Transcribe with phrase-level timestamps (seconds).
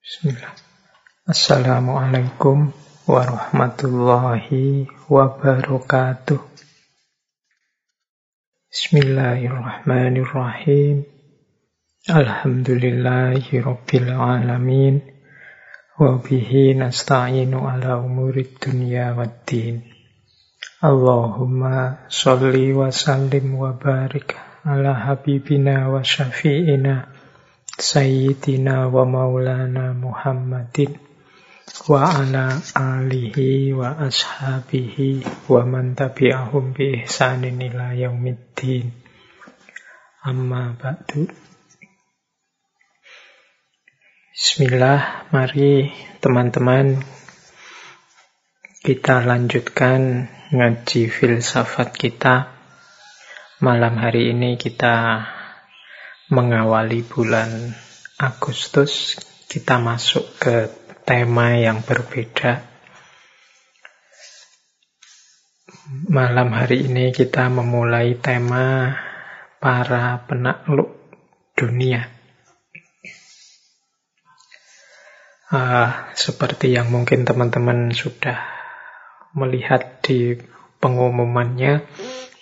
[0.00, 0.56] Bismillah.
[1.28, 2.72] Assalamualaikum
[3.04, 6.40] warahmatullahi wabarakatuh.
[8.72, 11.04] Bismillahirrahmanirrahim.
[12.08, 15.04] Alhamdulillahi rabbil alamin.
[16.00, 19.84] Wa bihi nasta'inu ala umurid dunya waddin.
[20.80, 24.32] Allahumma salli wa sallim wa barik
[24.64, 27.19] ala habibina wa syafi'ina
[27.80, 31.00] Sayyidina wa maulana Muhammadin
[31.88, 38.92] wa ala alihi wa ashabihi wa man tabi'ahum bi ihsanin ila yaumiddin
[40.28, 41.24] amma ba'du
[44.36, 45.88] Bismillah, mari
[46.20, 47.00] teman-teman
[48.84, 52.48] kita lanjutkan ngaji filsafat kita.
[53.60, 55.24] Malam hari ini kita
[56.30, 57.74] mengawali bulan
[58.14, 59.18] Agustus,
[59.50, 60.70] kita masuk ke
[61.02, 62.62] tema yang berbeda.
[66.06, 68.94] Malam hari ini kita memulai tema
[69.58, 70.94] para penakluk
[71.58, 72.06] dunia.
[75.50, 78.38] Uh, seperti yang mungkin teman-teman sudah
[79.34, 80.38] melihat di
[80.78, 81.82] pengumumannya,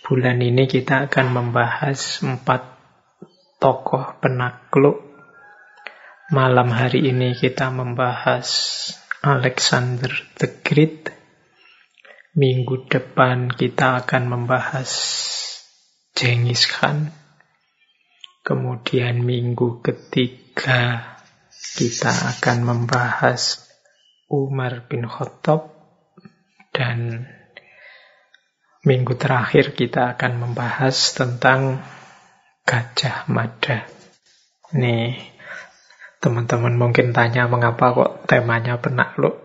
[0.05, 2.78] bulan ini kita akan membahas empat
[3.59, 5.03] tokoh penakluk.
[6.31, 8.49] Malam hari ini kita membahas
[9.27, 11.11] Alexander the Great.
[12.39, 14.91] Minggu depan kita akan membahas
[16.15, 17.11] Genghis Khan.
[18.47, 21.19] Kemudian minggu ketiga
[21.51, 23.67] kita akan membahas
[24.31, 25.75] Umar bin Khattab
[26.71, 27.27] dan
[28.87, 31.83] minggu terakhir kita akan membahas tentang
[32.69, 33.89] Gajah Mada.
[34.77, 35.17] Nih,
[36.21, 39.41] teman-teman mungkin tanya mengapa kok temanya penakluk.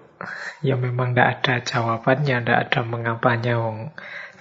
[0.60, 3.56] Ya memang tidak ada jawabannya, tidak ada mengapanya.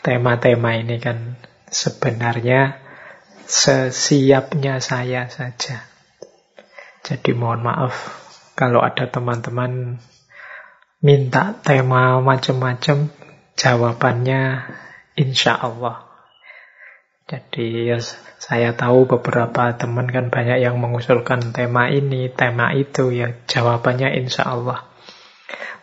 [0.02, 1.38] Tema-tema ini kan
[1.70, 2.82] sebenarnya
[3.46, 5.86] sesiapnya saya saja.
[7.06, 7.94] Jadi mohon maaf
[8.58, 10.02] kalau ada teman-teman
[10.98, 13.14] minta tema macam-macam,
[13.54, 14.42] jawabannya
[15.14, 16.02] insya Allah.
[17.30, 18.02] Jadi ya,
[18.42, 24.50] saya tahu beberapa teman kan banyak yang mengusulkan tema ini, tema itu, ya jawabannya insya
[24.50, 24.82] Allah.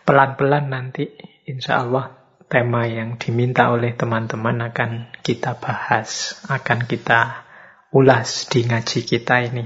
[0.04, 1.08] Pelan-pelan nanti
[1.48, 2.12] insya Allah
[2.52, 7.48] tema yang diminta oleh teman-teman akan kita bahas, akan kita
[7.96, 9.64] ulas di ngaji kita ini.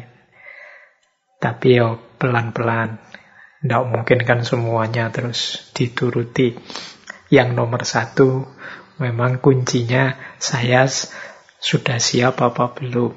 [1.42, 3.02] Tapi ya pelan-pelan,
[3.58, 6.54] tidak mungkin kan semuanya terus dituruti.
[7.26, 8.46] Yang nomor satu,
[9.02, 10.86] memang kuncinya saya
[11.64, 13.16] sudah siap apa belum.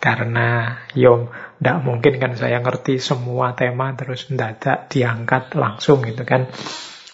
[0.00, 1.28] Karena yom
[1.60, 6.48] tidak mungkin kan saya ngerti semua tema terus mendadak diangkat langsung gitu kan.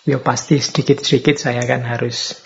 [0.06, 2.44] Ya pasti sedikit-sedikit saya kan harus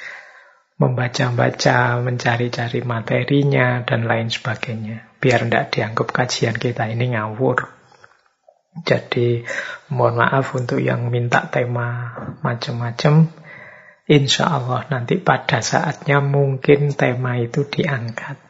[0.78, 5.18] membaca-baca, mencari-cari materinya, dan lain sebagainya.
[5.18, 7.66] Biar tidak dianggap kajian kita ini ngawur.
[8.86, 9.42] Jadi
[9.90, 12.14] mohon maaf untuk yang minta tema
[12.46, 13.26] macam-macam.
[14.08, 18.40] Insya Allah nanti pada saatnya mungkin tema itu diangkat.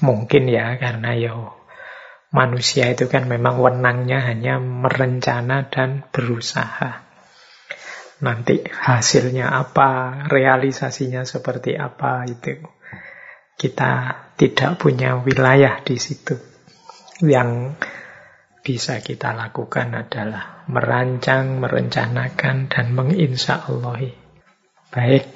[0.00, 1.36] Mungkin ya, karena ya
[2.32, 7.04] manusia itu kan memang wenangnya hanya merencana dan berusaha.
[8.24, 12.56] Nanti hasilnya apa, realisasinya seperti apa itu.
[13.60, 13.92] Kita
[14.40, 16.40] tidak punya wilayah di situ.
[17.20, 17.76] Yang
[18.64, 24.23] bisa kita lakukan adalah merancang, merencanakan, dan menginsya Allahi
[24.94, 25.26] Baik,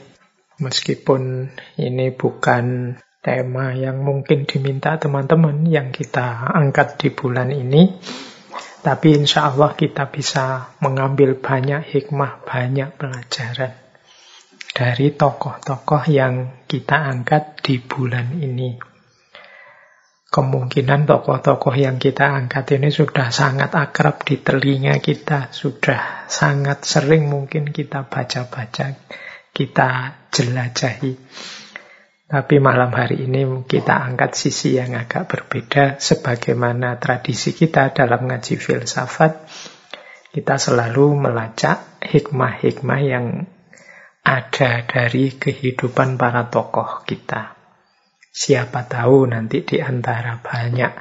[0.62, 1.50] meskipun
[1.82, 7.98] ini bukan tema yang mungkin diminta teman-teman yang kita angkat di bulan ini,
[8.86, 13.74] tapi insya Allah kita bisa mengambil banyak hikmah, banyak pelajaran
[14.70, 18.78] dari tokoh-tokoh yang kita angkat di bulan ini.
[20.30, 27.26] Kemungkinan tokoh-tokoh yang kita angkat ini sudah sangat akrab di telinga kita, sudah sangat sering
[27.26, 28.94] mungkin kita baca-baca
[29.52, 31.12] kita jelajahi.
[32.28, 38.60] Tapi malam hari ini kita angkat sisi yang agak berbeda sebagaimana tradisi kita dalam ngaji
[38.60, 39.48] filsafat.
[40.28, 43.48] Kita selalu melacak hikmah-hikmah yang
[44.28, 47.56] ada dari kehidupan para tokoh kita.
[48.28, 50.92] Siapa tahu nanti di antara banyak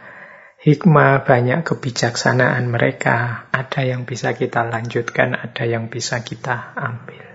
[0.64, 7.27] hikmah, banyak kebijaksanaan mereka, ada yang bisa kita lanjutkan, ada yang bisa kita ambil.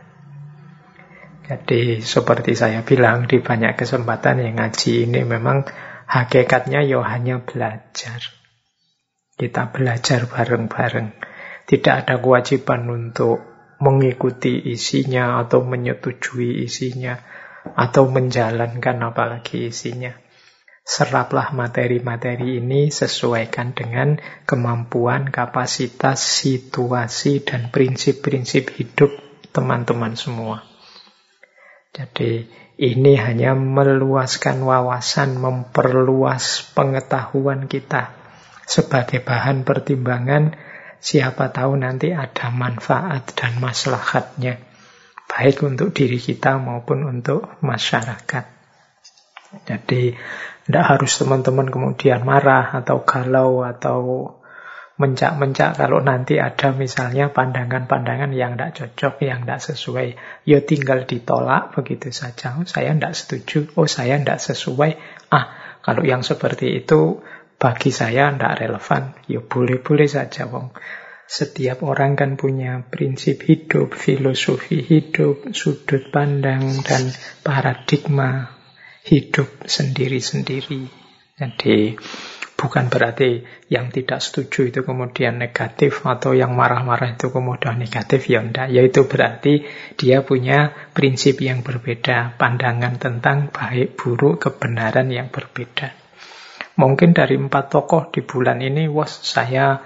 [1.52, 5.68] Jadi seperti saya bilang di banyak kesempatan yang ngaji ini memang
[6.08, 8.24] hakikatnya ya hanya belajar.
[9.36, 11.12] Kita belajar bareng-bareng.
[11.68, 13.36] Tidak ada kewajiban untuk
[13.84, 17.20] mengikuti isinya atau menyetujui isinya
[17.76, 20.16] atau menjalankan apalagi isinya.
[20.88, 24.16] Seraplah materi-materi ini sesuaikan dengan
[24.48, 29.12] kemampuan, kapasitas, situasi, dan prinsip-prinsip hidup
[29.52, 30.71] teman-teman semua.
[31.92, 32.48] Jadi
[32.80, 38.16] ini hanya meluaskan wawasan, memperluas pengetahuan kita
[38.64, 40.56] sebagai bahan pertimbangan
[41.02, 44.62] Siapa tahu nanti ada manfaat dan maslahatnya.
[45.26, 48.46] Baik untuk diri kita maupun untuk masyarakat.
[49.66, 50.14] Jadi
[50.62, 53.98] tidak harus teman-teman kemudian marah atau galau atau
[55.02, 60.08] mencak-mencak kalau nanti ada misalnya pandangan-pandangan yang tidak cocok, yang tidak sesuai.
[60.46, 62.54] Ya tinggal ditolak begitu saja.
[62.54, 64.90] Oh, saya tidak setuju, oh saya tidak sesuai.
[65.34, 65.50] Ah,
[65.82, 67.18] kalau yang seperti itu
[67.58, 69.18] bagi saya tidak relevan.
[69.26, 70.70] Ya boleh-boleh saja, wong.
[71.26, 77.10] Setiap orang kan punya prinsip hidup, filosofi hidup, sudut pandang, dan
[77.42, 78.54] paradigma
[79.02, 80.86] hidup sendiri-sendiri.
[81.40, 81.98] Jadi
[82.62, 88.38] bukan berarti yang tidak setuju itu kemudian negatif atau yang marah-marah itu kemudian negatif ya
[88.38, 88.70] enggak.
[88.70, 89.66] Yaitu berarti
[89.98, 95.90] dia punya prinsip yang berbeda, pandangan tentang baik buruk kebenaran yang berbeda.
[96.78, 99.82] Mungkin dari empat tokoh di bulan ini, wah saya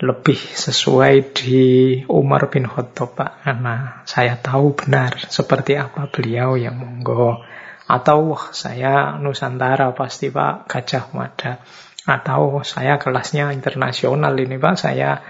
[0.00, 1.62] lebih sesuai di
[2.08, 3.44] Umar bin Khattab Pak.
[3.44, 7.44] Karena saya tahu benar seperti apa beliau yang monggo.
[7.84, 11.60] Atau wah, saya Nusantara pasti Pak Gajah Mada.
[12.04, 15.24] Atau saya kelasnya internasional ini Pak, saya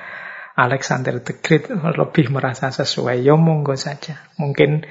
[0.55, 3.23] Alexander the Great lebih merasa sesuai.
[3.23, 4.23] Ya monggo saja.
[4.39, 4.87] Mungkin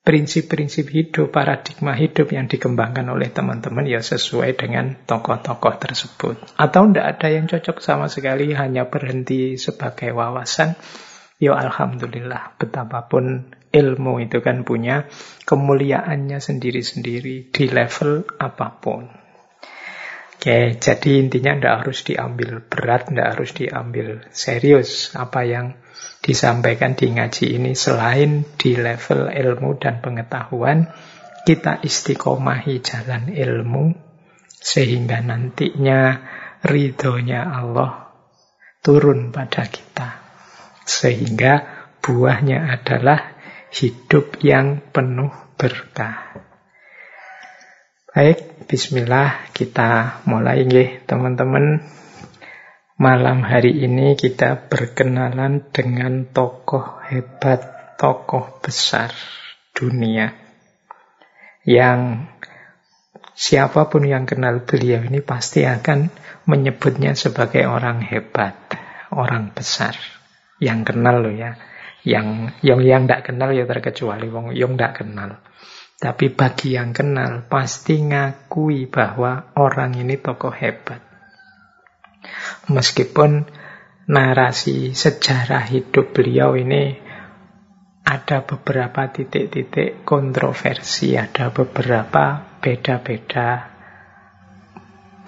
[0.00, 6.36] prinsip-prinsip hidup, paradigma hidup yang dikembangkan oleh teman-teman ya sesuai dengan tokoh-tokoh tersebut.
[6.56, 10.74] Atau tidak ada yang cocok sama sekali, hanya berhenti sebagai wawasan.
[11.40, 15.08] Ya Alhamdulillah, betapapun ilmu itu kan punya
[15.46, 19.19] kemuliaannya sendiri-sendiri di level apa pun.
[20.40, 25.76] Oke, jadi intinya tidak harus diambil berat, tidak harus diambil serius apa yang
[26.24, 30.88] disampaikan di ngaji ini selain di level ilmu dan pengetahuan
[31.44, 33.92] kita istiqomahi jalan ilmu
[34.48, 36.24] sehingga nantinya
[36.64, 38.08] ridhonya Allah
[38.80, 40.24] turun pada kita
[40.88, 43.36] sehingga buahnya adalah
[43.76, 46.32] hidup yang penuh berkah.
[48.10, 51.82] Baik, bismillah kita mulai nggih teman-teman.
[53.02, 57.66] Malam hari ini kita berkenalan dengan tokoh hebat,
[57.98, 59.10] tokoh besar
[59.74, 60.38] dunia.
[61.66, 62.30] Yang
[63.34, 66.06] siapa pun yang kenal beliau ini pasti akan
[66.46, 68.54] menyebutnya sebagai orang hebat,
[69.10, 69.98] orang besar.
[70.62, 71.58] Yang kenal loh ya.
[72.06, 75.42] Yang yang yang tidak kenal ya terkecuali wong yang tidak kenal.
[76.00, 81.04] Tapi bagi yang kenal pasti ngakui bahwa orang ini tokoh hebat.
[82.72, 83.44] Meskipun
[84.08, 86.96] narasi sejarah hidup beliau ini
[88.00, 93.68] ada beberapa titik-titik kontroversi, ada beberapa beda-beda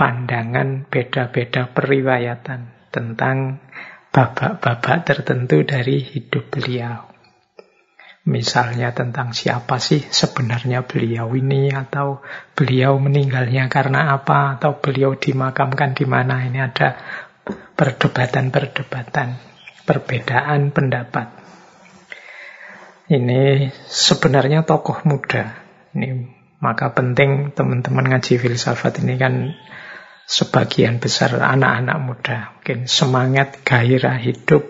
[0.01, 3.61] pandangan, beda-beda periwayatan tentang
[4.09, 7.12] babak-babak tertentu dari hidup beliau.
[8.23, 12.23] Misalnya tentang siapa sih sebenarnya beliau ini atau
[12.55, 17.03] beliau meninggalnya karena apa atau beliau dimakamkan di mana ini ada
[17.75, 19.29] perdebatan-perdebatan,
[19.83, 21.35] perbedaan pendapat.
[23.11, 25.59] Ini sebenarnya tokoh muda.
[25.91, 26.23] Ini
[26.63, 29.51] maka penting teman-teman ngaji filsafat ini kan
[30.31, 32.55] sebagian besar anak-anak muda.
[32.55, 34.63] Mungkin semangat, gairah hidup,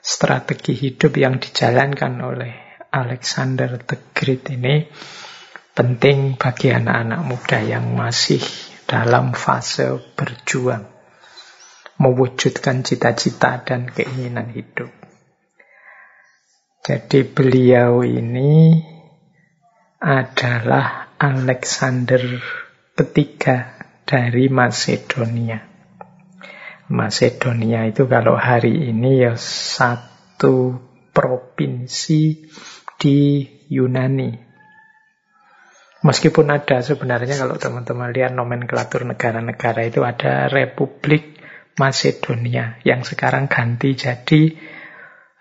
[0.00, 4.88] strategi hidup yang dijalankan oleh Alexander the Great ini
[5.76, 8.40] penting bagi anak-anak muda yang masih
[8.88, 10.88] dalam fase berjuang
[11.98, 14.88] mewujudkan cita-cita dan keinginan hidup.
[16.80, 18.80] Jadi beliau ini
[20.00, 22.22] adalah Alexander
[22.94, 23.76] ketiga
[24.06, 25.60] dari Macedonia.
[26.88, 30.80] Macedonia itu kalau hari ini ya satu
[31.12, 32.48] provinsi
[32.98, 34.48] di Yunani.
[35.98, 41.38] Meskipun ada sebenarnya kalau teman-teman lihat nomenklatur negara-negara itu ada Republik
[41.78, 44.54] Macedonia yang sekarang ganti jadi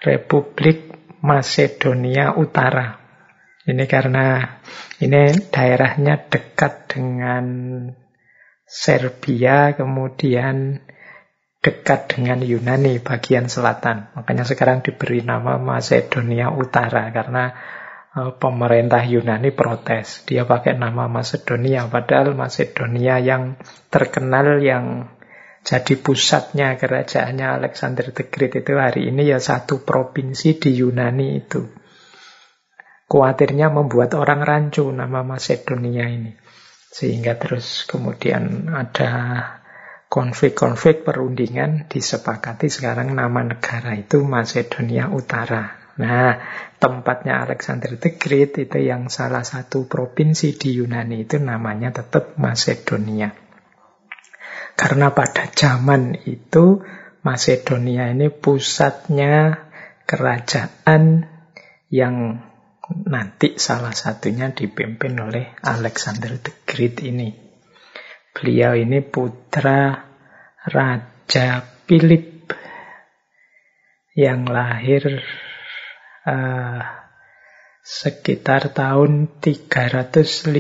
[0.02, 2.98] Republik Macedonia Utara.
[3.68, 4.58] Ini karena
[5.02, 7.46] ini daerahnya dekat dengan
[8.68, 10.87] Serbia, kemudian
[11.62, 14.14] dekat dengan Yunani bagian selatan.
[14.14, 17.54] Makanya sekarang diberi nama Macedonia Utara karena
[18.14, 20.24] uh, pemerintah Yunani protes.
[20.30, 23.58] Dia pakai nama Macedonia padahal Macedonia yang
[23.90, 25.12] terkenal yang
[25.68, 31.68] jadi pusatnya kerajaannya Alexander the Great itu hari ini ya satu provinsi di Yunani itu.
[33.08, 36.32] Kuatirnya membuat orang rancu nama Macedonia ini.
[36.88, 39.12] Sehingga terus kemudian ada
[40.08, 45.92] konflik-konflik perundingan disepakati sekarang nama negara itu Macedonia Utara.
[45.98, 46.38] Nah,
[46.78, 53.34] tempatnya Alexander the Great itu yang salah satu provinsi di Yunani itu namanya tetap Macedonia.
[54.78, 56.86] Karena pada zaman itu
[57.26, 59.66] Macedonia ini pusatnya
[60.06, 61.26] kerajaan
[61.90, 62.46] yang
[62.88, 67.47] nanti salah satunya dipimpin oleh Alexander the Great ini.
[68.38, 70.06] Beliau ini putra
[70.62, 72.54] Raja Philip
[74.14, 75.26] yang lahir
[76.22, 76.82] uh,
[77.82, 80.54] sekitar tahun 356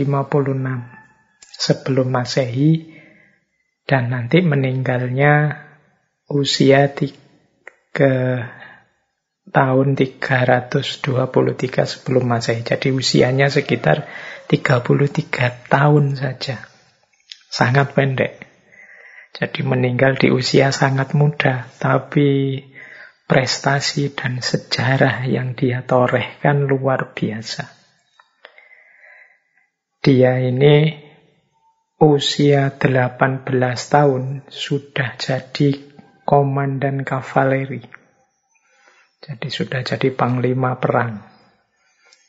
[1.53, 2.97] sebelum Masehi
[3.85, 5.61] dan nanti meninggalnya
[6.33, 6.89] usia
[7.93, 8.13] ke
[9.53, 11.13] tahun 323
[11.85, 12.65] sebelum Masehi.
[12.65, 14.09] Jadi usianya sekitar
[14.49, 16.76] 33 tahun saja.
[17.47, 18.43] Sangat pendek.
[19.37, 22.57] Jadi meninggal di usia sangat muda, tapi
[23.27, 27.69] prestasi dan sejarah yang dia torehkan luar biasa.
[29.99, 30.95] Dia ini
[31.99, 33.43] usia 18
[33.91, 35.69] tahun sudah jadi
[36.23, 37.83] komandan kavaleri.
[39.17, 41.19] Jadi sudah jadi panglima perang.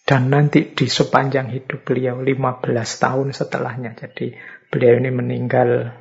[0.09, 3.93] Dan nanti di sepanjang hidup beliau 15 tahun setelahnya.
[3.93, 5.97] Jadi Beliau ini meninggal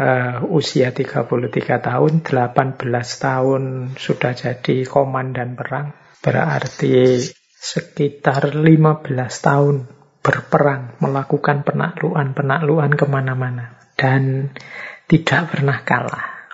[0.00, 1.28] uh, usia 33
[1.60, 2.80] tahun, 18
[3.20, 3.62] tahun
[4.00, 5.92] sudah jadi komandan perang.
[6.24, 7.20] Berarti
[7.52, 9.12] sekitar 15
[9.44, 9.76] tahun
[10.24, 13.76] berperang, melakukan penaklukan-penaklukan ke mana-mana.
[13.92, 14.52] Dan
[15.04, 16.48] tidak pernah kalah.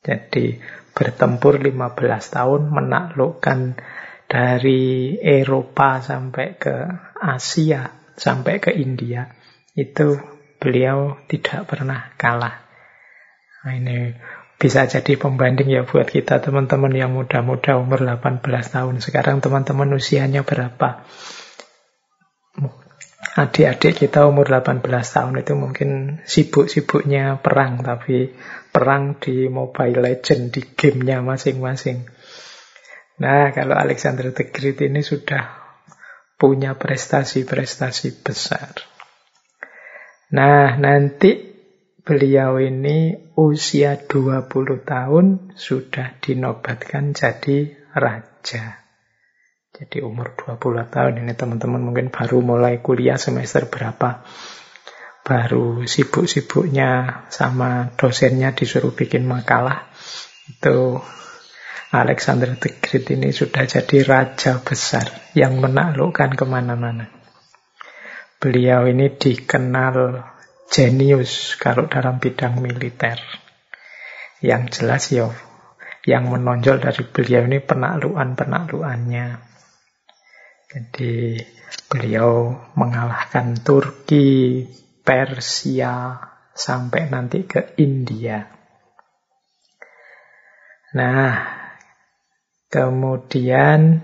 [0.00, 0.56] Jadi
[0.96, 1.92] bertempur 15
[2.32, 3.76] tahun, menaklukkan
[4.32, 6.88] dari Eropa sampai ke
[7.20, 9.41] Asia, sampai ke India
[9.72, 10.20] itu
[10.60, 12.62] beliau tidak pernah kalah.
[13.62, 14.14] Nah, ini
[14.62, 19.02] bisa jadi pembanding ya buat kita teman-teman yang muda-muda umur 18 tahun.
[19.02, 21.02] Sekarang teman-teman usianya berapa?
[23.32, 28.36] Adik-adik kita umur 18 tahun itu mungkin sibuk-sibuknya perang, tapi
[28.70, 32.06] perang di Mobile Legend, di gamenya masing-masing.
[33.24, 35.58] Nah, kalau Alexander the Great ini sudah
[36.36, 38.91] punya prestasi-prestasi besar.
[40.32, 41.52] Nah, nanti
[42.00, 44.48] beliau ini usia 20
[44.80, 48.80] tahun sudah dinobatkan jadi raja.
[49.76, 54.24] Jadi umur 20 tahun ini teman-teman mungkin baru mulai kuliah semester berapa.
[55.20, 59.92] Baru sibuk-sibuknya sama dosennya disuruh bikin makalah.
[60.48, 60.96] Itu
[61.92, 67.11] Alexander the Great ini sudah jadi raja besar yang menaklukkan ke mana-mana.
[68.42, 70.18] Beliau ini dikenal
[70.66, 73.22] jenius kalau dalam bidang militer.
[74.42, 75.30] Yang jelas ya,
[76.02, 79.38] yang menonjol dari beliau ini penaklukan-penaklukannya.
[80.66, 81.38] Jadi
[81.86, 84.66] beliau mengalahkan Turki,
[85.06, 86.18] Persia,
[86.50, 88.42] sampai nanti ke India.
[90.98, 91.32] Nah,
[92.66, 94.02] kemudian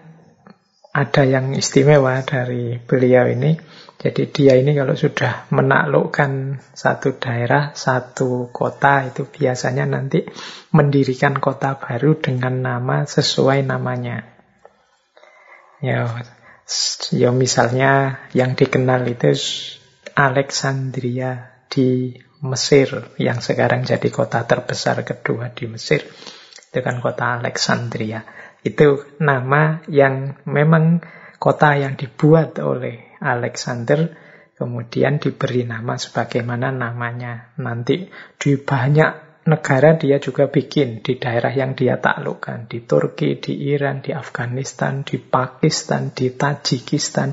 [0.95, 3.59] ada yang istimewa dari beliau ini
[3.99, 10.23] jadi dia ini kalau sudah menaklukkan satu daerah, satu kota itu biasanya nanti
[10.71, 14.23] mendirikan kota baru dengan nama sesuai namanya.
[15.83, 16.07] Ya,
[17.11, 19.35] ya misalnya yang dikenal itu
[20.15, 26.07] Alexandria di Mesir yang sekarang jadi kota terbesar kedua di Mesir.
[26.71, 28.23] Itu kan kota Alexandria.
[28.63, 31.03] Itu nama yang memang
[31.43, 34.11] kota yang dibuat oleh Alexander
[34.59, 37.55] kemudian diberi nama sebagaimana namanya.
[37.63, 42.67] Nanti di banyak negara dia juga bikin di daerah yang dia taklukkan.
[42.67, 47.33] Di Turki, di Iran, di Afghanistan, di Pakistan, di Tajikistan.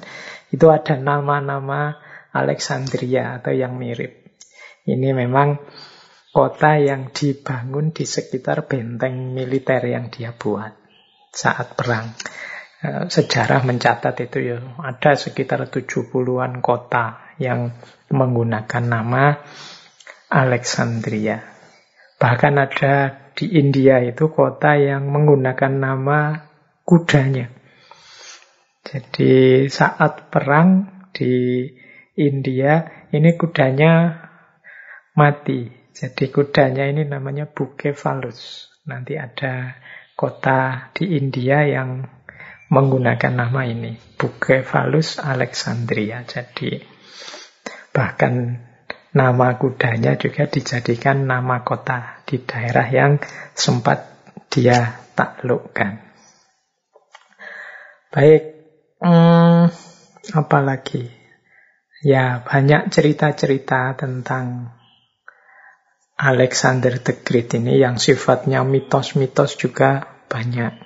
[0.54, 1.98] Itu ada nama-nama
[2.32, 4.26] Alexandria atau yang mirip.
[4.86, 5.58] Ini memang
[6.30, 10.72] kota yang dibangun di sekitar benteng militer yang dia buat
[11.34, 12.14] saat perang.
[12.86, 17.74] Eh, sejarah mencatat itu ya ada sekitar 70-an kota yang
[18.14, 19.42] menggunakan nama
[20.30, 21.42] Alexandria.
[22.22, 22.94] Bahkan ada
[23.34, 26.46] di India itu kota yang menggunakan nama
[26.86, 27.50] kudanya.
[28.86, 31.66] Jadi saat perang di
[32.22, 34.14] India ini kudanya
[35.18, 35.74] mati.
[35.90, 38.70] Jadi kudanya ini namanya Bucephalus.
[38.86, 39.74] Nanti ada
[40.14, 42.15] kota di India yang
[42.70, 43.98] menggunakan nama ini.
[44.16, 46.24] Bucephalus Alexandria.
[46.26, 46.82] Jadi
[47.96, 48.62] bahkan
[49.16, 53.18] nama kudanya juga dijadikan nama kota di daerah yang
[53.56, 54.12] sempat
[54.52, 56.04] dia taklukkan.
[58.16, 58.56] Baik,
[59.06, 59.68] Hmm,
[60.32, 61.12] apalagi?
[62.02, 64.72] Ya, banyak cerita-cerita tentang
[66.16, 70.85] Alexander the Great ini yang sifatnya mitos-mitos juga banyak.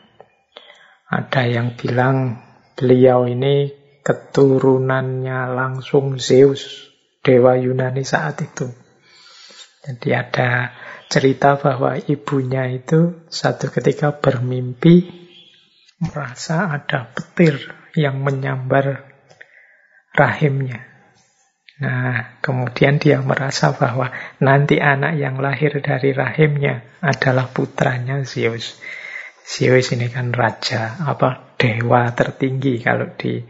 [1.10, 2.38] Ada yang bilang
[2.78, 3.74] beliau ini
[4.06, 6.94] keturunannya langsung Zeus,
[7.26, 8.70] dewa Yunani saat itu.
[9.82, 10.70] Jadi ada
[11.10, 15.10] cerita bahwa ibunya itu satu ketika bermimpi
[15.98, 17.58] merasa ada petir
[17.98, 19.10] yang menyambar
[20.14, 20.86] rahimnya.
[21.80, 24.12] Nah, kemudian dia merasa bahwa
[24.44, 28.76] nanti anak yang lahir dari rahimnya adalah putranya Zeus.
[29.44, 33.42] Zeus ini kan raja, apa dewa tertinggi kalau di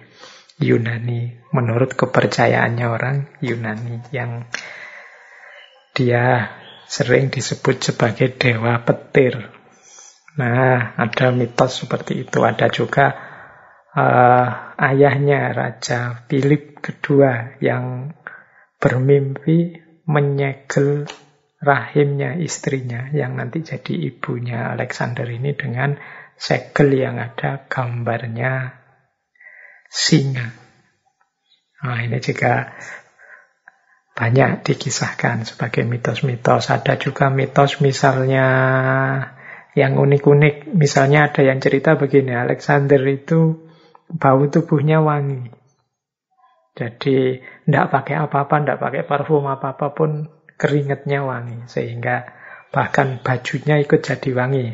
[0.59, 4.43] Yunani, menurut kepercayaannya orang Yunani yang
[5.95, 6.51] dia
[6.89, 9.51] sering disebut sebagai dewa petir.
[10.39, 12.39] Nah, ada mitos seperti itu.
[12.41, 13.11] Ada juga
[13.93, 14.47] uh,
[14.79, 18.15] ayahnya Raja Philip kedua yang
[18.79, 19.75] bermimpi
[20.07, 21.05] menyegel
[21.59, 25.99] rahimnya istrinya yang nanti jadi ibunya Alexander ini dengan
[26.39, 28.79] segel yang ada gambarnya
[29.91, 30.55] singa.
[31.79, 32.75] Nah, ini juga
[34.15, 36.71] banyak dikisahkan sebagai mitos-mitos.
[36.71, 38.47] Ada juga mitos misalnya
[39.75, 40.75] yang unik-unik.
[40.75, 43.67] Misalnya ada yang cerita begini, Alexander itu
[44.11, 45.51] bau tubuhnya wangi.
[46.75, 51.63] Jadi tidak pakai apa-apa, tidak pakai parfum apa-apa pun keringatnya wangi.
[51.71, 52.27] Sehingga
[52.69, 54.65] bahkan bajunya ikut jadi wangi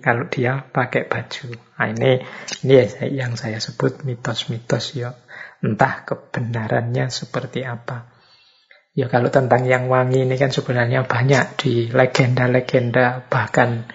[0.00, 1.54] kalau dia pakai baju.
[1.78, 2.24] Nah, ini
[2.64, 2.74] ini
[3.14, 5.12] yang saya sebut mitos-mitos ya.
[5.60, 8.10] Entah kebenarannya seperti apa.
[8.94, 13.90] Ya kalau tentang yang wangi ini kan sebenarnya banyak di legenda-legenda bahkan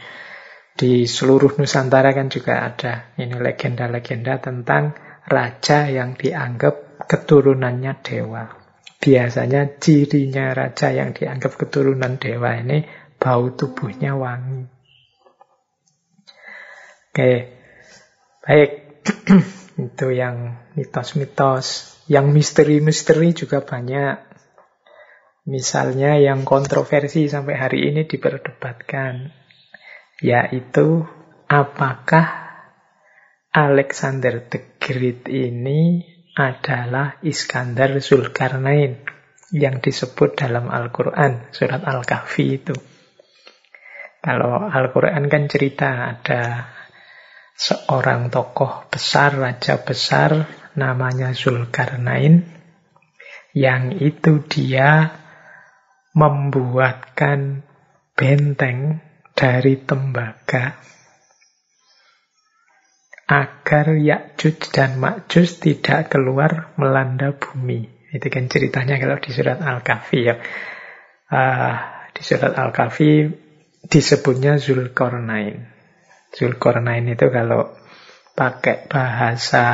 [0.76, 8.59] di seluruh Nusantara kan juga ada ini legenda-legenda tentang raja yang dianggap keturunannya dewa.
[9.00, 12.84] Biasanya cirinya raja yang dianggap keturunan dewa ini
[13.16, 14.68] bau tubuhnya wangi.
[17.10, 17.32] Oke,
[18.44, 18.72] baik.
[19.88, 21.96] Itu yang mitos-mitos.
[22.12, 24.20] Yang misteri-misteri juga banyak.
[25.48, 29.40] Misalnya yang kontroversi sampai hari ini diperdebatkan
[30.20, 31.08] yaitu
[31.48, 32.28] apakah
[33.50, 36.06] Alexander the Great ini
[36.40, 39.04] adalah Iskandar Zulkarnain
[39.52, 42.76] yang disebut dalam Al-Quran, surat Al-Kahfi itu.
[44.24, 46.72] Kalau Al-Quran kan cerita ada
[47.60, 50.48] seorang tokoh besar, raja besar,
[50.80, 52.48] namanya Zulkarnain,
[53.52, 55.12] yang itu dia
[56.16, 57.68] membuatkan
[58.16, 59.04] benteng
[59.36, 60.80] dari tembaga
[63.30, 67.86] agar Yakjuj dan Makjuj tidak keluar melanda bumi.
[68.10, 70.36] Itu kan ceritanya kalau di surat Al-Kahfi ya.
[71.30, 71.74] Uh,
[72.10, 73.30] di surat Al-Kahfi
[73.86, 75.70] disebutnya Zulkarnain.
[76.34, 77.78] Zulkarnain itu kalau
[78.34, 79.66] pakai bahasa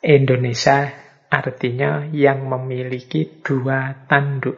[0.00, 0.88] Indonesia
[1.28, 4.56] artinya yang memiliki dua tanduk.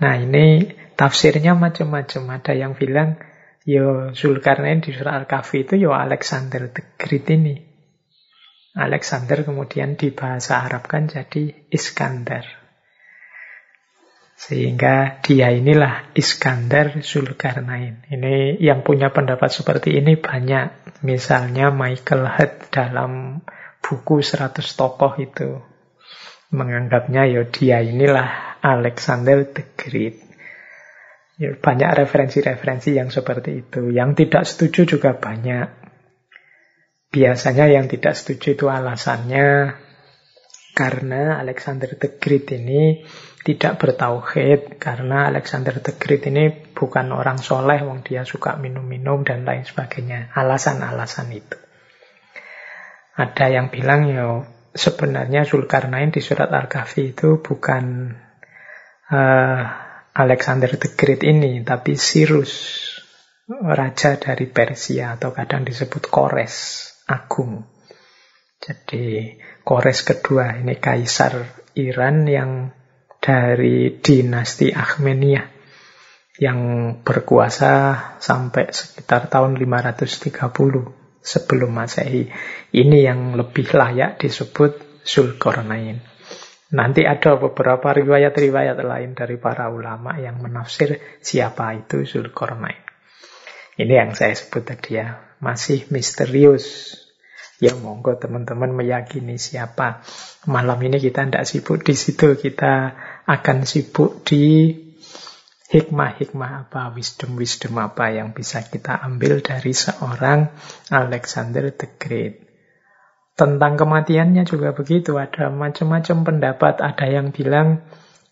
[0.00, 2.38] Nah ini Tafsirnya macam-macam.
[2.38, 3.18] Ada yang bilang,
[3.62, 7.54] yo Zulkarnain di surah Al-Kahfi itu yo Alexander the Great ini.
[8.72, 12.48] Alexander kemudian di bahasa Arab kan jadi Iskandar.
[14.32, 18.02] Sehingga dia inilah Iskandar Zulkarnain.
[18.08, 20.98] Ini yang punya pendapat seperti ini banyak.
[21.04, 23.44] Misalnya Michael Hurt dalam
[23.84, 25.60] buku 100 tokoh itu
[26.52, 30.31] menganggapnya yo dia inilah Alexander the Great.
[31.42, 33.90] Ya, banyak referensi-referensi yang seperti itu.
[33.90, 35.74] Yang tidak setuju juga banyak.
[37.10, 39.74] Biasanya yang tidak setuju itu alasannya
[40.78, 43.02] karena Alexander the Great ini
[43.42, 49.42] tidak bertauhid karena Alexander the Great ini bukan orang soleh, wong dia suka minum-minum dan
[49.42, 50.30] lain sebagainya.
[50.38, 51.58] Alasan-alasan itu.
[53.18, 54.46] Ada yang bilang ya
[54.78, 58.14] sebenarnya Zulkarnain di surat Al-Kahfi itu bukan
[59.10, 62.84] uh, Alexander the Great ini, tapi Cyrus,
[63.48, 66.54] raja dari Persia atau kadang disebut Kores
[67.08, 67.64] Agung.
[68.60, 72.70] Jadi Kores kedua ini kaisar Iran yang
[73.22, 75.48] dari dinasti Armenia
[76.36, 76.60] yang
[77.00, 77.72] berkuasa
[78.18, 80.28] sampai sekitar tahun 530
[81.22, 82.28] sebelum Masehi.
[82.74, 86.11] Ini yang lebih layak disebut Zulkarnain.
[86.72, 92.80] Nanti ada beberapa riwayat-riwayat lain dari para ulama yang menafsir siapa itu Zulkarnain.
[93.76, 96.96] Ini yang saya sebut tadi ya, masih misterius.
[97.60, 100.02] Ya monggo teman-teman meyakini siapa.
[100.48, 102.96] Malam ini kita tidak sibuk di situ, kita
[103.28, 104.72] akan sibuk di
[105.72, 110.52] hikmah-hikmah apa, wisdom-wisdom apa yang bisa kita ambil dari seorang
[110.90, 112.41] Alexander the Great.
[113.32, 116.74] Tentang kematiannya juga begitu, ada macam-macam pendapat.
[116.84, 117.80] Ada yang bilang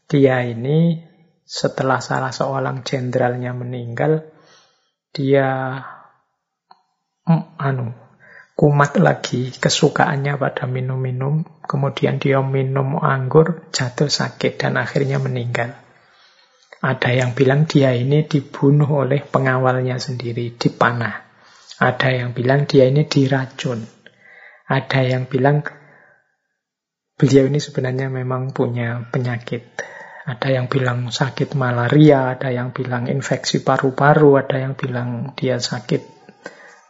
[0.05, 1.01] dia ini
[1.47, 4.29] setelah salah seorang jenderalnya meninggal,
[5.11, 5.81] dia
[7.27, 7.91] mm, anu
[8.61, 15.73] kumat lagi kesukaannya pada minum-minum, kemudian dia minum anggur, jatuh sakit dan akhirnya meninggal.
[16.85, 21.25] Ada yang bilang dia ini dibunuh oleh pengawalnya sendiri, dipanah.
[21.81, 24.00] Ada yang bilang dia ini diracun.
[24.71, 25.67] Ada yang bilang
[27.19, 29.83] beliau ini sebenarnya memang punya penyakit.
[30.31, 36.07] Ada yang bilang sakit malaria, ada yang bilang infeksi paru-paru, ada yang bilang dia sakit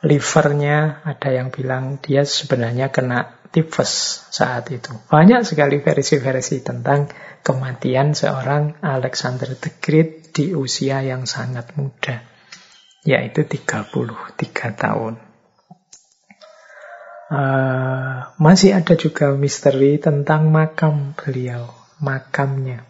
[0.04, 4.92] livernya, ada yang bilang dia sebenarnya kena tifus saat itu.
[5.08, 7.08] Banyak sekali versi-versi tentang
[7.40, 12.20] kematian seorang Alexander the Great di usia yang sangat muda,
[13.08, 13.88] yaitu 33
[14.76, 15.29] tahun.
[17.30, 21.70] Uh, masih ada juga misteri tentang makam beliau,
[22.02, 22.82] makamnya.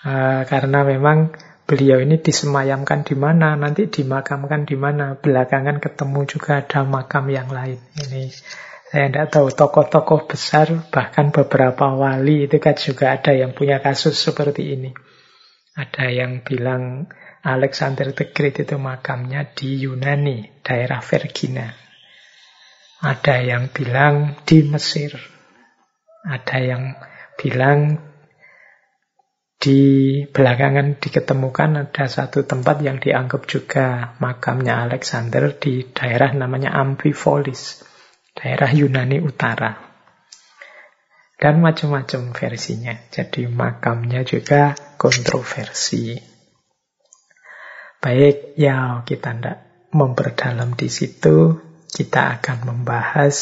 [0.00, 1.36] Uh, karena memang
[1.68, 5.20] beliau ini disemayamkan di mana, nanti dimakamkan di mana.
[5.20, 7.76] Belakangan ketemu juga ada makam yang lain.
[8.00, 8.32] Ini
[8.88, 14.16] saya tidak tahu tokoh-tokoh besar, bahkan beberapa wali itu kan juga ada yang punya kasus
[14.16, 14.96] seperti ini.
[15.76, 17.04] Ada yang bilang
[17.44, 21.89] Alexander the Great itu makamnya di Yunani, daerah Vergina.
[23.00, 25.16] Ada yang bilang di Mesir.
[26.20, 26.84] Ada yang
[27.40, 27.96] bilang
[29.60, 29.80] di
[30.28, 37.84] belakangan diketemukan ada satu tempat yang dianggap juga makamnya Alexander di daerah namanya Amphipolis
[38.36, 39.76] daerah Yunani Utara.
[41.40, 42.92] Dan macam-macam versinya.
[43.08, 46.12] Jadi makamnya juga kontroversi.
[48.00, 51.69] Baik, ya kita tidak memperdalam di situ.
[51.90, 53.36] Kita akan membahas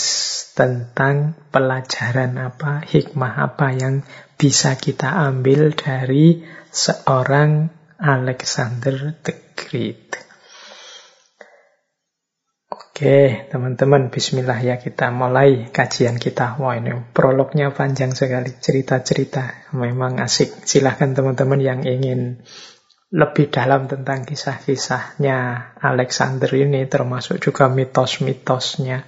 [0.57, 4.03] tentang pelajaran apa, hikmah apa yang
[4.35, 7.69] bisa kita ambil dari seorang
[8.01, 10.09] Alexander the Great.
[12.99, 16.59] Oke, teman-teman, bismillah ya kita mulai kajian kita.
[16.59, 19.71] Wah, ini prolognya panjang sekali, cerita-cerita.
[19.79, 20.67] Memang asik.
[20.67, 22.43] Silahkan teman-teman yang ingin
[23.09, 29.01] lebih dalam tentang kisah-kisahnya Alexander ini, termasuk juga mitos-mitosnya,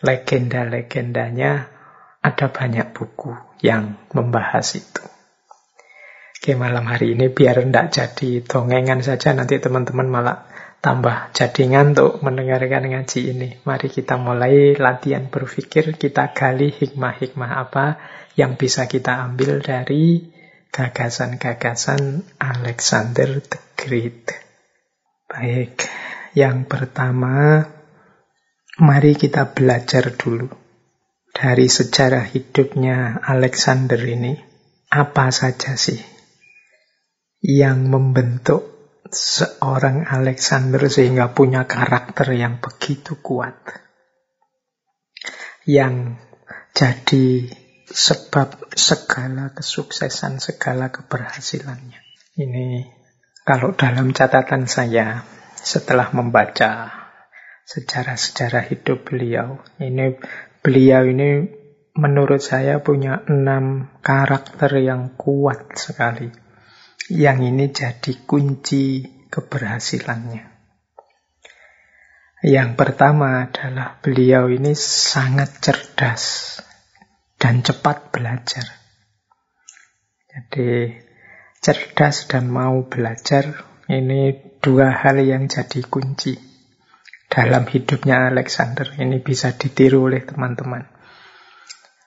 [0.00, 1.52] legenda-legendanya,
[2.24, 5.04] ada banyak buku yang membahas itu.
[6.40, 10.48] Oke, malam hari ini biar tidak jadi dongengan saja, nanti teman-teman malah
[10.80, 13.48] tambah jadi ngantuk mendengarkan ngaji ini.
[13.68, 18.00] Mari kita mulai latihan berpikir, kita gali hikmah-hikmah apa
[18.38, 20.35] yang bisa kita ambil dari
[20.76, 24.28] gagasan-gagasan Alexander the Great.
[25.24, 25.88] Baik,
[26.36, 27.64] yang pertama,
[28.76, 30.52] mari kita belajar dulu
[31.32, 34.36] dari sejarah hidupnya Alexander ini.
[34.92, 35.98] Apa saja sih
[37.40, 38.68] yang membentuk
[39.08, 43.56] seorang Alexander sehingga punya karakter yang begitu kuat.
[45.64, 46.20] Yang
[46.76, 47.48] jadi
[47.86, 52.02] sebab segala kesuksesan, segala keberhasilannya.
[52.36, 52.84] Ini
[53.46, 55.22] kalau dalam catatan saya
[55.54, 56.90] setelah membaca
[57.66, 60.18] sejarah-sejarah hidup beliau, ini
[60.62, 61.46] beliau ini
[61.96, 66.28] menurut saya punya enam karakter yang kuat sekali
[67.06, 70.58] yang ini jadi kunci keberhasilannya.
[72.46, 76.56] Yang pertama adalah beliau ini sangat cerdas
[77.36, 78.64] dan cepat belajar.
[80.28, 80.92] Jadi
[81.60, 86.36] cerdas dan mau belajar ini dua hal yang jadi kunci
[87.28, 88.92] dalam hidupnya Alexander.
[88.96, 90.84] Ini bisa ditiru oleh teman-teman.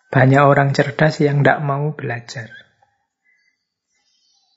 [0.10, 2.50] Banyak orang cerdas yang tidak mau belajar.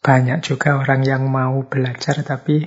[0.02, 2.66] banyak juga orang yang mau belajar tapi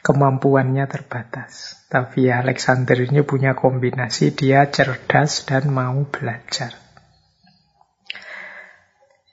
[0.00, 1.84] kemampuannya terbatas.
[1.92, 6.85] Tapi Alexander ini punya kombinasi, dia cerdas dan mau belajar.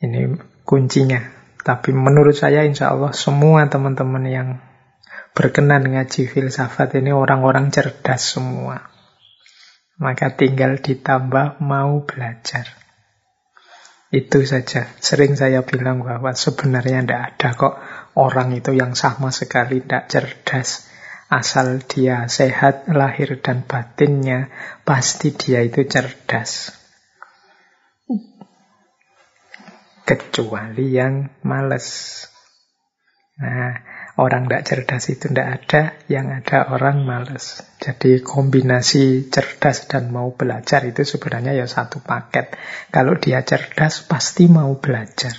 [0.03, 0.35] Ini
[0.67, 1.23] kuncinya.
[1.63, 4.59] Tapi menurut saya insya Allah semua teman-teman yang
[5.31, 8.91] berkenan ngaji filsafat ini orang-orang cerdas semua.
[9.95, 12.67] Maka tinggal ditambah mau belajar.
[14.11, 14.91] Itu saja.
[14.99, 17.75] Sering saya bilang bahwa sebenarnya tidak ada kok
[18.19, 20.91] orang itu yang sama sekali tidak cerdas.
[21.31, 24.53] Asal dia sehat lahir dan batinnya,
[24.85, 26.82] pasti dia itu cerdas.
[30.03, 32.27] Kecuali yang males.
[33.39, 37.65] Nah, Orang tidak cerdas itu tidak ada, yang ada orang males.
[37.81, 42.53] Jadi kombinasi cerdas dan mau belajar itu sebenarnya ya satu paket.
[42.93, 45.33] Kalau dia cerdas pasti mau belajar.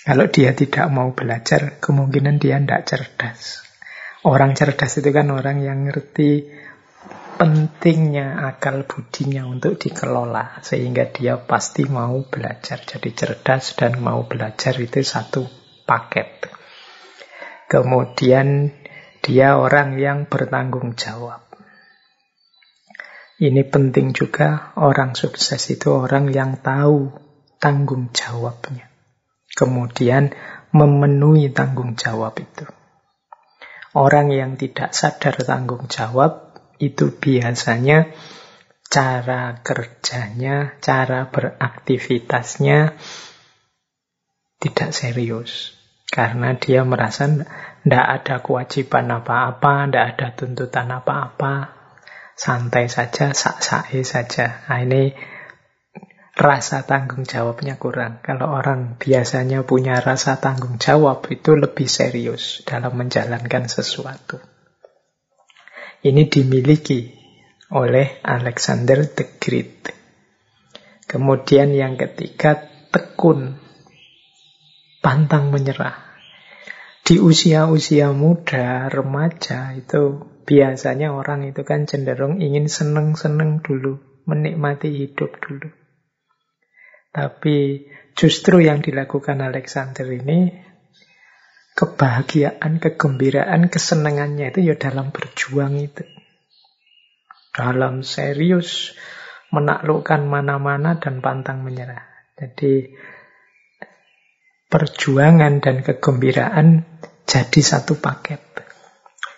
[0.00, 3.60] Kalau dia tidak mau belajar, kemungkinan dia tidak cerdas.
[4.24, 6.48] Orang cerdas itu kan orang yang ngerti
[7.38, 12.82] pentingnya akal budinya untuk dikelola sehingga dia pasti mau belajar.
[12.82, 15.46] Jadi cerdas dan mau belajar itu satu
[15.86, 16.50] paket.
[17.70, 18.74] Kemudian
[19.22, 21.46] dia orang yang bertanggung jawab.
[23.38, 27.14] Ini penting juga, orang sukses itu orang yang tahu
[27.62, 28.90] tanggung jawabnya.
[29.54, 30.34] Kemudian
[30.74, 32.66] memenuhi tanggung jawab itu.
[33.94, 36.47] Orang yang tidak sadar tanggung jawab
[36.78, 38.10] itu biasanya
[38.88, 42.96] cara kerjanya, cara beraktivitasnya
[44.58, 45.76] tidak serius.
[46.08, 51.76] Karena dia merasa tidak ada kewajiban apa-apa, tidak ada tuntutan apa-apa,
[52.32, 54.64] santai saja, sak-sae saja.
[54.72, 55.12] Nah, ini
[56.32, 58.24] rasa tanggung jawabnya kurang.
[58.24, 64.40] Kalau orang biasanya punya rasa tanggung jawab, itu lebih serius dalam menjalankan sesuatu.
[65.98, 67.10] Ini dimiliki
[67.74, 69.90] oleh Alexander the Great.
[71.08, 72.54] Kemudian yang ketiga,
[72.94, 73.58] tekun
[75.02, 75.98] pantang menyerah.
[77.02, 85.34] Di usia-usia muda, remaja, itu biasanya orang itu kan cenderung ingin seneng-seneng dulu, menikmati hidup
[85.40, 85.72] dulu.
[87.10, 90.67] Tapi justru yang dilakukan Alexander ini,
[91.78, 96.02] kebahagiaan, kegembiraan, kesenangannya itu ya dalam berjuang itu.
[97.54, 98.98] Dalam serius
[99.54, 102.02] menaklukkan mana-mana dan pantang menyerah.
[102.34, 102.98] Jadi
[104.66, 106.82] perjuangan dan kegembiraan
[107.30, 108.42] jadi satu paket.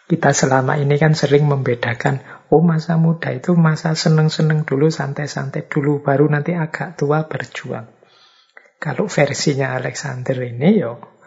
[0.09, 6.03] Kita selama ini kan sering membedakan, oh masa muda itu masa seneng-seneng dulu, santai-santai dulu,
[6.03, 7.87] baru nanti agak tua berjuang.
[8.81, 11.20] Kalau versinya Alexander ini, yo,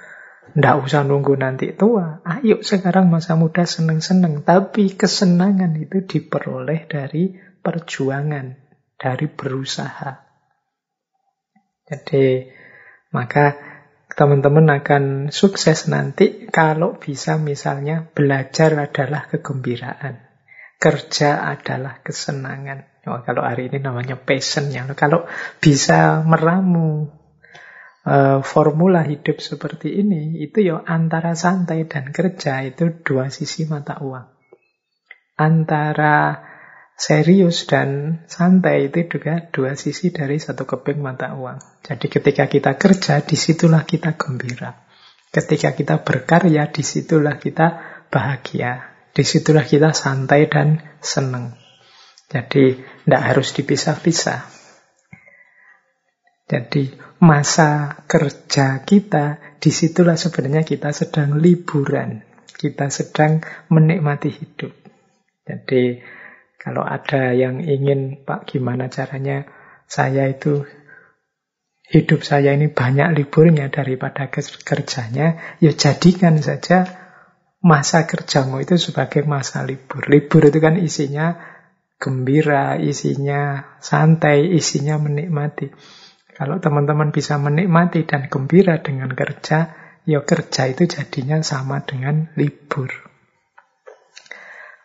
[0.54, 2.22] ndak usah nunggu nanti tua.
[2.28, 4.46] Ayo sekarang masa muda seneng-seneng.
[4.46, 8.54] Tapi kesenangan itu diperoleh dari perjuangan,
[9.00, 10.12] dari berusaha.
[11.84, 12.48] Jadi,
[13.12, 13.56] maka
[14.14, 15.04] teman-teman akan
[15.34, 20.22] sukses nanti kalau bisa misalnya belajar adalah kegembiraan,
[20.78, 22.94] kerja adalah kesenangan.
[23.04, 24.88] Oh, kalau hari ini namanya passion ya.
[24.96, 25.28] Kalau
[25.60, 27.12] bisa meramu
[28.08, 34.00] uh, formula hidup seperti ini, itu ya antara santai dan kerja itu dua sisi mata
[34.00, 34.28] uang.
[35.34, 36.46] Antara
[36.94, 41.84] serius dan santai itu juga dua sisi dari satu keping mata uang.
[41.84, 44.84] Jadi ketika kita kerja, di situlah kita gembira.
[45.34, 47.82] Ketika kita berkarya, di situlah kita
[48.14, 48.94] bahagia.
[49.14, 51.58] Di situlah kita santai dan senang.
[52.30, 54.63] Jadi tidak harus dipisah-pisah.
[56.54, 62.22] Jadi masa kerja kita, di situlah sebenarnya kita sedang liburan.
[62.46, 63.42] Kita sedang
[63.74, 64.70] menikmati hidup.
[65.50, 65.98] Jadi
[66.62, 69.50] kalau ada yang ingin, Pak, gimana caranya
[69.90, 70.62] saya itu
[71.90, 76.86] hidup saya ini banyak liburnya daripada kerjanya, ya jadikan saja
[77.66, 80.06] masa kerjamu itu sebagai masa libur.
[80.06, 81.34] Libur itu kan isinya
[81.98, 85.72] gembira, isinya santai, isinya menikmati.
[86.34, 92.90] Kalau teman-teman bisa menikmati dan gembira dengan kerja, ya kerja itu jadinya sama dengan libur.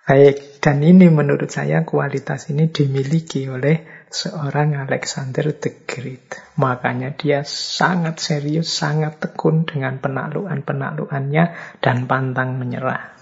[0.08, 6.32] Baik, dan ini menurut saya kualitas ini dimiliki oleh seorang Alexander the Great.
[6.56, 11.44] Makanya dia sangat serius, sangat tekun dengan penaklukan-penaklukannya
[11.84, 13.12] dan pantang menyerah.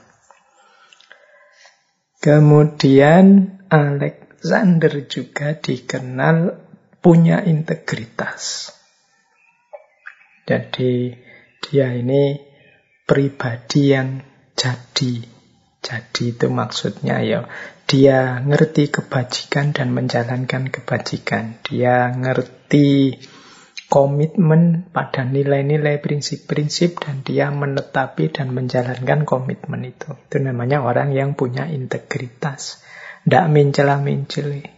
[2.22, 6.65] Kemudian Alexander juga dikenal
[7.06, 8.74] punya integritas.
[10.42, 11.14] Jadi
[11.62, 12.34] Dia ini
[13.06, 14.22] pribadi yang
[14.58, 15.22] jadi.
[15.86, 17.46] Jadi itu maksudnya ya
[17.86, 21.62] dia ngerti kebajikan dan menjalankan kebajikan.
[21.62, 23.18] Dia ngerti
[23.86, 30.10] komitmen pada nilai-nilai prinsip-prinsip dan dia menetapi dan menjalankan komitmen itu.
[30.26, 32.82] Itu namanya orang yang punya integritas.
[33.22, 34.75] Tidak mencela-menceli.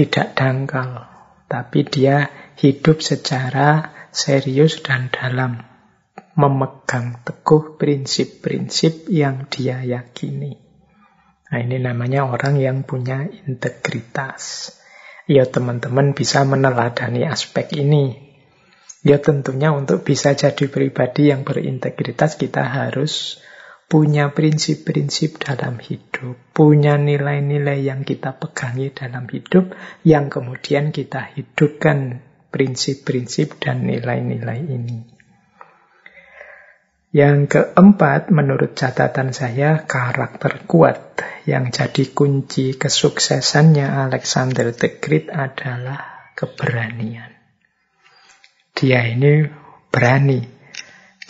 [0.00, 0.96] Tidak dangkal.
[1.44, 2.24] Tapi dia
[2.56, 5.60] hidup secara serius dan dalam
[6.40, 10.56] memegang teguh prinsip-prinsip yang dia yakini.
[11.52, 14.72] Nah, ini namanya orang yang punya integritas.
[15.28, 18.16] Ya, teman-teman bisa meneladani aspek ini.
[19.04, 23.36] Ya, tentunya untuk bisa jadi pribadi yang berintegritas, kita harus
[23.90, 29.74] punya prinsip-prinsip dalam hidup, punya nilai-nilai yang kita pegangi dalam hidup,
[30.06, 32.22] yang kemudian kita hidupkan
[32.54, 34.98] prinsip-prinsip dan nilai-nilai ini.
[37.10, 46.30] Yang keempat, menurut catatan saya, karakter kuat yang jadi kunci kesuksesannya Alexander the Great adalah
[46.38, 47.34] keberanian.
[48.70, 49.50] Dia ini
[49.90, 50.59] berani.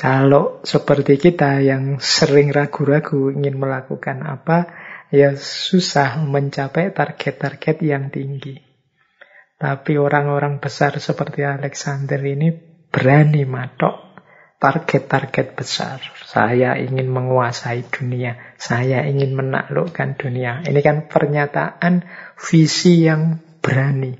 [0.00, 4.72] Kalau seperti kita yang sering ragu-ragu ingin melakukan apa,
[5.12, 8.56] ya susah mencapai target-target yang tinggi.
[9.60, 12.48] Tapi orang-orang besar seperti Alexander ini
[12.88, 14.24] berani matok
[14.56, 16.00] target-target besar.
[16.24, 18.56] Saya ingin menguasai dunia.
[18.56, 20.64] Saya ingin menaklukkan dunia.
[20.64, 22.08] Ini kan pernyataan
[22.40, 24.16] visi yang berani.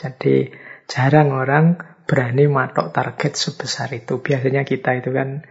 [0.00, 0.48] Jadi
[0.88, 4.22] jarang orang berani matok target sebesar itu.
[4.22, 5.42] Biasanya kita itu kan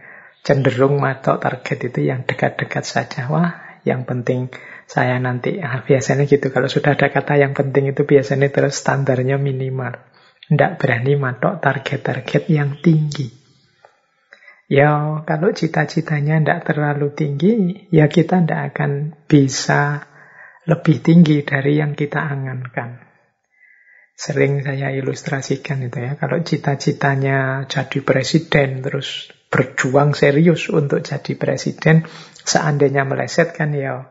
[0.42, 3.28] cenderung matok target itu yang dekat-dekat saja.
[3.28, 4.50] Wah, yang penting
[4.88, 5.60] saya nanti.
[5.60, 6.48] Ah, biasanya gitu.
[6.50, 9.94] Kalau sudah ada kata yang penting itu biasanya terus standarnya minimal.
[10.46, 13.46] Tidak berani matok target-target yang tinggi.
[14.66, 20.02] Ya, kalau cita-citanya tidak terlalu tinggi, ya kita tidak akan bisa
[20.66, 23.05] lebih tinggi dari yang kita angankan.
[24.16, 32.08] Sering saya ilustrasikan itu ya, kalau cita-citanya jadi presiden, terus berjuang serius untuk jadi presiden,
[32.40, 34.08] seandainya meleset kan ya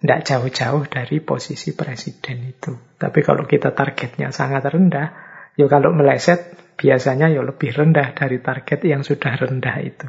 [0.00, 2.72] tidak jauh-jauh dari posisi presiden itu.
[2.96, 5.12] Tapi kalau kita targetnya sangat rendah,
[5.60, 10.08] ya kalau meleset biasanya ya lebih rendah dari target yang sudah rendah itu.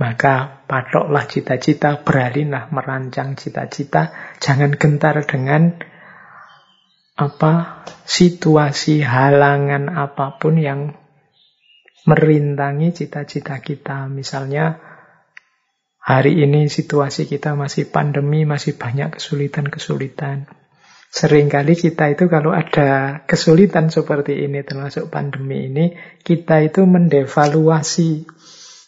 [0.00, 5.76] Maka patoklah cita-cita, beranilah merancang cita-cita, jangan gentar dengan
[7.20, 10.96] apa situasi halangan apa pun yang
[12.08, 14.08] merintangi cita-cita kita.
[14.08, 14.80] Misalnya
[16.00, 20.48] hari ini situasi kita masih pandemi, masih banyak kesulitan-kesulitan.
[21.10, 28.30] Seringkali kita itu kalau ada kesulitan seperti ini, termasuk pandemi ini, kita itu mendevaluasi,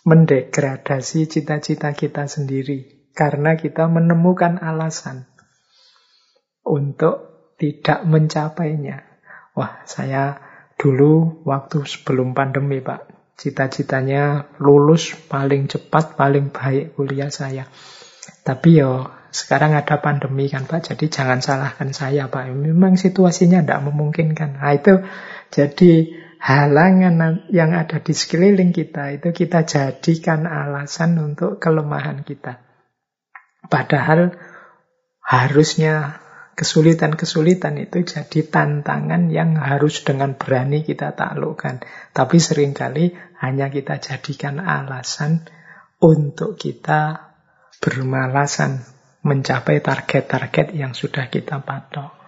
[0.06, 3.10] mendegradasi cita-cita kita sendiri.
[3.12, 5.28] Karena kita menemukan alasan
[6.62, 7.31] untuk
[7.62, 9.06] tidak mencapainya.
[9.54, 10.42] Wah, saya
[10.74, 13.06] dulu waktu sebelum pandemi, Pak,
[13.38, 17.70] cita-citanya lulus paling cepat, paling baik kuliah saya.
[18.42, 22.50] Tapi yo sekarang ada pandemi kan Pak, jadi jangan salahkan saya Pak.
[22.50, 24.58] Memang situasinya tidak memungkinkan.
[24.58, 25.06] Nah itu
[25.54, 25.92] jadi
[26.42, 32.58] halangan yang ada di sekeliling kita itu kita jadikan alasan untuk kelemahan kita.
[33.70, 34.34] Padahal
[35.22, 36.21] harusnya
[36.52, 41.80] kesulitan-kesulitan itu jadi tantangan yang harus dengan berani kita taklukkan.
[42.12, 45.48] Tapi sering kali hanya kita jadikan alasan
[46.02, 47.32] untuk kita
[47.82, 48.84] bermalasan
[49.22, 52.22] mencapai target-target yang sudah kita patok.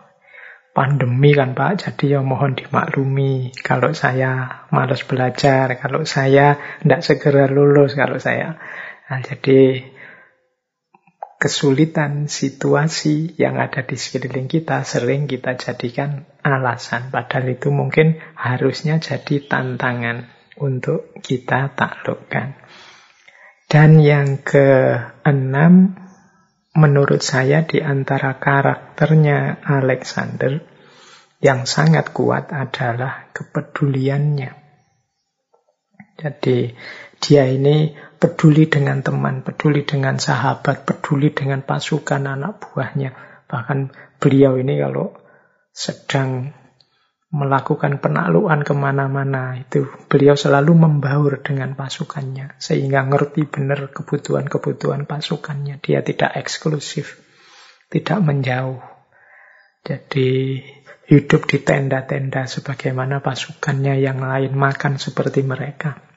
[0.75, 7.47] Pandemi kan Pak, jadi ya mohon dimaklumi kalau saya malas belajar, kalau saya tidak segera
[7.47, 8.59] lulus, kalau saya.
[9.07, 9.87] Nah, jadi
[11.45, 17.13] kesulitan situasi yang ada di sekeliling kita sering kita jadikan alasan.
[17.13, 22.57] Padahal itu mungkin harusnya jadi tantangan untuk kita taklukkan.
[23.69, 26.01] Dan yang keenam,
[26.73, 30.65] menurut saya di antara karakternya Alexander
[31.45, 34.65] yang sangat kuat adalah kepeduliannya.
[36.17, 36.73] Jadi
[37.25, 43.16] dia ini peduli dengan teman, peduli dengan sahabat, peduli dengan pasukan anak buahnya.
[43.48, 43.79] Bahkan
[44.20, 45.16] beliau ini kalau
[45.72, 46.52] sedang
[47.33, 55.81] melakukan penaklukan ke mana-mana itu beliau selalu membaur dengan pasukannya sehingga ngerti benar kebutuhan-kebutuhan pasukannya.
[55.81, 57.25] Dia tidak eksklusif
[57.88, 58.85] tidak menjauh.
[59.81, 60.60] Jadi
[61.08, 66.13] hidup di tenda-tenda sebagaimana pasukannya yang lain makan seperti mereka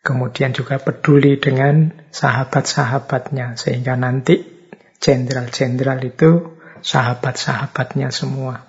[0.00, 3.60] Kemudian juga peduli dengan sahabat-sahabatnya.
[3.60, 4.40] Sehingga nanti
[5.00, 8.64] jenderal-jenderal itu sahabat-sahabatnya semua.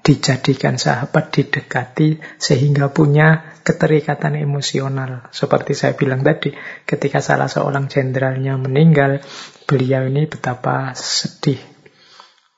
[0.00, 5.28] Dijadikan sahabat, didekati, sehingga punya keterikatan emosional.
[5.34, 6.54] Seperti saya bilang tadi,
[6.86, 9.20] ketika salah seorang jenderalnya meninggal,
[9.66, 11.58] beliau ini betapa sedih,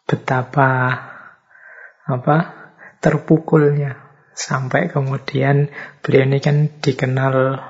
[0.05, 0.68] betapa
[2.03, 2.36] apa
[2.99, 4.01] terpukulnya
[4.33, 5.68] Sampai kemudian
[6.01, 7.61] beliau ini kan dikenal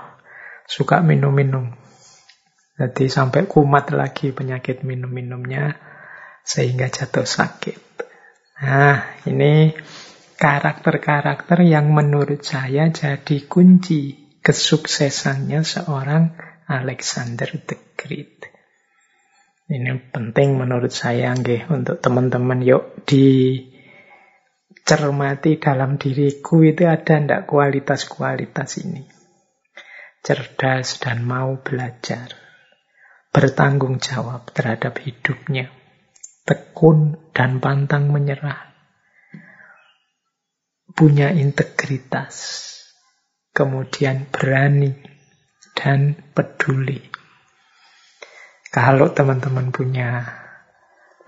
[0.66, 1.74] suka minum-minum.
[2.78, 5.76] Jadi sampai kumat lagi penyakit minum-minumnya
[6.42, 7.78] sehingga jatuh sakit.
[8.62, 9.74] Nah, ini
[10.38, 16.34] karakter-karakter yang menurut saya jadi kunci kesuksesannya seorang
[16.66, 18.50] Alexander the Great.
[19.70, 23.56] Ini penting menurut saya nggih untuk teman-teman yuk di
[24.82, 29.06] cermati dalam diriku itu ada ndak kualitas-kualitas ini.
[30.22, 32.34] Cerdas dan mau belajar.
[33.32, 35.72] Bertanggung jawab terhadap hidupnya.
[36.46, 38.70] Tekun dan pantang menyerah.
[40.92, 42.60] Punya integritas.
[43.54, 44.92] Kemudian berani
[45.74, 47.00] dan peduli.
[48.72, 50.24] Kalau teman-teman punya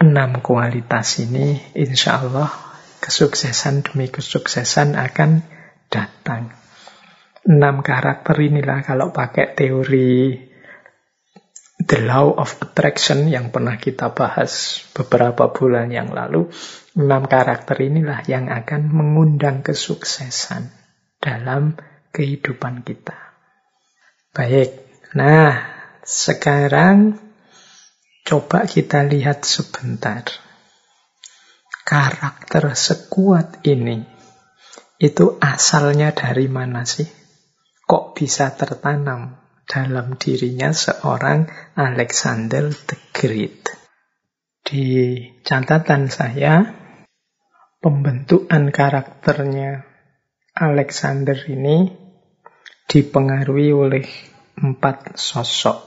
[0.00, 2.73] enam kualitas ini, insya Allah
[3.04, 5.44] kesuksesan demi kesuksesan akan
[5.92, 6.56] datang.
[7.44, 10.32] Enam karakter inilah kalau pakai teori
[11.84, 16.48] The Law of Attraction yang pernah kita bahas beberapa bulan yang lalu.
[16.96, 20.72] Enam karakter inilah yang akan mengundang kesuksesan
[21.20, 21.76] dalam
[22.08, 23.36] kehidupan kita.
[24.32, 24.80] Baik,
[25.12, 25.60] nah
[26.00, 27.20] sekarang
[28.24, 30.24] coba kita lihat sebentar
[31.84, 34.00] karakter sekuat ini
[34.96, 37.04] itu asalnya dari mana sih?
[37.84, 39.36] Kok bisa tertanam
[39.68, 41.44] dalam dirinya seorang
[41.76, 43.68] Alexander the Great?
[44.64, 46.64] Di catatan saya,
[47.84, 49.84] pembentukan karakternya
[50.56, 51.92] Alexander ini
[52.88, 54.08] dipengaruhi oleh
[54.56, 55.84] empat sosok.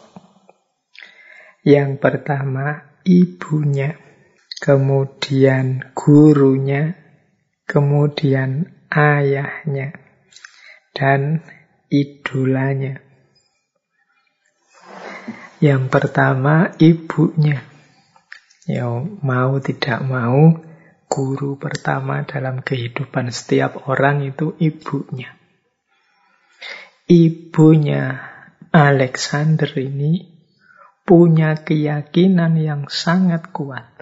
[1.66, 4.07] Yang pertama, ibunya
[4.58, 6.98] kemudian gurunya,
[7.70, 9.94] kemudian ayahnya,
[10.94, 11.46] dan
[11.94, 13.02] idolanya.
[15.58, 17.66] Yang pertama, ibunya.
[18.70, 18.86] Ya,
[19.24, 20.62] mau tidak mau,
[21.08, 25.34] guru pertama dalam kehidupan setiap orang itu ibunya.
[27.08, 28.20] Ibunya
[28.70, 30.28] Alexander ini
[31.08, 33.97] punya keyakinan yang sangat kuat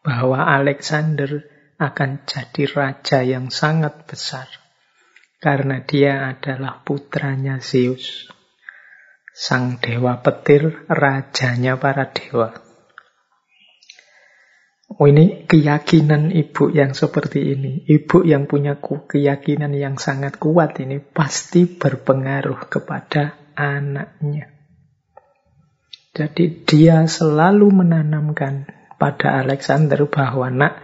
[0.00, 1.44] bahwa Alexander
[1.80, 4.48] akan jadi raja yang sangat besar
[5.40, 8.28] karena dia adalah putranya Zeus,
[9.32, 12.52] sang dewa petir, rajanya para dewa.
[15.00, 17.88] Oh, ini keyakinan ibu yang seperti ini.
[17.88, 24.50] Ibu yang punya keyakinan yang sangat kuat ini pasti berpengaruh kepada anaknya.
[26.10, 30.76] Jadi dia selalu menanamkan pada Alexander bahwa nak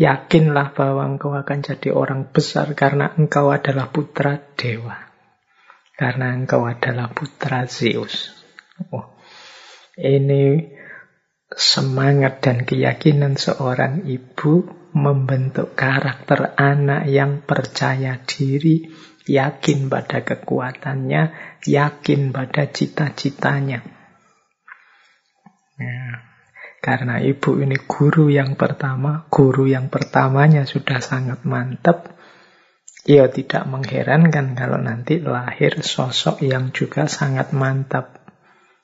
[0.00, 4.96] yakinlah bahwa engkau akan jadi orang besar karena engkau adalah putra dewa.
[5.92, 8.32] Karena engkau adalah putra Zeus.
[8.88, 9.12] Oh,
[10.00, 10.72] ini
[11.52, 14.64] semangat dan keyakinan seorang ibu
[14.96, 18.88] membentuk karakter anak yang percaya diri,
[19.28, 21.22] yakin pada kekuatannya,
[21.68, 23.84] yakin pada cita-citanya.
[25.76, 26.31] Nah,
[26.82, 32.18] karena ibu ini guru yang pertama, guru yang pertamanya sudah sangat mantap.
[33.06, 38.26] Ya tidak mengherankan kalau nanti lahir sosok yang juga sangat mantap.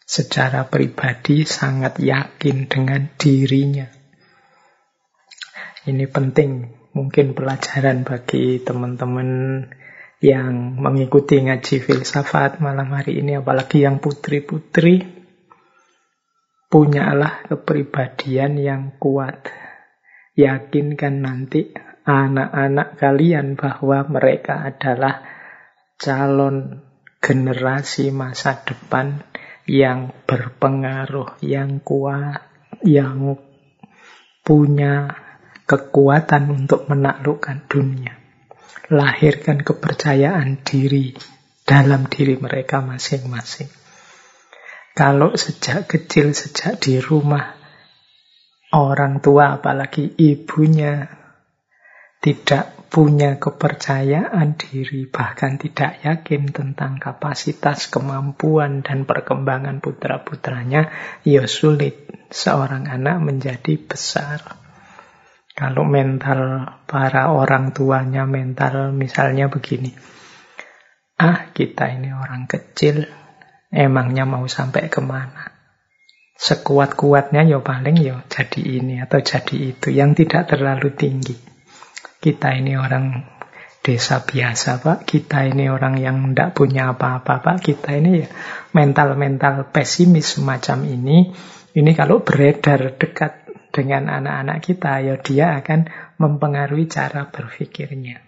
[0.06, 3.90] Secara pribadi sangat yakin dengan dirinya.
[5.82, 6.50] Ini penting,
[6.94, 9.28] mungkin pelajaran bagi teman-teman
[10.22, 15.17] yang mengikuti ngaji filsafat malam hari ini, apalagi yang putri-putri
[16.68, 19.48] punyalah kepribadian yang kuat.
[20.38, 25.24] Yakinkan nanti anak-anak kalian bahwa mereka adalah
[25.98, 26.84] calon
[27.18, 29.26] generasi masa depan
[29.68, 32.40] yang berpengaruh, yang kuat,
[32.86, 33.36] yang
[34.40, 35.12] punya
[35.68, 38.16] kekuatan untuk menaklukkan dunia.
[38.88, 41.12] Lahirkan kepercayaan diri
[41.68, 43.77] dalam diri mereka masing-masing.
[44.98, 47.54] Kalau sejak kecil, sejak di rumah,
[48.74, 51.06] orang tua apalagi ibunya
[52.18, 60.90] tidak punya kepercayaan diri, bahkan tidak yakin tentang kapasitas, kemampuan, dan perkembangan putra-putranya,
[61.22, 64.58] ya sulit seorang anak menjadi besar.
[65.54, 69.94] Kalau mental para orang tuanya, mental misalnya begini,
[71.22, 73.27] ah kita ini orang kecil,
[73.72, 75.52] emangnya mau sampai ke mana?
[76.38, 81.34] Sekuat-kuatnya ya paling ya jadi ini atau jadi itu, yang tidak terlalu tinggi.
[82.18, 83.26] Kita ini orang
[83.82, 88.28] desa biasa pak, kita ini orang yang tidak punya apa-apa pak, kita ini ya
[88.76, 91.32] mental-mental pesimis semacam ini,
[91.74, 98.18] ini kalau beredar dekat dengan anak-anak kita, ya dia akan mempengaruhi cara berpikirnya.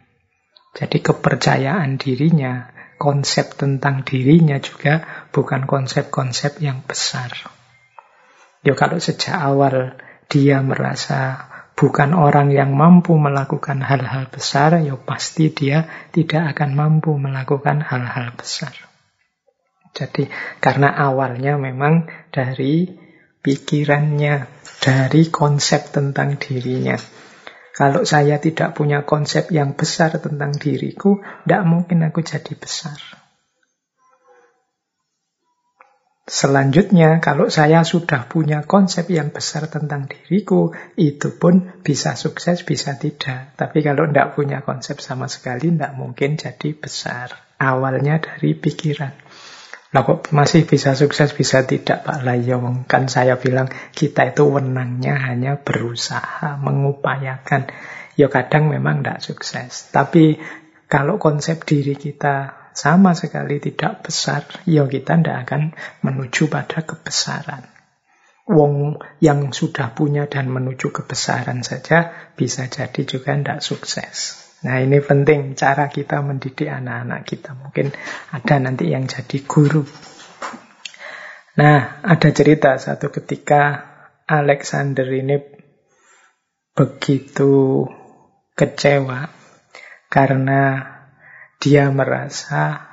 [0.70, 2.70] Jadi kepercayaan dirinya,
[3.01, 7.32] konsep tentang dirinya juga bukan konsep-konsep yang besar.
[8.61, 9.96] Ya kalau sejak awal
[10.28, 17.16] dia merasa bukan orang yang mampu melakukan hal-hal besar, ya pasti dia tidak akan mampu
[17.16, 18.76] melakukan hal-hal besar.
[19.96, 20.28] Jadi
[20.61, 22.84] karena awalnya memang dari
[23.40, 24.44] pikirannya,
[24.84, 27.01] dari konsep tentang dirinya.
[27.81, 33.01] Kalau saya tidak punya konsep yang besar tentang diriku, tidak mungkin aku jadi besar.
[36.28, 43.01] Selanjutnya, kalau saya sudah punya konsep yang besar tentang diriku, itu pun bisa sukses, bisa
[43.01, 43.57] tidak.
[43.57, 47.33] Tapi kalau tidak punya konsep sama sekali, tidak mungkin jadi besar.
[47.57, 49.30] Awalnya dari pikiran.
[49.91, 52.86] Lah kok masih bisa sukses, bisa tidak Pak Layong?
[52.86, 57.66] Kan saya bilang kita itu wenangnya hanya berusaha, mengupayakan.
[58.14, 59.91] Ya kadang memang tidak sukses.
[59.91, 60.38] Tapi
[60.86, 65.74] kalau konsep diri kita sama sekali tidak besar, ya kita tidak akan
[66.07, 67.66] menuju pada kebesaran.
[68.47, 74.49] Wong yang sudah punya dan menuju kebesaran saja bisa jadi juga tidak sukses.
[74.61, 77.57] Nah ini penting cara kita mendidik anak-anak kita.
[77.57, 77.93] Mungkin
[78.33, 79.85] ada nanti yang jadi guru.
[81.57, 83.89] Nah ada cerita satu ketika
[84.29, 85.41] Alexander ini
[86.77, 87.85] begitu
[88.55, 89.33] kecewa
[90.13, 90.63] karena
[91.61, 92.91] dia merasa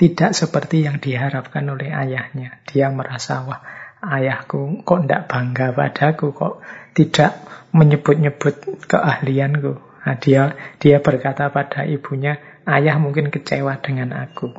[0.00, 2.64] tidak seperti yang diharapkan oleh ayahnya.
[2.64, 3.60] Dia merasa, wah
[4.00, 6.64] ayahku kok tidak bangga padaku, kok
[6.96, 7.36] tidak
[7.76, 9.89] menyebut-nyebut keahlianku.
[10.00, 14.52] Nah, dia, dia berkata pada ibunya, ayah mungkin kecewa dengan aku.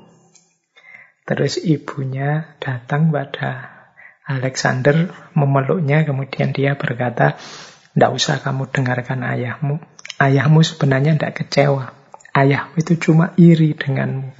[1.25, 3.81] Terus ibunya datang pada
[4.25, 7.41] Alexander memeluknya, kemudian dia berkata,
[7.91, 9.81] tidak usah kamu dengarkan ayahmu.
[10.21, 11.91] Ayahmu sebenarnya tidak kecewa.
[12.31, 14.31] Ayah itu cuma iri denganmu.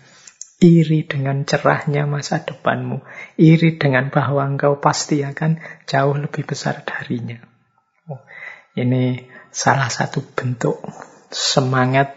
[0.62, 3.02] Iri dengan cerahnya masa depanmu.
[3.36, 5.58] Iri dengan bahwa engkau pasti akan
[5.90, 7.42] jauh lebih besar darinya.
[8.08, 8.22] Oh,
[8.78, 10.80] ini salah satu bentuk
[11.32, 12.16] semangat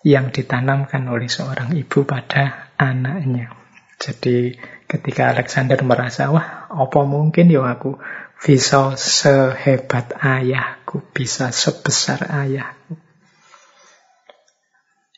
[0.00, 3.52] yang ditanamkan oleh seorang ibu pada anaknya.
[4.00, 4.56] Jadi
[4.88, 8.00] ketika Alexander merasa, wah apa mungkin ya aku
[8.40, 12.96] bisa sehebat ayahku, bisa sebesar ayahku.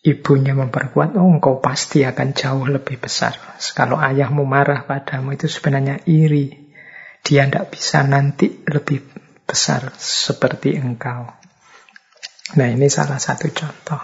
[0.02, 3.38] Ibunya memperkuat, oh engkau pasti akan jauh lebih besar.
[3.78, 6.74] Kalau ayahmu marah padamu itu sebenarnya iri.
[7.22, 9.11] Dia tidak bisa nanti lebih
[9.52, 11.28] besar seperti engkau.
[12.56, 14.00] Nah ini salah satu contoh.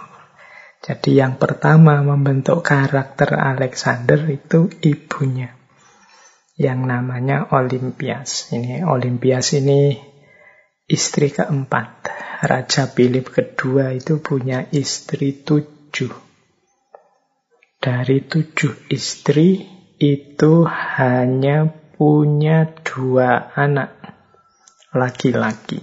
[0.85, 5.57] Jadi yang pertama membentuk karakter Alexander itu ibunya.
[6.53, 8.53] Yang namanya Olympias.
[8.53, 9.97] Ini Olympias ini
[10.85, 12.13] istri keempat.
[12.39, 16.13] Raja Philip kedua itu punya istri tujuh.
[17.81, 19.67] Dari tujuh istri
[19.99, 21.67] itu hanya
[21.99, 23.98] punya dua anak
[24.95, 25.81] laki-laki.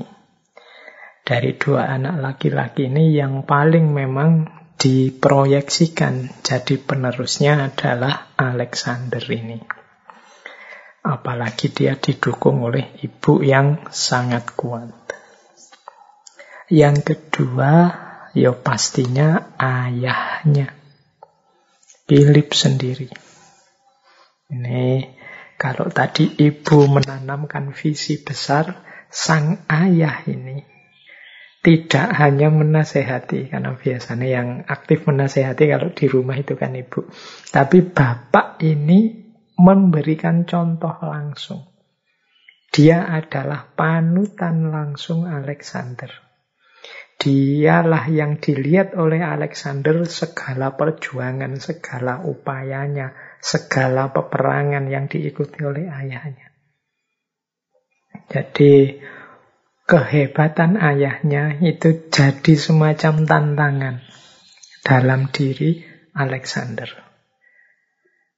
[1.27, 4.47] Dari dua anak laki-laki ini yang paling memang
[4.79, 9.59] diproyeksikan jadi penerusnya adalah Alexander ini.
[11.03, 14.95] Apalagi dia didukung oleh ibu yang sangat kuat.
[16.67, 20.69] Yang kedua, Ya pastinya ayahnya.
[22.05, 23.09] Philip sendiri.
[24.53, 25.09] Ini
[25.57, 30.77] kalau tadi ibu menanamkan visi besar, sang ayah ini
[31.67, 37.11] tidak hanya menasehati, karena biasanya yang aktif menasehati kalau di rumah itu kan ibu.
[37.51, 39.27] Tapi bapak ini
[39.59, 41.67] memberikan contoh langsung.
[42.71, 46.07] Dia adalah panutan langsung Alexander.
[47.19, 53.11] Dialah yang dilihat oleh Alexander segala perjuangan, segala upayanya,
[53.43, 56.46] segala peperangan yang diikuti oleh ayahnya.
[58.27, 59.03] Jadi
[59.87, 63.97] kehebatan ayahnya itu jadi semacam tantangan
[64.83, 67.07] dalam diri Alexander.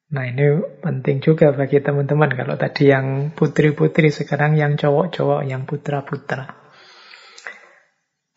[0.08, 6.56] Nah ini penting juga bagi teman-teman kalau tadi yang putri-putri sekarang yang cowok-cowok, yang putra-putra.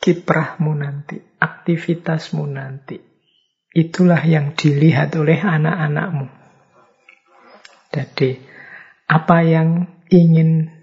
[0.02, 3.00] Kiprahmu nanti, aktivitasmu nanti,
[3.72, 6.28] itulah yang dilihat oleh anak-anakmu.
[7.92, 8.40] Jadi
[9.08, 10.81] apa yang ingin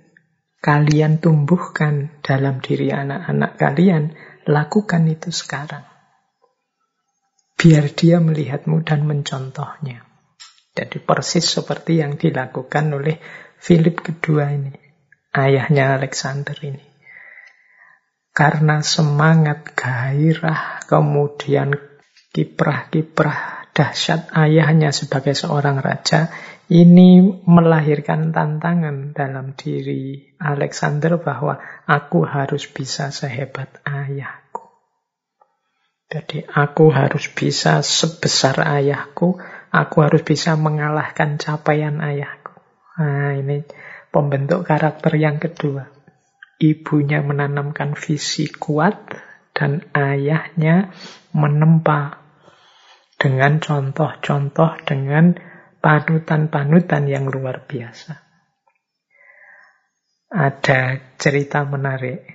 [0.59, 4.15] kalian tumbuhkan dalam diri anak-anak kalian,
[4.47, 5.87] lakukan itu sekarang.
[7.59, 10.07] Biar dia melihatmu dan mencontohnya.
[10.79, 13.19] Jadi persis seperti yang dilakukan oleh
[13.59, 14.71] Philip kedua ini.
[15.35, 16.87] Ayahnya Alexander ini.
[18.31, 21.75] Karena semangat, gairah, kemudian
[22.31, 26.31] kiprah-kiprah dahsyat ayahnya sebagai seorang raja,
[26.69, 31.57] ini melahirkan tantangan dalam diri Alexander bahwa
[31.89, 34.69] aku harus bisa sehebat ayahku.
[36.13, 39.41] Jadi aku harus bisa sebesar ayahku,
[39.73, 42.53] aku harus bisa mengalahkan capaian ayahku.
[43.01, 43.65] Nah ini
[44.13, 45.89] pembentuk karakter yang kedua.
[46.61, 49.09] Ibunya menanamkan visi kuat
[49.57, 50.93] dan ayahnya
[51.33, 52.29] menempa
[53.19, 55.39] dengan contoh-contoh, dengan
[55.89, 58.13] panutan-panutan yang luar biasa.
[60.29, 62.29] Ada cerita menarik.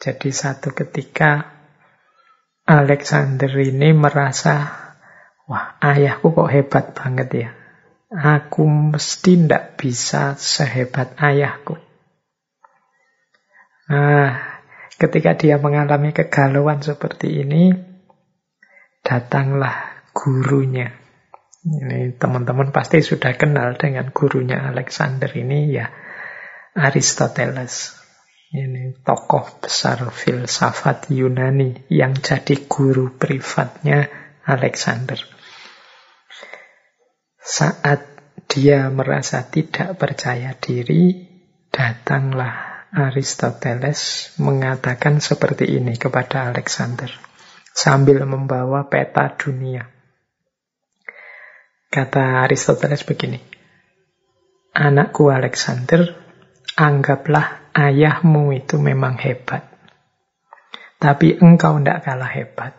[0.00, 1.52] Jadi satu ketika
[2.64, 4.72] Alexander ini merasa,
[5.44, 7.50] wah ayahku kok hebat banget ya.
[8.08, 11.76] Aku mesti tidak bisa sehebat ayahku.
[13.92, 14.32] Nah,
[14.96, 17.68] ketika dia mengalami kegalauan seperti ini,
[19.04, 21.03] datanglah gurunya.
[21.64, 25.88] Ini teman-teman pasti sudah kenal dengan gurunya Alexander ini ya
[26.76, 27.96] Aristoteles.
[28.52, 34.12] Ini tokoh besar filsafat Yunani yang jadi guru privatnya
[34.44, 35.16] Alexander.
[37.40, 38.00] Saat
[38.44, 41.32] dia merasa tidak percaya diri,
[41.72, 47.08] datanglah Aristoteles mengatakan seperti ini kepada Alexander
[47.72, 49.93] sambil membawa peta dunia.
[51.94, 53.38] Kata Aristoteles begini,
[54.74, 56.10] Anakku Alexander,
[56.74, 59.62] anggaplah ayahmu itu memang hebat.
[60.98, 62.74] Tapi engkau tidak kalah hebat.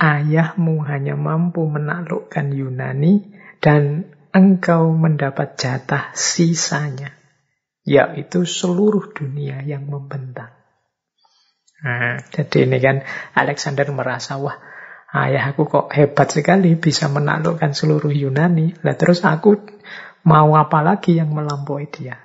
[0.00, 3.28] Ayahmu hanya mampu menaklukkan Yunani
[3.60, 7.12] dan engkau mendapat jatah sisanya.
[7.84, 10.56] Yaitu seluruh dunia yang membentang.
[11.84, 13.04] Nah, jadi ini kan
[13.36, 14.69] Alexander merasa, wah
[15.10, 18.78] ayahku kok hebat sekali bisa menaklukkan seluruh Yunani.
[18.86, 19.58] Lah terus aku
[20.26, 22.18] mau apa lagi yang melampaui dia?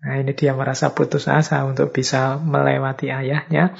[0.00, 3.76] Nah ini dia merasa putus asa untuk bisa melewati ayahnya.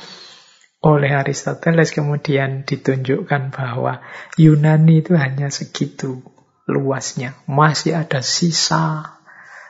[0.81, 4.01] Oleh Aristoteles kemudian ditunjukkan bahwa
[4.41, 6.25] Yunani itu hanya segitu
[6.65, 7.37] luasnya.
[7.45, 9.17] Masih ada sisa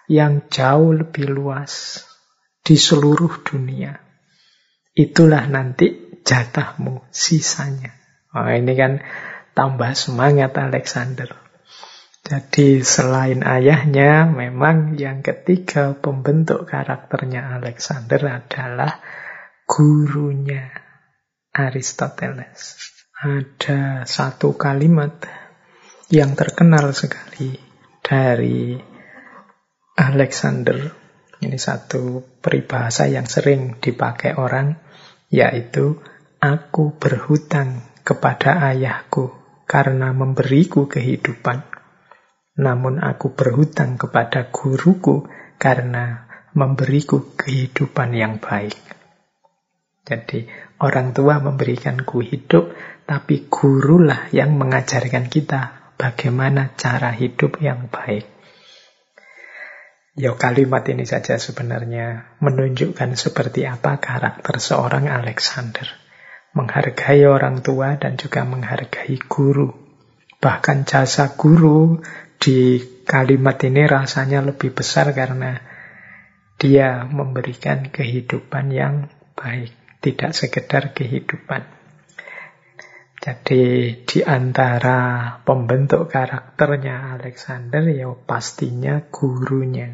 [0.06, 2.02] yang jauh lebih luas
[2.62, 3.98] di seluruh dunia.
[4.94, 7.99] Itulah nanti jatahmu, sisanya.
[8.30, 9.02] Oh, ini kan
[9.58, 11.34] tambah semangat Alexander.
[12.22, 19.02] Jadi selain ayahnya, memang yang ketiga pembentuk karakternya Alexander adalah
[19.66, 20.70] gurunya
[21.50, 22.78] Aristoteles.
[23.18, 25.26] Ada satu kalimat
[26.06, 27.58] yang terkenal sekali
[27.98, 28.78] dari
[29.98, 30.78] Alexander.
[31.40, 34.78] Ini satu peribahasa yang sering dipakai orang,
[35.34, 35.98] yaitu
[36.38, 39.32] aku berhutang kepada ayahku
[39.64, 41.70] karena memberiku kehidupan
[42.60, 45.24] namun aku berhutang kepada guruku
[45.56, 48.76] karena memberiku kehidupan yang baik.
[50.04, 50.44] Jadi
[50.82, 52.74] orang tua memberikanku hidup,
[53.08, 58.26] tapi gurulah yang mengajarkan kita bagaimana cara hidup yang baik.
[60.18, 65.99] Ya kalimat ini saja sebenarnya menunjukkan seperti apa karakter seorang Alexander.
[66.50, 69.70] Menghargai orang tua dan juga menghargai guru.
[70.40, 72.02] Bahkan jasa guru
[72.40, 75.60] di kalimat ini rasanya lebih besar karena
[76.56, 78.94] dia memberikan kehidupan yang
[79.36, 79.72] baik,
[80.04, 81.64] tidak sekedar kehidupan.
[83.20, 89.92] Jadi di antara pembentuk karakternya Alexander ya pastinya gurunya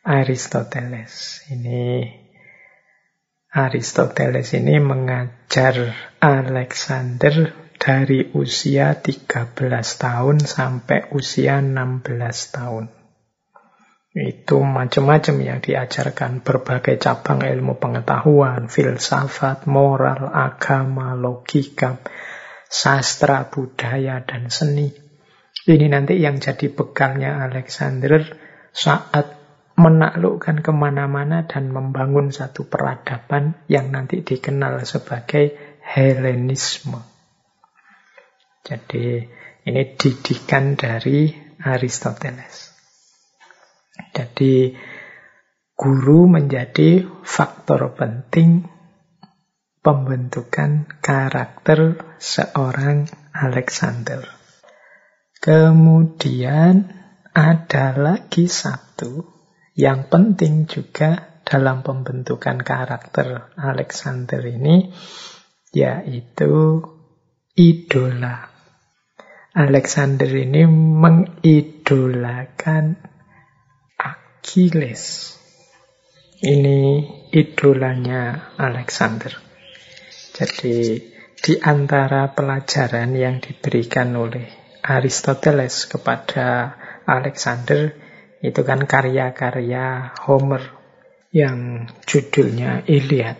[0.00, 1.44] Aristoteles.
[1.52, 2.08] Ini
[3.56, 9.56] Aristoteles ini mengajar Alexander dari usia 13
[9.96, 12.04] tahun sampai usia 16
[12.52, 12.92] tahun.
[14.16, 22.00] Itu macam-macam yang diajarkan berbagai cabang ilmu pengetahuan, filsafat, moral, agama, logika,
[22.68, 24.88] sastra, budaya, dan seni.
[25.64, 28.20] Ini nanti yang jadi bekalnya Alexander
[28.72, 29.35] saat
[29.76, 36.98] menaklukkan ke mana-mana dan membangun satu peradaban yang nanti dikenal sebagai Helenisme.
[38.66, 39.22] Jadi
[39.68, 41.30] ini didikan dari
[41.62, 42.74] Aristoteles.
[44.10, 44.74] Jadi
[45.76, 48.66] guru menjadi faktor penting
[49.84, 54.24] pembentukan karakter seorang Alexander.
[55.38, 56.90] Kemudian
[57.30, 59.35] ada lagi satu
[59.76, 64.88] yang penting juga dalam pembentukan karakter Alexander ini,
[65.76, 66.80] yaitu
[67.52, 68.56] idola.
[69.56, 72.96] Alexander ini mengidolakan
[74.00, 75.36] Achilles.
[76.40, 76.80] Ini
[77.32, 79.32] idolanya Alexander.
[80.36, 81.00] Jadi
[81.36, 84.48] di antara pelajaran yang diberikan oleh
[84.84, 86.76] Aristoteles kepada
[87.08, 88.05] Alexander
[88.46, 90.62] itu kan karya-karya Homer
[91.34, 93.36] yang judulnya Iliad.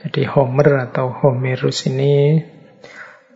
[0.00, 2.40] Jadi Homer atau Homerus ini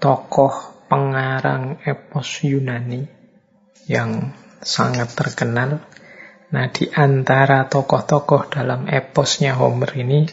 [0.01, 3.05] tokoh pengarang epos Yunani
[3.87, 4.33] yang
[4.65, 5.85] sangat terkenal.
[6.47, 10.25] Nah, di antara tokoh-tokoh dalam eposnya Homer ini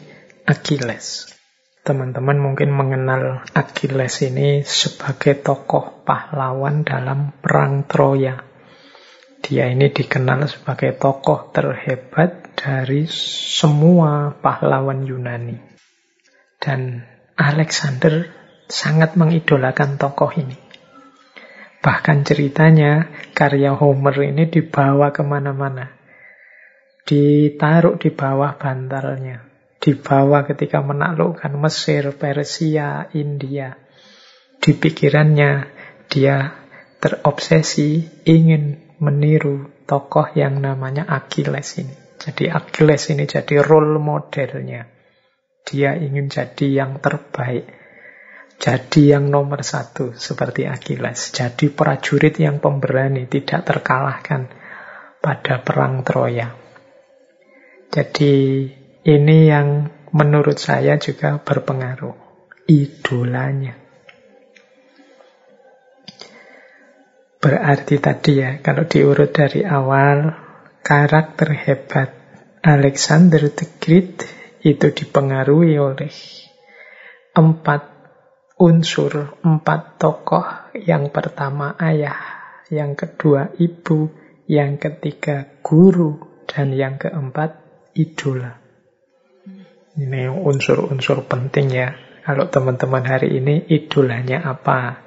[0.45, 1.33] Achilles.
[1.83, 8.52] Teman-teman mungkin mengenal Achilles ini sebagai tokoh pahlawan dalam perang Troya.
[9.43, 15.59] Dia ini dikenal sebagai tokoh terhebat dari semua pahlawan Yunani.
[16.63, 17.03] Dan
[17.35, 18.31] Alexander
[18.71, 20.55] sangat mengidolakan tokoh ini.
[21.83, 25.91] Bahkan ceritanya karya Homer ini dibawa ke mana-mana.
[27.03, 29.43] Ditaruh di bawah bantalnya.
[29.83, 33.75] Dibawa ketika menaklukkan Mesir, Persia, India.
[34.63, 35.67] Di pikirannya
[36.07, 36.55] dia
[37.03, 41.95] terobsesi ingin meniru tokoh yang namanya Achilles ini.
[42.23, 44.87] Jadi Achilles ini jadi role modelnya.
[45.67, 47.83] Dia ingin jadi yang terbaik
[48.63, 51.35] jadi yang nomor satu seperti Achilles.
[51.35, 54.47] Jadi prajurit yang pemberani tidak terkalahkan
[55.19, 56.47] pada perang Troya.
[57.91, 58.33] Jadi
[59.03, 62.15] ini yang menurut saya juga berpengaruh.
[62.71, 63.82] Idolanya.
[67.43, 70.31] Berarti tadi ya, kalau diurut dari awal,
[70.79, 72.09] karakter hebat
[72.63, 74.23] Alexander the Great
[74.63, 76.15] itu dipengaruhi oleh
[77.35, 77.81] empat
[78.55, 80.71] unsur empat tokoh.
[80.79, 82.15] Yang pertama ayah,
[82.71, 84.07] yang kedua ibu,
[84.47, 87.59] yang ketiga guru, dan yang keempat
[87.91, 88.55] idola.
[89.99, 91.91] Ini unsur-unsur penting ya.
[92.23, 95.03] Kalau teman-teman hari ini idolanya apa?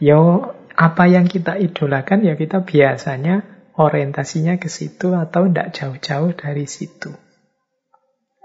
[0.00, 0.48] Yo,
[0.78, 3.42] apa yang kita idolakan ya kita biasanya
[3.74, 7.10] orientasinya ke situ atau tidak jauh-jauh dari situ.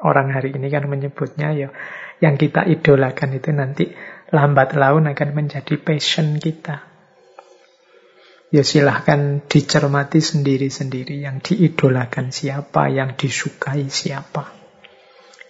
[0.01, 1.69] Orang hari ini kan menyebutnya ya
[2.25, 3.85] yang kita idolakan itu nanti
[4.33, 6.89] lambat laun akan menjadi passion kita.
[8.49, 14.53] Ya silahkan dicermati sendiri-sendiri yang diidolakan siapa, yang disukai siapa.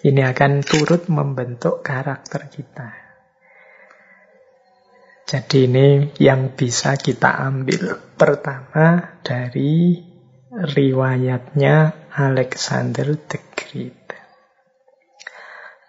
[0.04, 3.03] Ini akan turut membentuk karakter kita.
[5.24, 5.88] Jadi ini
[6.20, 9.98] yang bisa kita ambil pertama dari
[10.54, 14.04] riwayatnya Alexander the Great.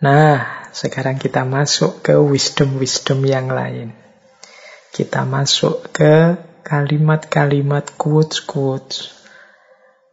[0.00, 3.92] Nah, sekarang kita masuk ke wisdom-wisdom yang lain.
[4.94, 9.12] Kita masuk ke kalimat-kalimat quotes-quotes.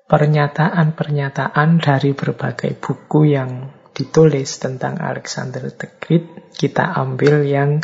[0.09, 6.51] Pernyataan-pernyataan dari berbagai buku yang ditulis tentang Alexander the Great.
[6.51, 7.79] Kita ambil yang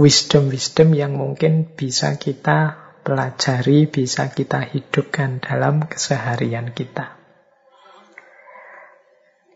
[0.00, 7.20] wisdom-wisdom yang mungkin bisa kita pelajari, bisa kita hidupkan dalam keseharian kita.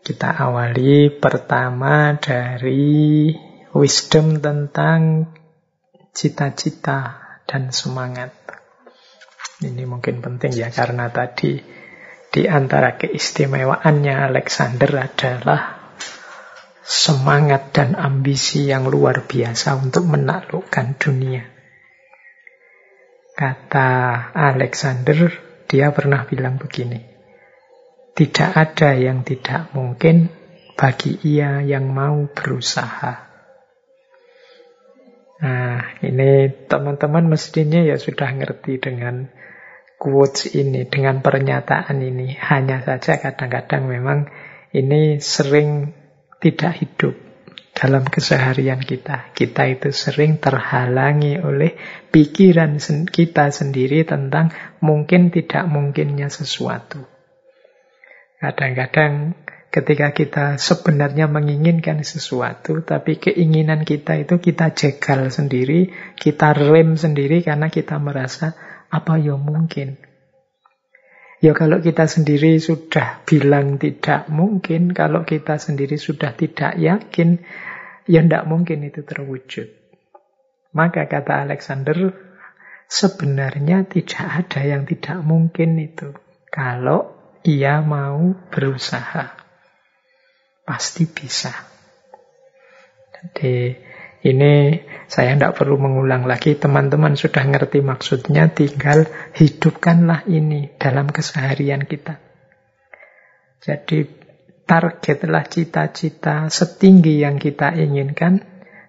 [0.05, 3.33] Kita awali pertama dari
[3.73, 5.33] wisdom tentang
[6.13, 7.17] cita-cita
[7.49, 8.29] dan semangat.
[9.65, 11.57] Ini mungkin penting ya karena tadi
[12.29, 15.74] di antara keistimewaannya Alexander adalah
[16.85, 21.49] semangat dan ambisi yang luar biasa untuk menaklukkan dunia.
[23.35, 23.89] Kata
[24.31, 25.33] Alexander,
[25.65, 27.01] dia pernah bilang begini,
[28.13, 30.29] tidak ada yang tidak mungkin
[30.77, 33.27] bagi ia yang mau berusaha.
[35.35, 39.27] Nah, ini teman-teman mestinya ya sudah ngerti dengan
[39.99, 42.39] quotes ini, dengan pernyataan ini.
[42.39, 44.31] Hanya saja kadang-kadang memang
[44.71, 45.91] ini sering
[46.45, 47.17] tidak hidup
[47.73, 49.33] dalam keseharian kita.
[49.33, 51.73] Kita itu sering terhalangi oleh
[52.13, 52.77] pikiran
[53.09, 57.01] kita sendiri tentang mungkin tidak mungkinnya sesuatu.
[58.37, 59.33] Kadang-kadang
[59.73, 67.41] ketika kita sebenarnya menginginkan sesuatu, tapi keinginan kita itu kita jegal sendiri, kita rem sendiri
[67.41, 68.53] karena kita merasa
[68.93, 69.97] apa ya mungkin.
[71.43, 77.43] Ya kalau kita sendiri sudah bilang tidak mungkin, kalau kita sendiri sudah tidak yakin,
[78.07, 79.67] ya tidak mungkin itu terwujud.
[80.71, 82.15] Maka kata Alexander,
[82.87, 86.15] sebenarnya tidak ada yang tidak mungkin itu.
[86.47, 89.35] Kalau ia mau berusaha.
[90.65, 91.53] Pasti bisa.
[93.13, 93.77] Jadi
[94.25, 99.05] ini saya tidak perlu mengulang lagi, teman-teman sudah ngerti maksudnya, tinggal
[99.37, 102.17] hidupkanlah ini dalam keseharian kita.
[103.61, 104.05] Jadi
[104.65, 108.41] targetlah cita-cita setinggi yang kita inginkan,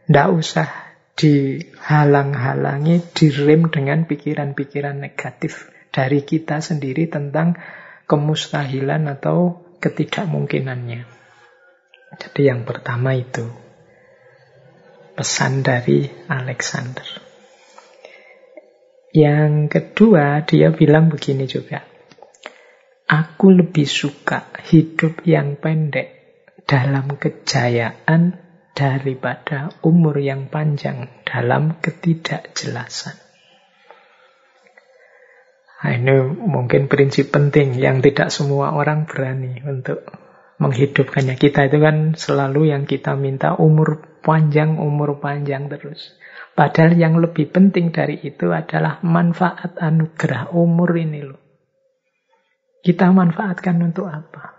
[0.09, 0.69] tidak usah
[1.17, 7.57] dihalang-halangi, direm dengan pikiran-pikiran negatif dari kita sendiri tentang
[8.05, 11.09] kemustahilan atau ketidakmungkinannya.
[12.17, 13.66] Jadi yang pertama itu
[15.17, 17.25] pesan dari Alexander.
[19.17, 21.81] Yang kedua, dia bilang begini juga.
[23.09, 26.13] Aku lebih suka hidup yang pendek
[26.69, 28.37] dalam kejayaan
[28.77, 33.17] daripada umur yang panjang dalam ketidakjelasan.
[35.81, 40.03] Nah, ini mungkin prinsip penting yang tidak semua orang berani untuk
[40.59, 41.39] menghidupkannya.
[41.39, 46.19] Kita itu kan selalu yang kita minta umur panjang, umur panjang terus.
[46.59, 51.39] Padahal yang lebih penting dari itu adalah manfaat anugerah umur ini loh.
[52.83, 54.57] Kita manfaatkan untuk apa?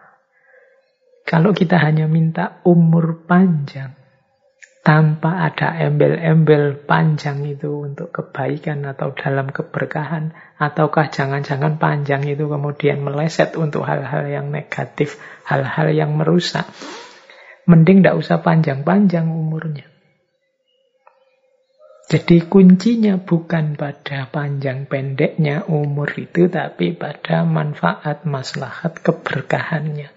[1.27, 3.91] Kalau kita hanya minta umur panjang,
[4.87, 13.03] tanpa ada embel-embel panjang itu untuk kebaikan atau dalam keberkahan, ataukah jangan-jangan panjang itu kemudian
[13.03, 16.63] meleset untuk hal-hal yang negatif, hal-hal yang merusak.
[17.67, 19.83] Mending tidak usah panjang-panjang umurnya.
[22.07, 30.07] Jadi kuncinya bukan pada panjang pendeknya umur itu, tapi pada manfaat, maslahat, keberkahannya.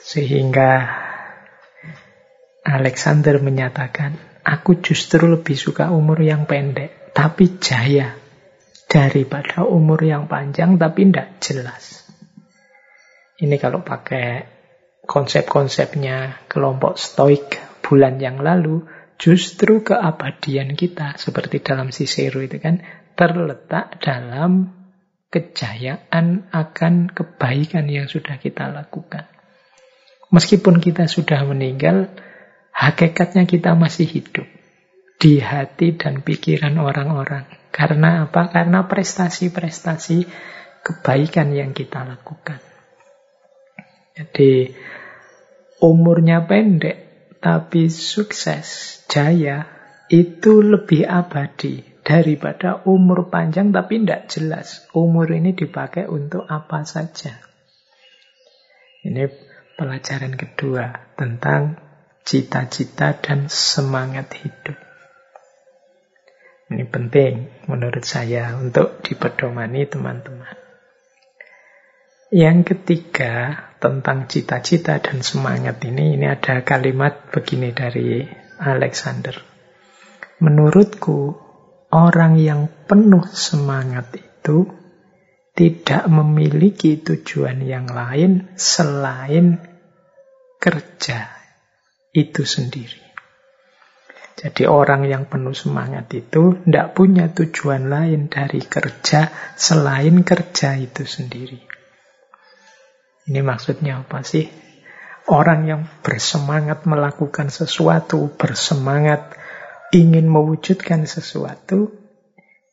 [0.00, 0.88] Sehingga
[2.64, 8.16] Alexander menyatakan, aku justru lebih suka umur yang pendek, tapi jaya,
[8.88, 12.08] daripada umur yang panjang, tapi tidak jelas.
[13.36, 14.61] Ini kalau pakai
[15.06, 18.86] konsep-konsepnya kelompok stoik bulan yang lalu,
[19.18, 22.80] justru keabadian kita, seperti dalam Cicero itu kan,
[23.18, 24.72] terletak dalam
[25.32, 29.28] kejayaan akan kebaikan yang sudah kita lakukan.
[30.32, 32.08] Meskipun kita sudah meninggal,
[32.72, 34.48] hakikatnya kita masih hidup
[35.20, 37.44] di hati dan pikiran orang-orang.
[37.68, 38.48] Karena apa?
[38.48, 40.24] Karena prestasi-prestasi
[40.82, 42.71] kebaikan yang kita lakukan.
[44.12, 44.72] Jadi
[45.80, 46.96] umurnya pendek
[47.42, 49.66] tapi sukses, jaya,
[50.12, 54.86] itu lebih abadi daripada umur panjang tapi tidak jelas.
[54.92, 57.40] Umur ini dipakai untuk apa saja.
[59.02, 59.26] Ini
[59.74, 61.80] pelajaran kedua tentang
[62.22, 64.78] cita-cita dan semangat hidup.
[66.70, 70.56] Ini penting menurut saya untuk dipedomani teman-teman.
[72.32, 78.22] Yang ketiga, tentang cita-cita dan semangat ini, ini ada kalimat begini dari
[78.62, 79.34] Alexander.
[80.38, 81.34] Menurutku,
[81.90, 84.70] orang yang penuh semangat itu
[85.58, 89.58] tidak memiliki tujuan yang lain selain
[90.62, 91.26] kerja
[92.14, 93.02] itu sendiri.
[94.38, 101.04] Jadi orang yang penuh semangat itu tidak punya tujuan lain dari kerja selain kerja itu
[101.04, 101.81] sendiri.
[103.28, 104.50] Ini maksudnya apa sih?
[105.30, 109.38] Orang yang bersemangat melakukan sesuatu, bersemangat
[109.94, 111.94] ingin mewujudkan sesuatu,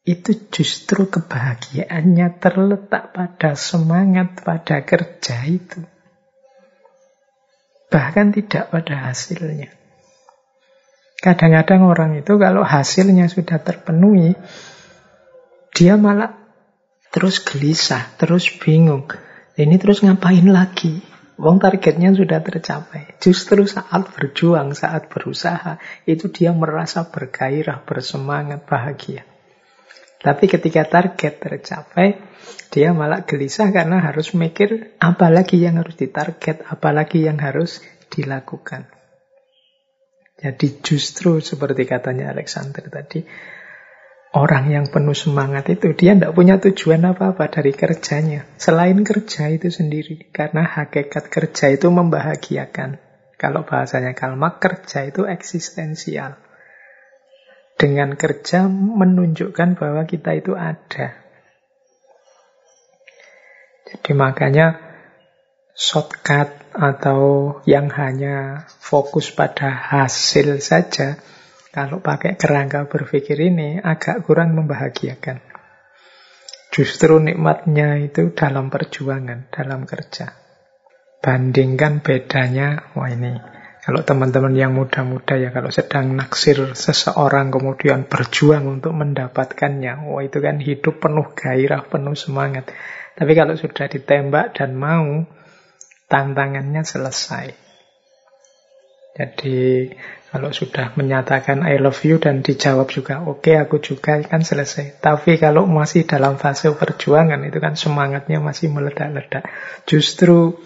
[0.10, 5.86] itu justru kebahagiaannya terletak pada semangat, pada kerja itu.
[7.94, 9.70] Bahkan tidak pada hasilnya.
[11.20, 14.34] Kadang-kadang orang itu kalau hasilnya sudah terpenuhi,
[15.76, 16.34] dia malah
[17.14, 19.06] terus gelisah, terus bingung.
[19.60, 21.04] Ini terus ngapain lagi?
[21.36, 23.20] Wong targetnya sudah tercapai.
[23.20, 29.28] Justru saat berjuang, saat berusaha, itu dia merasa bergairah, bersemangat, bahagia.
[30.20, 32.24] Tapi ketika target tercapai,
[32.72, 38.88] dia malah gelisah karena harus mikir apalagi yang harus ditarget, apalagi yang harus dilakukan.
[40.40, 43.28] Jadi justru seperti katanya Alexander tadi,
[44.34, 48.46] orang yang penuh semangat itu dia tidak punya tujuan apa-apa dari kerjanya.
[48.62, 53.02] Selain kerja itu sendiri karena hakikat kerja itu membahagiakan.
[53.40, 56.38] Kalau bahasanya Kalmak kerja itu eksistensial.
[57.80, 61.16] Dengan kerja menunjukkan bahwa kita itu ada.
[63.88, 64.90] Jadi makanya
[65.80, 71.18] shortcut atau yang hanya fokus pada hasil saja
[71.80, 75.40] kalau pakai kerangka berpikir ini agak kurang membahagiakan.
[76.76, 80.36] Justru nikmatnya itu dalam perjuangan, dalam kerja.
[81.24, 88.68] Bandingkan bedanya, wah ini kalau teman-teman yang muda-muda ya kalau sedang naksir seseorang kemudian berjuang
[88.68, 92.70] untuk mendapatkannya, wah itu kan hidup penuh gairah, penuh semangat.
[93.16, 95.26] Tapi kalau sudah ditembak dan mau,
[96.12, 97.56] tantangannya selesai.
[99.18, 99.90] Jadi
[100.30, 105.02] kalau sudah menyatakan I love you dan dijawab juga oke okay, aku juga kan selesai.
[105.02, 109.50] Tapi kalau masih dalam fase perjuangan itu kan semangatnya masih meledak-ledak.
[109.90, 110.62] Justru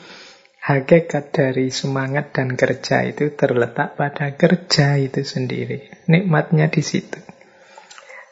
[0.59, 5.88] hakikat dari semangat dan kerja itu terletak pada kerja itu sendiri.
[6.11, 7.24] Nikmatnya di situ.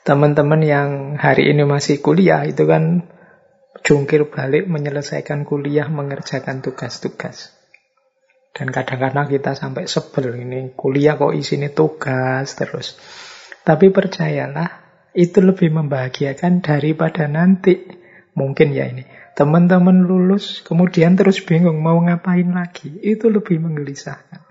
[0.04, 3.08] Teman-teman yang hari ini masih kuliah itu kan
[3.88, 7.61] jungkir balik menyelesaikan kuliah mengerjakan tugas-tugas.
[8.52, 13.00] Dan kadang-kadang kita sampai sebel ini kuliah kok isinya tugas terus.
[13.64, 14.84] Tapi percayalah
[15.16, 17.80] itu lebih membahagiakan daripada nanti.
[18.36, 19.08] Mungkin ya ini.
[19.32, 22.92] Teman-teman lulus kemudian terus bingung mau ngapain lagi.
[23.00, 24.44] Itu lebih menggelisahkan.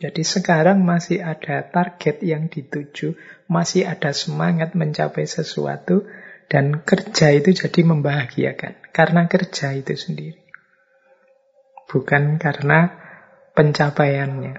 [0.00, 6.08] Jadi sekarang masih ada target yang dituju, masih ada semangat mencapai sesuatu,
[6.48, 8.80] dan kerja itu jadi membahagiakan.
[8.96, 10.49] Karena kerja itu sendiri
[11.90, 12.94] bukan karena
[13.58, 14.54] pencapaiannya.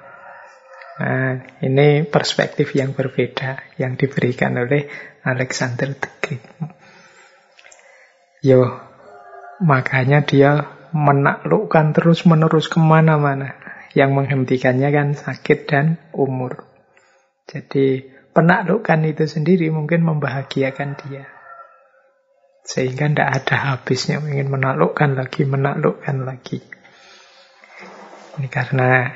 [1.01, 4.85] Nah, ini perspektif yang berbeda yang diberikan oleh
[5.23, 6.43] Alexander the Great.
[8.43, 8.67] Yo,
[9.63, 13.57] makanya dia menaklukkan terus-menerus ke mana-mana.
[13.91, 16.63] Yang menghentikannya kan sakit dan umur.
[17.43, 21.27] Jadi penaklukan itu sendiri mungkin membahagiakan dia.
[22.63, 26.63] Sehingga tidak ada habisnya ingin menaklukkan lagi, menaklukkan lagi.
[28.39, 29.11] Ini karena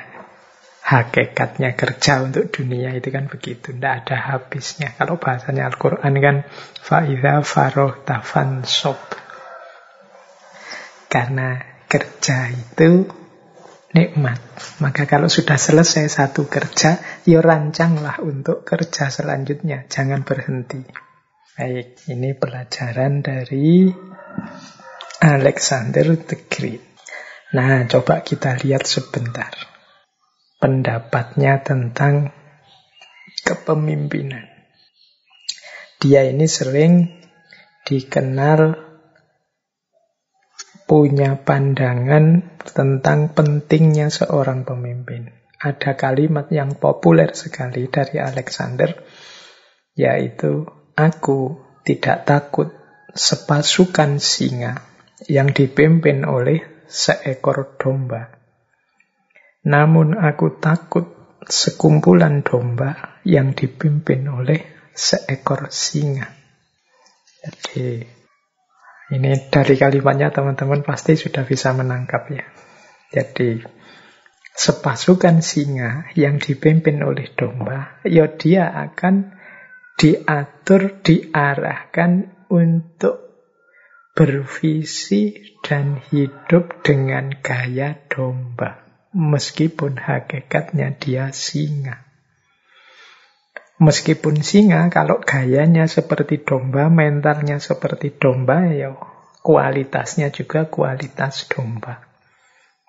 [0.86, 3.74] hakikatnya kerja untuk dunia itu kan begitu.
[3.74, 4.94] Tidak ada habisnya.
[4.94, 6.38] Kalau bahasanya Al-Quran kan
[6.84, 9.00] fa'idha faroh tafan sob.
[11.10, 11.58] Karena
[11.88, 13.08] kerja itu
[13.96, 14.40] nikmat.
[14.84, 19.88] Maka kalau sudah selesai satu kerja, ya rancanglah untuk kerja selanjutnya.
[19.88, 20.84] Jangan berhenti.
[21.56, 23.88] Baik, ini pelajaran dari
[25.24, 26.95] Alexander the Great.
[27.56, 29.48] Nah, coba kita lihat sebentar
[30.60, 32.36] pendapatnya tentang
[33.48, 34.44] kepemimpinan.
[36.04, 37.24] Dia ini sering
[37.88, 38.76] dikenal
[40.84, 45.32] punya pandangan tentang pentingnya seorang pemimpin.
[45.56, 48.92] Ada kalimat yang populer sekali dari Alexander,
[49.96, 50.68] yaitu
[51.00, 51.56] aku
[51.88, 52.68] tidak takut
[53.16, 54.84] sepasukan singa
[55.32, 58.32] yang dipimpin oleh seekor domba.
[59.66, 61.06] Namun aku takut
[61.46, 66.30] sekumpulan domba yang dipimpin oleh seekor singa.
[67.46, 68.02] Jadi
[69.14, 72.46] ini dari kalimatnya teman-teman pasti sudah bisa menangkap ya.
[73.14, 73.62] Jadi
[74.56, 79.36] sepasukan singa yang dipimpin oleh domba, ya dia akan
[80.00, 83.25] diatur, diarahkan untuk
[84.16, 88.88] bervisi dan hidup dengan gaya domba.
[89.12, 92.04] Meskipun hakikatnya dia singa.
[93.76, 98.96] Meskipun singa, kalau gayanya seperti domba, mentalnya seperti domba, ya
[99.44, 102.08] kualitasnya juga kualitas domba.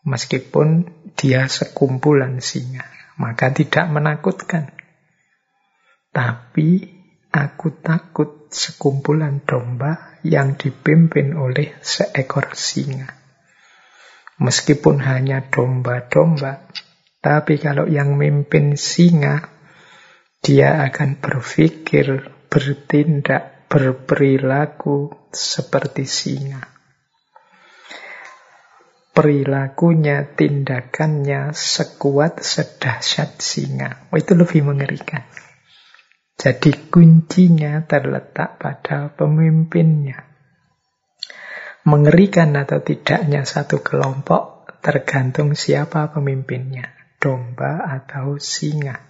[0.06, 0.86] Meskipun
[1.18, 2.86] dia sekumpulan singa,
[3.18, 4.70] maka tidak menakutkan.
[6.14, 6.86] Tapi
[7.34, 13.06] aku takut sekumpulan domba yang dipimpin oleh seekor singa.
[14.36, 16.68] Meskipun hanya domba-domba,
[17.24, 19.48] tapi kalau yang mimpin singa,
[20.44, 26.62] dia akan berpikir, bertindak, berperilaku seperti singa.
[29.16, 34.12] Perilakunya, tindakannya sekuat sedahsyat singa.
[34.12, 35.24] Oh, itu lebih mengerikan.
[36.36, 40.20] Jadi kuncinya terletak pada pemimpinnya.
[41.88, 49.00] Mengerikan atau tidaknya satu kelompok tergantung siapa pemimpinnya, domba atau singa.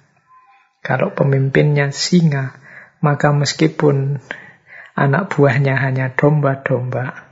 [0.86, 2.54] Kalau pemimpinnya singa,
[3.02, 4.22] maka meskipun
[4.94, 7.26] anak buahnya hanya domba-domba,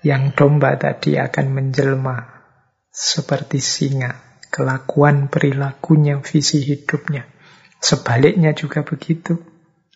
[0.00, 2.16] yang domba tadi akan menjelma
[2.88, 4.40] seperti singa.
[4.48, 7.35] Kelakuan perilakunya, visi hidupnya.
[7.80, 9.40] Sebaliknya juga begitu.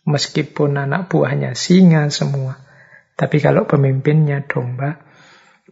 [0.09, 2.57] Meskipun anak buahnya singa semua.
[3.15, 4.97] Tapi kalau pemimpinnya domba,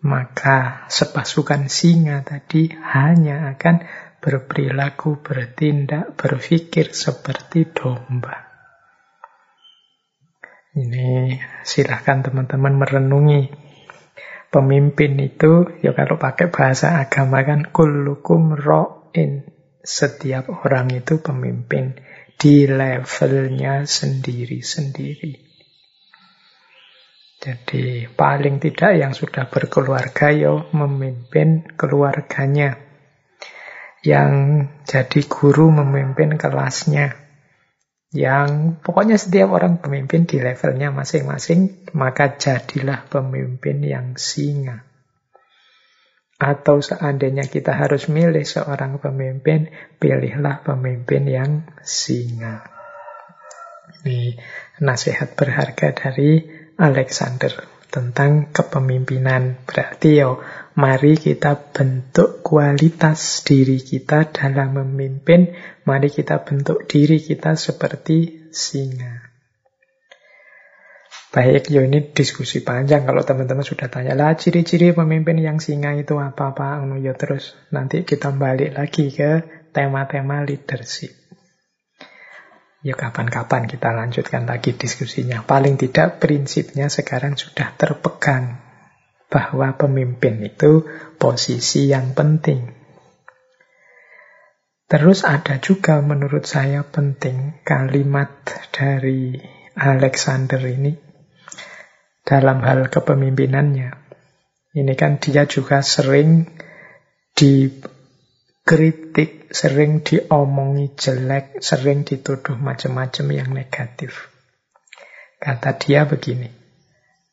[0.04, 3.88] maka sepasukan singa tadi hanya akan
[4.20, 8.46] berperilaku, bertindak, berpikir seperti domba.
[10.76, 13.68] Ini silahkan teman-teman merenungi
[14.48, 19.44] Pemimpin itu, ya kalau pakai bahasa agama kan, kullukum ro'in.
[19.88, 21.96] Setiap orang itu pemimpin
[22.36, 25.48] di levelnya sendiri-sendiri.
[27.40, 32.76] Jadi paling tidak yang sudah berkeluarga ya memimpin keluarganya.
[34.04, 34.32] Yang
[34.84, 37.28] jadi guru memimpin kelasnya
[38.08, 44.87] yang pokoknya setiap orang pemimpin di levelnya masing-masing, maka jadilah pemimpin yang singa.
[46.38, 51.50] Atau seandainya kita harus milih seorang pemimpin, pilihlah pemimpin yang
[51.82, 52.62] singa.
[54.06, 54.38] Ini
[54.78, 56.46] nasihat berharga dari
[56.78, 57.50] Alexander
[57.90, 59.66] tentang kepemimpinan.
[59.66, 60.38] Berarti yo,
[60.78, 65.50] mari kita bentuk kualitas diri kita dalam memimpin
[65.88, 69.27] Mari kita bentuk diri kita seperti singa.
[71.28, 76.16] Baik, yo ini diskusi panjang kalau teman-teman sudah tanya lah ciri-ciri pemimpin yang singa itu
[76.16, 79.44] apa-apa, ya terus nanti kita balik lagi ke
[79.76, 81.12] tema-tema leadership.
[82.80, 85.44] Ya kapan-kapan kita lanjutkan lagi diskusinya.
[85.44, 88.64] Paling tidak prinsipnya sekarang sudah terpegang
[89.28, 90.88] bahwa pemimpin itu
[91.20, 92.72] posisi yang penting.
[94.88, 98.32] Terus ada juga menurut saya penting kalimat
[98.72, 99.36] dari
[99.76, 101.07] Alexander ini
[102.28, 103.88] dalam hal kepemimpinannya.
[104.76, 106.44] Ini kan dia juga sering
[107.32, 107.88] dikritik,
[109.48, 114.28] sering diomongi jelek, sering dituduh macam-macam yang negatif.
[115.40, 116.52] Kata dia begini,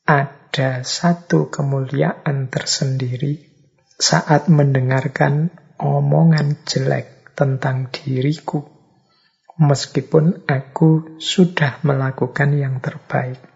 [0.07, 3.51] ada satu kemuliaan tersendiri
[3.99, 8.63] saat mendengarkan omongan jelek tentang diriku,
[9.59, 13.54] meskipun aku sudah melakukan yang terbaik.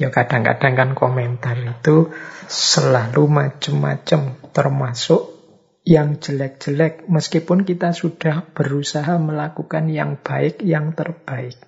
[0.00, 2.08] Ya kadang-kadang kan komentar itu
[2.48, 5.22] selalu macam-macam, termasuk
[5.84, 11.60] yang jelek-jelek, meskipun kita sudah berusaha melakukan yang baik, yang terbaik,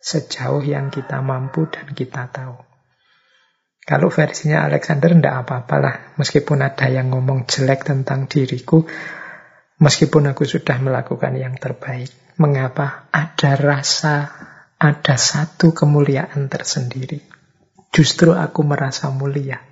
[0.00, 2.56] sejauh yang kita mampu dan kita tahu.
[3.84, 6.16] Kalau versinya Alexander, tidak apa-apalah.
[6.16, 8.88] Meskipun ada yang ngomong jelek tentang diriku,
[9.74, 12.08] Meskipun aku sudah melakukan yang terbaik,
[12.38, 14.30] mengapa ada rasa,
[14.78, 17.33] ada satu kemuliaan tersendiri?
[17.94, 19.62] Justru aku merasa mulia.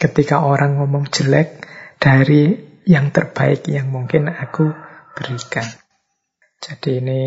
[0.00, 1.60] Ketika orang ngomong jelek
[2.00, 2.56] dari
[2.88, 4.72] yang terbaik yang mungkin aku
[5.12, 5.68] berikan.
[6.58, 7.22] Jadi ini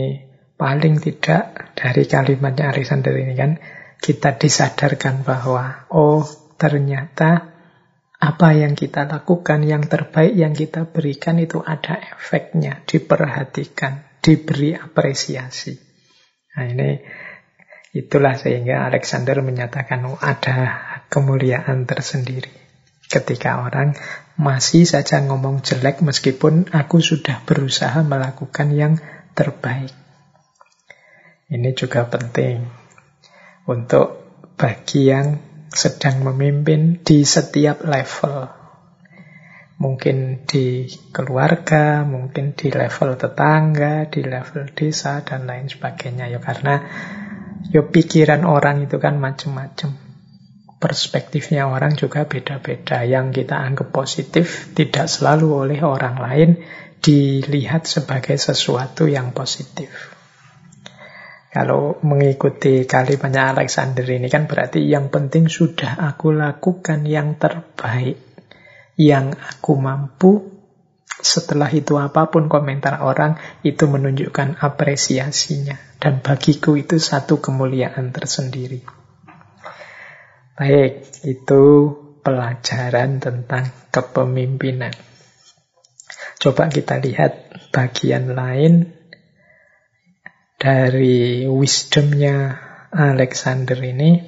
[0.57, 3.61] paling tidak dari kalimatnya Alexander ini kan
[4.01, 6.25] kita disadarkan bahwa oh
[6.57, 7.55] ternyata
[8.15, 15.75] apa yang kita lakukan, yang terbaik yang kita berikan itu ada efeknya, diperhatikan, diberi apresiasi.
[16.55, 16.89] Nah ini
[17.95, 22.51] itulah sehingga Alexander menyatakan oh, ada kemuliaan tersendiri.
[23.07, 23.95] Ketika orang
[24.35, 28.93] masih saja ngomong jelek meskipun aku sudah berusaha melakukan yang
[29.31, 29.95] terbaik.
[31.47, 32.67] Ini juga penting
[33.63, 34.27] untuk
[34.59, 35.39] bagi yang
[35.71, 38.49] sedang memimpin di setiap level.
[39.75, 46.31] Mungkin di keluarga, mungkin di level tetangga, di level desa, dan lain sebagainya.
[46.31, 46.79] Ya karena
[47.69, 49.95] ya pikiran orang itu kan macam-macam.
[50.75, 53.01] Perspektifnya orang juga beda-beda.
[53.07, 56.49] Yang kita anggap positif tidak selalu oleh orang lain
[56.99, 60.15] dilihat sebagai sesuatu yang positif.
[61.55, 68.19] Kalau mengikuti kalimatnya Alexander ini kan berarti yang penting sudah aku lakukan yang terbaik.
[68.99, 70.54] Yang aku mampu,
[71.15, 75.79] setelah itu apa pun komentar orang, itu menunjukkan apresiasinya.
[75.95, 78.83] Dan bagiku itu satu kemuliaan tersendiri.
[80.59, 81.63] Baik, itu
[82.19, 84.91] pelajaran tentang kepemimpinan.
[86.39, 88.91] Coba kita lihat bagian lain
[90.59, 92.59] dari wisdomnya
[92.91, 94.19] Alexander ini,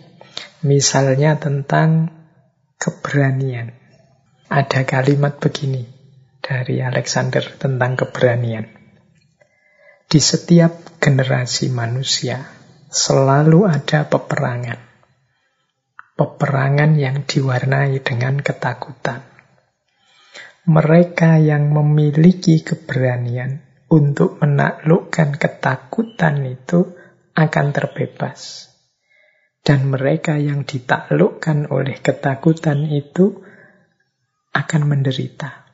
[0.64, 2.16] misalnya tentang
[2.80, 3.76] keberanian.
[4.48, 5.97] Ada kalimat begini
[6.48, 8.64] dari Alexander tentang keberanian.
[10.08, 12.40] Di setiap generasi manusia
[12.88, 14.80] selalu ada peperangan.
[16.16, 19.28] Peperangan yang diwarnai dengan ketakutan.
[20.64, 26.96] Mereka yang memiliki keberanian untuk menaklukkan ketakutan itu
[27.36, 28.72] akan terbebas.
[29.68, 33.44] Dan mereka yang ditaklukkan oleh ketakutan itu
[34.56, 35.67] akan menderita.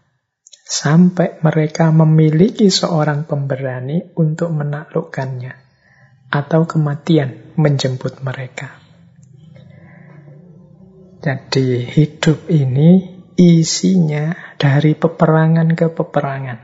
[0.63, 5.53] Sampai mereka memiliki seorang pemberani untuk menaklukkannya.
[6.33, 8.79] Atau kematian menjemput mereka.
[11.23, 16.59] Jadi hidup ini isinya dari peperangan ke peperangan.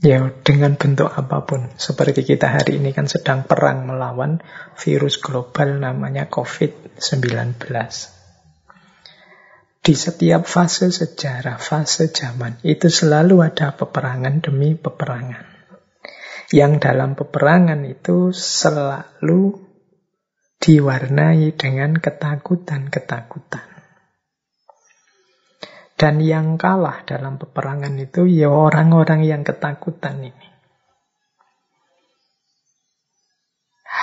[0.00, 1.72] Ya, dengan bentuk apa pun.
[1.76, 4.38] Seperti kita hari ini kan sedang perang melawan
[4.78, 8.15] virus global namanya COVID-19.
[9.86, 15.46] Di setiap fase sejarah, fase zaman, itu selalu ada peperangan demi peperangan.
[16.50, 19.62] Yang dalam peperangan itu selalu
[20.58, 23.62] diwarnai dengan ketakutan-ketakutan.
[25.94, 30.48] Dan yang kalah dalam peperangan itu ya orang-orang yang ketakutan ini.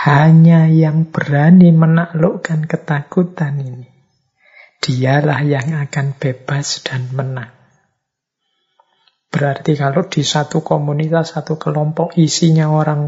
[0.07, 3.92] Hanya yang berani menaklukkan ketakutan ini.
[4.83, 7.55] Dialah yang akan bebas dan menang.
[9.31, 13.07] Berarti kalau di satu komunitas, satu kelompok isinya orang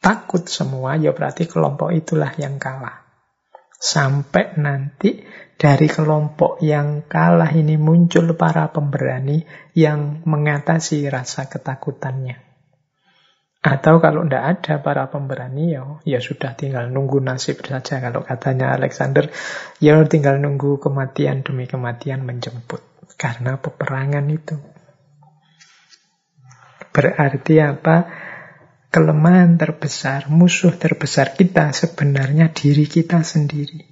[0.00, 3.04] takut semua, ya berarti kelompok itulah yang kalah.
[3.76, 5.20] Sampai nanti
[5.60, 9.44] dari kelompok yang kalah ini muncul para pemberani
[9.76, 12.43] yang mengatasi rasa ketakutannya.
[13.64, 17.96] Atau kalau tidak ada para pemberani, ya, ya sudah tinggal nunggu nasib saja.
[17.96, 19.32] Kalau katanya Alexander,
[19.80, 22.84] ya tinggal nunggu kematian demi kematian menjemput.
[23.16, 24.60] Karena peperangan itu.
[26.92, 27.96] Berarti apa?
[28.94, 33.82] kelemahan terbesar, musuh terbesar kita sebenarnya diri kita sendiri.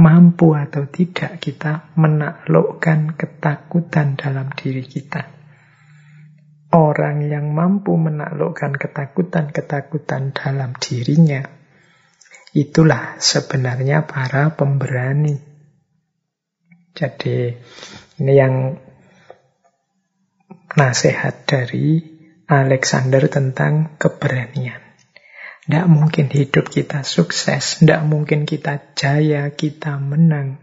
[0.00, 5.33] Mampu atau tidak kita menaklukkan ketakutan dalam diri kita.
[6.74, 11.46] Orang yang mampu menaklukkan ketakutan-ketakutan dalam dirinya,
[12.50, 15.38] itulah sebenarnya para pemberani.
[16.90, 17.54] Jadi
[18.18, 18.74] ini yang
[20.74, 22.02] nasihat dari
[22.50, 24.82] Alexander tentang keberanian.
[25.62, 30.58] Tidak mungkin hidup kita sukses, tidak mungkin kita jaya, kita menang,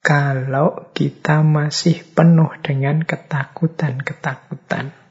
[0.00, 5.03] kalau kita masih penuh dengan ketakutan-ketakutan.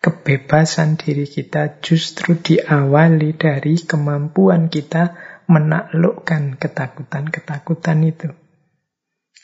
[0.00, 5.12] Kebebasan diri kita justru diawali dari kemampuan kita
[5.44, 8.32] menaklukkan ketakutan-ketakutan itu.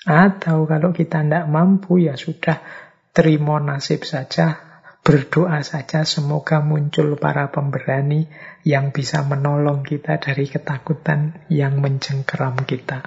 [0.08, 2.64] Atau kalau kita tidak mampu, ya sudah
[3.12, 4.66] terima nasib saja,
[5.06, 8.26] Berdoa saja semoga muncul para pemberani
[8.66, 13.06] yang bisa menolong kita dari ketakutan yang mencengkeram kita.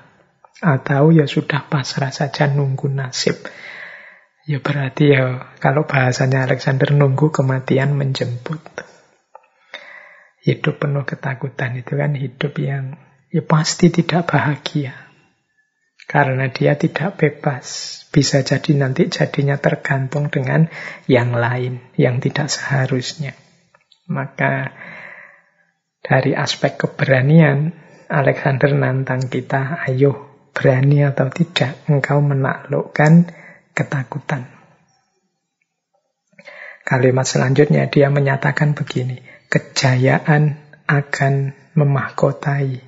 [0.63, 3.35] Atau ya sudah pasrah saja nunggu nasib.
[4.49, 8.57] Ya berarti ya kalau bahasanya Alexander nunggu kematian menjemput.
[10.41, 12.97] Hidup penuh ketakutan itu kan hidup yang
[13.29, 14.97] ya pasti tidak bahagia.
[16.09, 18.01] Karena dia tidak bebas.
[18.09, 20.65] Bisa jadi nanti jadinya tergantung dengan
[21.05, 23.37] yang lain, yang tidak seharusnya.
[24.09, 24.73] Maka
[26.01, 27.69] dari aspek keberanian,
[28.09, 33.38] Alexander nantang kita, ayo berani atau tidak engkau menaklukkan
[33.79, 34.51] ketakutan.
[36.83, 42.83] Kalimat selanjutnya dia menyatakan begini, kejayaan akan memahkotai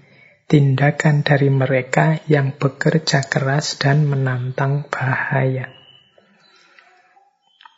[0.52, 5.72] tindakan dari mereka yang bekerja keras dan menantang bahaya.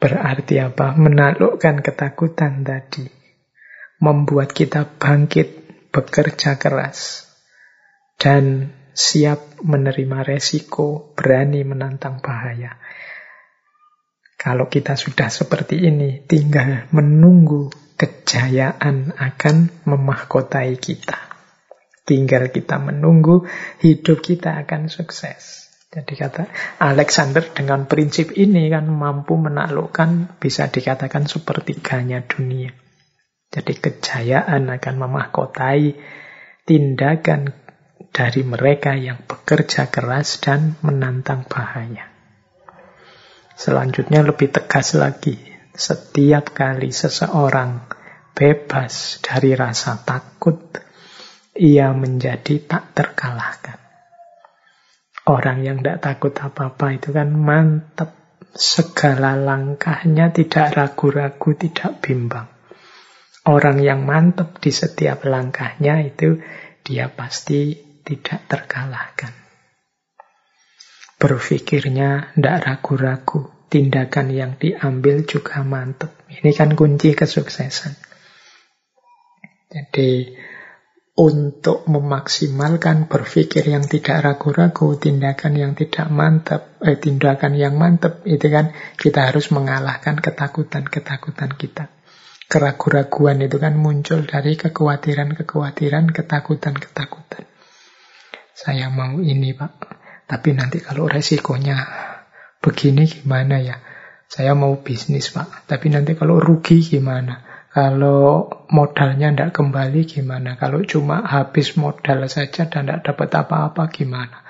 [0.02, 0.98] Berarti apa?
[0.98, 3.07] Menaklukkan ketakutan tadi.
[4.03, 5.48] Membuat kita bangkit,
[5.95, 7.30] bekerja keras.
[8.19, 12.82] Dan siap menerima resiko, berani menantang bahaya.
[14.44, 21.15] Kalau kita sudah seperti ini, tinggal menunggu kejayaan akan memahkotai kita.
[22.03, 23.48] Tinggal kita menunggu,
[23.80, 25.72] hidup kita akan sukses.
[25.88, 26.52] Jadi kata
[26.84, 32.76] Alexander dengan prinsip ini kan mampu menaklukkan bisa dikatakan sepertiganya dunia.
[33.48, 35.95] Jadi kejayaan akan memahkotai
[36.68, 37.53] tindakan
[38.10, 42.12] dari mereka yang bekerja keras dan menantang bahaya.
[43.54, 45.38] Selanjutnya lebih tegas lagi.
[45.74, 47.90] Setiap kali seseorang
[48.34, 50.78] bebas dari rasa takut,
[51.58, 53.78] ia menjadi tak terkalahkan.
[55.24, 58.22] Orang yang tidak takut apa-apa itu kan mantap.
[58.54, 62.46] Segala langkahnya tidak ragu-ragu, tidak bimbang.
[63.50, 66.38] Orang yang mantap di setiap langkahnya itu
[66.86, 67.74] dia pasti
[68.06, 69.43] tidak terkalahkan.
[71.24, 76.12] Berpikirnya tidak ragu-ragu, tindakan yang diambil juga mantap.
[76.28, 77.95] Ini kan kunci kesuksesan.
[79.72, 80.36] Jadi
[81.16, 88.52] untuk memaksimalkan berpikir yang tidak ragu-ragu, tindakan yang tidak mantap, eh, tindakan yang mantap, itu
[88.52, 91.88] kan kita harus mengalahkan ketakutan-ketakutan kita.
[92.52, 97.48] Keraguan-raguan itu kan muncul dari kekhawatiran-kekhawatiran, ketakutan-ketakutan.
[98.52, 100.03] Saya mau ini, Pak.
[100.24, 101.78] Tapi nanti kalau resikonya
[102.64, 103.78] begini gimana ya?
[104.32, 105.70] Saya mau bisnis, Pak.
[105.70, 107.68] Tapi nanti kalau rugi gimana?
[107.70, 110.58] Kalau modalnya tidak kembali gimana?
[110.58, 114.45] Kalau cuma habis modal saja dan tidak dapat apa-apa gimana?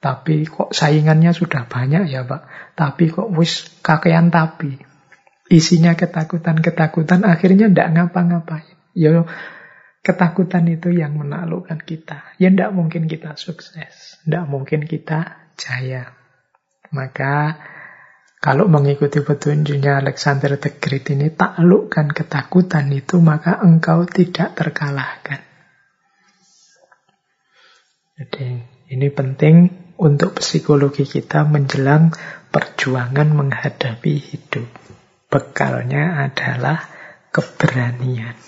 [0.00, 2.72] Tapi kok saingannya sudah banyak ya Pak.
[2.76, 4.76] Tapi kok wis kakean tapi.
[5.48, 8.76] Isinya ketakutan-ketakutan akhirnya tidak ngapa-ngapain.
[8.92, 9.24] Ya
[10.04, 12.36] ketakutan itu yang menaklukkan kita.
[12.36, 14.13] Ya tidak mungkin kita sukses.
[14.24, 16.08] Tidak mungkin kita jaya.
[16.96, 17.60] Maka
[18.44, 25.40] kalau mengikuti petunjuknya Alexander the Great ini taklukkan ketakutan itu maka engkau tidak terkalahkan.
[28.14, 28.48] Jadi
[28.92, 29.56] ini penting
[29.98, 32.14] untuk psikologi kita menjelang
[32.52, 34.68] perjuangan menghadapi hidup.
[35.32, 36.84] Bekalnya adalah
[37.34, 38.38] keberanian.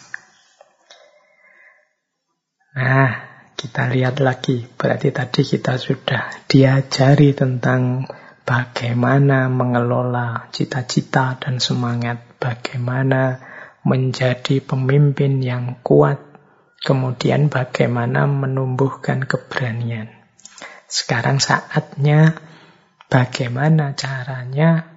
[2.77, 3.26] Nah,
[3.57, 4.69] kita lihat lagi.
[4.69, 8.05] Berarti tadi kita sudah diajari tentang
[8.45, 13.41] bagaimana mengelola cita-cita dan semangat, bagaimana
[13.83, 16.21] menjadi pemimpin yang kuat,
[16.85, 20.13] kemudian bagaimana menumbuhkan keberanian.
[20.87, 22.39] Sekarang saatnya
[23.09, 24.95] bagaimana caranya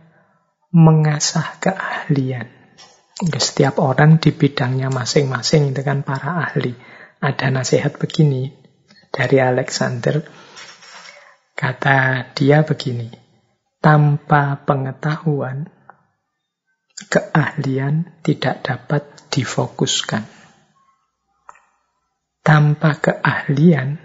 [0.69, 2.45] mengasah keahlian.
[3.19, 6.98] Setiap orang di bidangnya masing-masing kan para ahli.
[7.19, 8.47] Ada nasihat begini
[9.11, 10.23] dari Alexander.
[11.51, 13.11] Kata dia begini,
[13.83, 15.67] tanpa pengetahuan,
[17.11, 20.23] keahlian tidak dapat difokuskan.
[22.39, 23.99] Tanpa keahlian,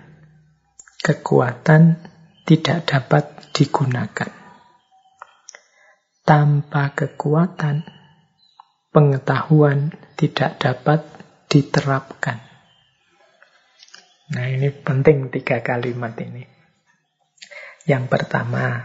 [0.98, 2.02] kekuatan
[2.44, 3.24] tidak dapat
[3.56, 4.30] digunakan.
[6.26, 7.86] Tanpa kekuatan,
[8.90, 11.00] pengetahuan tidak dapat
[11.48, 12.43] diterapkan.
[14.32, 16.48] Nah, ini penting tiga kalimat ini.
[17.84, 18.80] Yang pertama,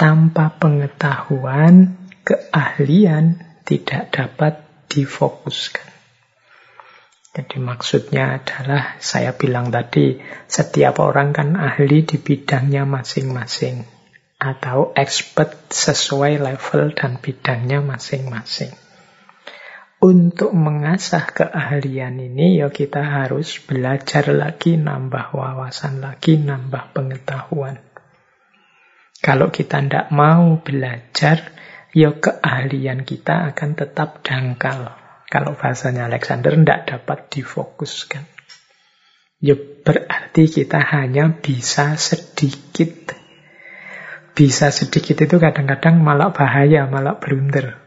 [0.00, 5.92] tanpa pengetahuan, keahlian tidak dapat difokuskan.
[7.34, 13.82] Jadi maksudnya adalah saya bilang tadi, setiap orang kan ahli di bidangnya masing-masing
[14.38, 18.83] atau expert sesuai level dan bidangnya masing-masing.
[20.04, 27.80] Untuk mengasah keahlian ini ya kita harus belajar lagi, nambah wawasan lagi, nambah pengetahuan.
[29.24, 31.56] Kalau kita tidak mau belajar,
[31.96, 34.92] ya keahlian kita akan tetap dangkal.
[35.24, 38.28] Kalau bahasanya Alexander tidak dapat difokuskan.
[39.40, 43.16] Ya berarti kita hanya bisa sedikit.
[44.36, 47.83] Bisa sedikit itu kadang-kadang malah bahaya, malah blunder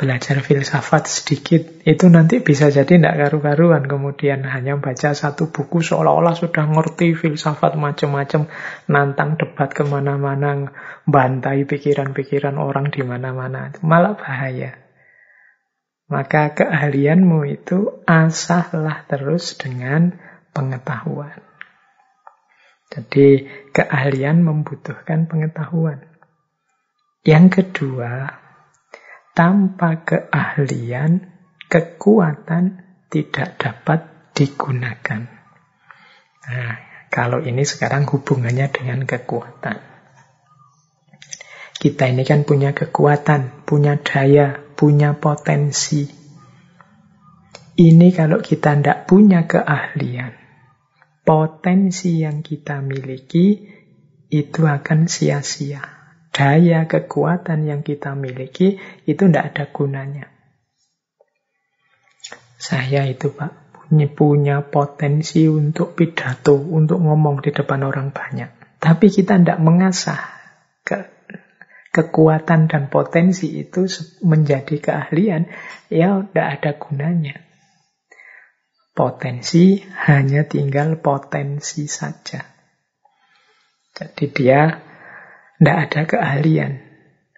[0.00, 3.84] belajar filsafat sedikit, itu nanti bisa jadi tidak karu-karuan.
[3.84, 8.48] Kemudian hanya baca satu buku seolah-olah sudah ngerti filsafat macam-macam,
[8.88, 10.72] nantang debat ke mana-mana,
[11.04, 13.76] bantai pikiran-pikiran orang di mana-mana.
[13.84, 14.80] Malah bahaya.
[16.08, 20.16] Maka keahlianmu itu asahlah terus dengan
[20.56, 21.44] pengetahuan.
[22.88, 26.08] Jadi keahlian membutuhkan pengetahuan.
[27.20, 28.39] Yang kedua,
[29.40, 31.24] tanpa keahlian,
[31.72, 34.04] kekuatan tidak dapat
[34.36, 35.32] digunakan.
[36.44, 36.76] Nah,
[37.08, 39.80] kalau ini sekarang hubungannya dengan kekuatan.
[41.72, 46.04] Kita ini kan punya kekuatan, punya daya, punya potensi.
[47.80, 50.36] Ini kalau kita tidak punya keahlian,
[51.24, 53.56] potensi yang kita miliki
[54.28, 55.99] itu akan sia-sia
[56.30, 60.26] daya kekuatan yang kita miliki itu tidak ada gunanya.
[62.60, 68.78] Saya itu Pak punya, punya potensi untuk pidato, untuk ngomong di depan orang banyak.
[68.78, 70.20] Tapi kita tidak mengasah
[70.86, 71.10] ke
[71.90, 73.90] kekuatan dan potensi itu
[74.22, 75.50] menjadi keahlian,
[75.90, 77.36] ya tidak ada gunanya.
[78.94, 82.46] Potensi hanya tinggal potensi saja.
[83.90, 84.89] Jadi dia
[85.60, 86.72] tidak ada keahlian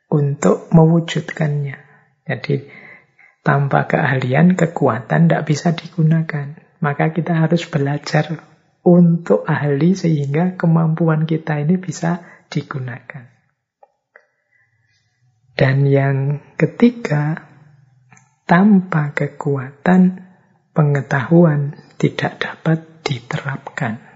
[0.06, 1.74] untuk mewujudkannya.
[2.22, 2.70] Jadi
[3.42, 6.54] tanpa keahlian, kekuatan tidak bisa digunakan.
[6.78, 8.46] Maka kita harus belajar
[8.86, 13.26] untuk ahli sehingga kemampuan kita ini bisa digunakan.
[15.58, 17.42] Dan yang ketiga,
[18.46, 20.22] tanpa kekuatan
[20.70, 24.11] pengetahuan tidak dapat diterapkan.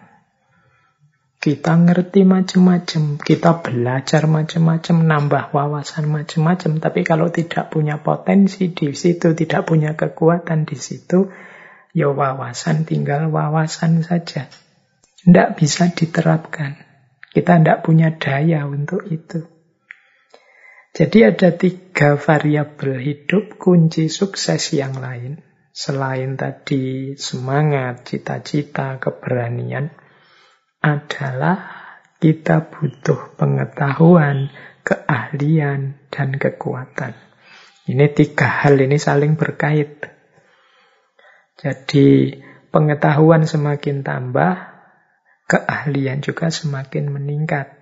[1.46, 8.90] Kita ngerti macam-macam, kita belajar macam-macam, nambah wawasan macam-macam, tapi kalau tidak punya potensi di
[8.90, 11.30] situ, tidak punya kekuatan di situ,
[11.94, 14.50] ya wawasan tinggal wawasan saja.
[15.22, 16.82] Tidak bisa diterapkan.
[17.30, 19.46] Kita tidak punya daya untuk itu.
[20.98, 25.46] Jadi ada tiga variabel hidup kunci sukses yang lain.
[25.70, 29.94] Selain tadi semangat, cita-cita, keberanian,
[30.86, 31.58] adalah
[32.22, 34.54] kita butuh pengetahuan,
[34.86, 37.18] keahlian, dan kekuatan.
[37.90, 40.06] Ini tiga hal ini saling berkait.
[41.58, 42.38] Jadi
[42.70, 44.52] pengetahuan semakin tambah,
[45.50, 47.74] keahlian juga semakin meningkat.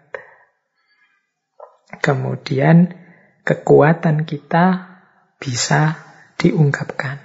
[2.00, 2.96] Kemudian
[3.44, 4.96] kekuatan kita
[5.36, 6.00] bisa
[6.40, 7.20] diungkapkan.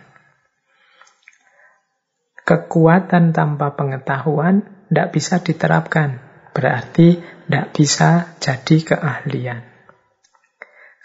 [2.43, 6.20] Kekuatan tanpa pengetahuan tidak bisa diterapkan.
[6.49, 9.61] Berarti tidak bisa jadi keahlian.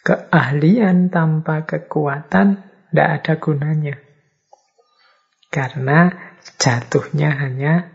[0.04, 3.96] Keahlian tanpa kekuatan tidak ada gunanya.
[5.48, 6.12] Karena
[6.60, 7.94] jatuhnya hanya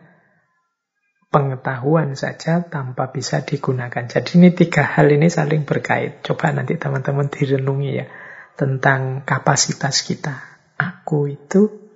[1.30, 4.10] pengetahuan saja tanpa bisa digunakan.
[4.10, 6.26] Jadi ini tiga hal ini saling berkait.
[6.26, 8.10] Coba nanti teman-teman direnungi ya
[8.58, 10.42] tentang kapasitas kita.
[10.80, 11.94] Aku itu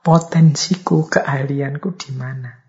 [0.00, 2.63] potensiku, keahlianku di mana?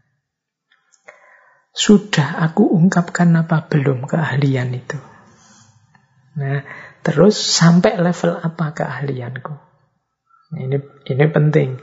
[1.75, 4.95] Sudah aku ungkapkan apa belum keahlian itu?
[6.39, 6.63] Nah,
[7.03, 9.55] terus sampai level apa keahlianku?
[10.55, 10.77] Ini
[11.11, 11.75] ini penting.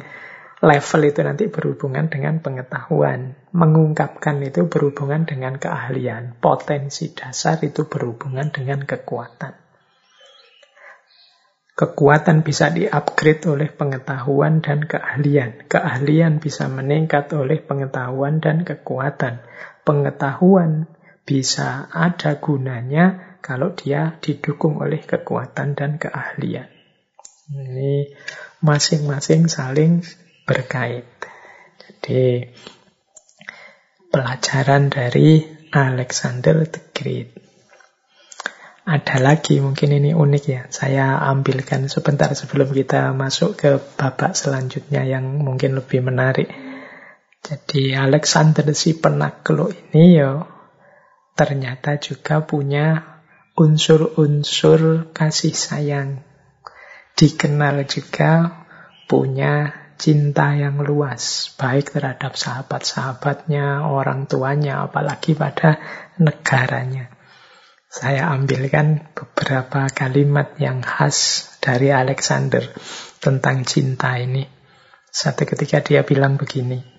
[0.63, 3.37] Level itu nanti berhubungan dengan pengetahuan.
[3.53, 6.41] Mengungkapkan itu berhubungan dengan keahlian.
[6.41, 9.59] Potensi dasar itu berhubungan dengan kekuatan.
[11.73, 15.67] Kekuatan bisa di-upgrade oleh pengetahuan dan keahlian.
[15.67, 19.43] Keahlian bisa meningkat oleh pengetahuan dan kekuatan.
[19.83, 20.87] Pengetahuan
[21.23, 26.71] bisa ada gunanya kalau dia didukung oleh kekuatan dan keahlian.
[27.51, 28.15] Ini
[28.63, 30.07] masing-masing saling
[30.47, 31.05] berkait.
[31.83, 32.47] Jadi
[34.09, 35.43] pelajaran dari
[35.75, 37.43] Alexander the Great.
[38.83, 40.63] Ada lagi mungkin ini unik ya.
[40.71, 46.51] Saya ambilkan sebentar sebelum kita masuk ke babak selanjutnya yang mungkin lebih menarik.
[47.43, 50.47] Jadi Alexander si penakluk ini ya
[51.35, 53.19] ternyata juga punya
[53.59, 56.23] unsur-unsur kasih sayang.
[57.19, 58.63] Dikenal juga
[59.11, 65.79] punya cinta yang luas, baik terhadap sahabat-sahabatnya, orang tuanya, apalagi pada
[66.19, 67.13] negaranya.
[67.93, 72.65] Saya ambilkan beberapa kalimat yang khas dari Alexander
[73.21, 74.49] tentang cinta ini.
[75.13, 76.92] Satu ketika dia bilang begini,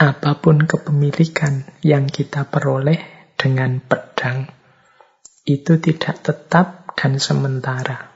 [0.00, 2.96] apa pun kepemilikan yang kita peroleh
[3.36, 4.48] dengan pedang,
[5.44, 8.08] itu tidak tetap dan sementara.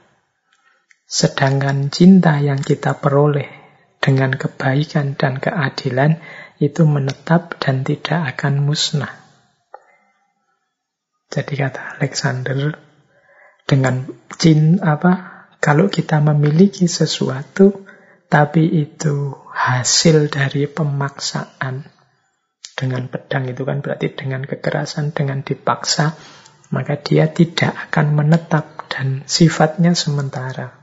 [1.05, 3.45] Sedangkan cinta yang kita peroleh
[4.01, 6.17] dengan kebaikan dan keadilan
[6.57, 9.13] itu menetap dan tidak akan musnah.
[11.29, 12.81] Jadi kata Alexander,
[13.69, 14.09] dengan
[14.41, 17.85] cin apa kalau kita memiliki sesuatu
[18.25, 21.87] tapi itu hasil dari pemaksaan
[22.75, 26.19] dengan pedang itu kan berarti dengan kekerasan dengan dipaksa
[26.75, 30.75] maka dia tidak akan menetap dan sifatnya sementara.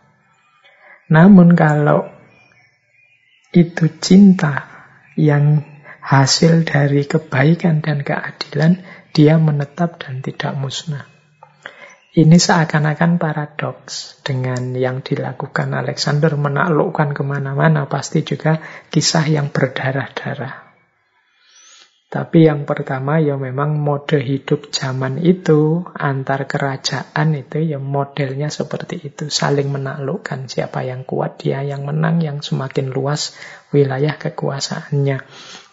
[1.12, 2.08] Namun kalau
[3.52, 4.64] itu cinta
[5.20, 5.60] yang
[6.00, 8.80] hasil dari kebaikan dan keadilan,
[9.12, 11.11] dia menetap dan tidak musnah.
[12.12, 18.60] Ini seakan-akan paradoks dengan yang dilakukan Alexander menaklukkan ke mana-mana, pasti juga
[18.92, 20.76] kisah yang berdarah-darah.
[22.12, 29.00] Tapi yang pertama ya memang mode hidup zaman itu antar kerajaan itu ya modelnya seperti
[29.08, 29.32] itu.
[29.32, 33.32] Saling menaklukkan siapa yang kuat dia yang menang yang semakin luas
[33.72, 35.24] wilayah kekuasaannya.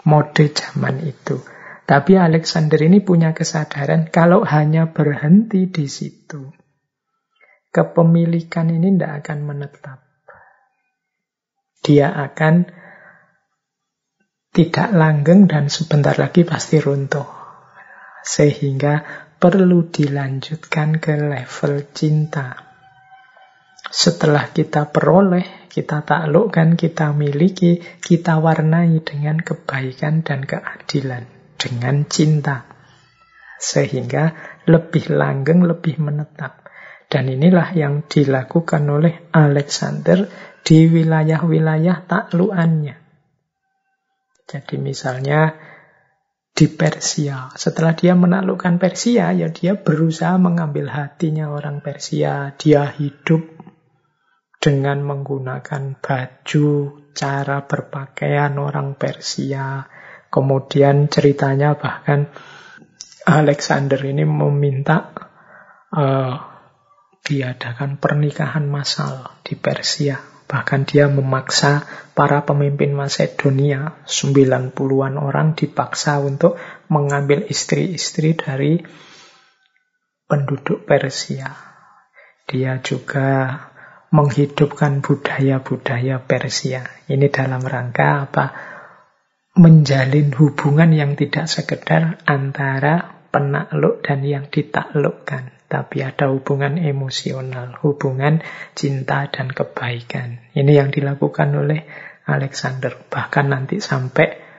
[0.07, 1.43] Mode zaman itu.
[1.89, 6.53] Tapi Alexander ini punya kesadaran kalau hanya berhenti di situ,
[7.73, 9.97] kepemilikan ini tidak akan menetap.
[11.81, 12.69] Dia akan
[14.53, 17.25] tidak langgeng dan sebentar lagi pasti runtuh.
[18.21, 22.53] Sehingga perlu dilanjutkan ke level cinta.
[23.89, 32.63] Setelah kita peroleh, kita taklukkan, kita miliki, kita warnai dengan kebaikan dan keadilan dengan cinta.
[33.59, 34.31] Sehingga
[34.65, 36.63] lebih langgeng, lebih menetap.
[37.11, 40.29] Dan inilah yang dilakukan oleh Alexander
[40.63, 42.95] di wilayah-wilayah takluannya.
[44.47, 45.53] Jadi misalnya
[46.55, 47.53] di Persia.
[47.55, 52.53] Setelah dia menaklukkan Persia, ya dia berusaha mengambil hatinya orang Persia.
[52.59, 53.47] Dia hidup
[54.59, 56.71] dengan menggunakan baju,
[57.15, 59.87] cara berpakaian orang Persia,
[60.29, 62.29] Kemudian ceritanya bahkan
[63.25, 65.13] Alexander ini meminta
[65.93, 66.35] uh,
[67.25, 70.17] diadakan pernikahan massal di Persia.
[70.49, 71.85] Bahkan dia memaksa
[72.17, 76.57] para pemimpin Macedonia, 90-an orang dipaksa untuk
[76.89, 78.81] mengambil istri-istri dari
[80.25, 81.53] penduduk Persia.
[82.49, 83.61] Dia juga
[84.09, 86.81] menghidupkan budaya-budaya Persia.
[87.05, 88.45] Ini dalam rangka apa?
[89.57, 95.55] Menjalin hubungan yang tidak sekedar antara penakluk dan yang ditaklukkan.
[95.69, 98.41] Tapi ada hubungan emosional, hubungan
[98.73, 100.41] cinta dan kebaikan.
[100.57, 101.85] Ini yang dilakukan oleh
[102.25, 102.97] Alexander.
[102.97, 104.49] Bahkan nanti sampai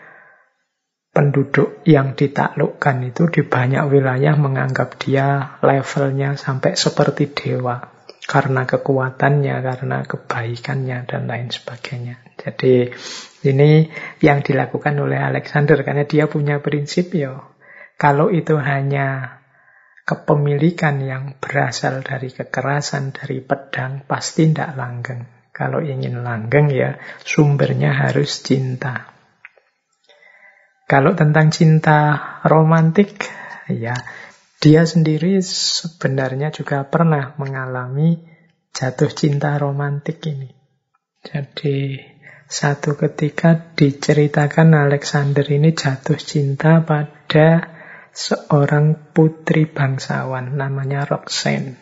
[1.10, 7.90] penduduk yang ditaklukkan itu di banyak wilayah menganggap dia levelnya sampai seperti dewa.
[8.30, 12.22] Karena kekuatannya, karena kebaikannya, dan lain sebagainya.
[12.38, 12.94] Jadi
[13.40, 13.88] ini
[14.20, 17.40] yang dilakukan oleh Alexander karena dia punya prinsip ya.
[17.96, 19.40] Kalau itu hanya
[20.04, 25.22] kepemilikan yang berasal dari kekerasan, dari pedang, pasti tidak langgeng.
[25.52, 29.12] Kalau ingin langgeng ya sumbernya harus cinta.
[30.90, 33.22] Kalau tentang cinta romantik,
[33.70, 33.94] ya
[34.58, 38.20] dia sendiri sebenarnya juga pernah mengalami
[38.74, 40.50] jatuh cinta romantik ini.
[41.20, 42.00] Jadi
[42.50, 47.70] satu ketika diceritakan Alexander ini jatuh cinta pada
[48.10, 51.78] seorang putri bangsawan namanya Roxanne.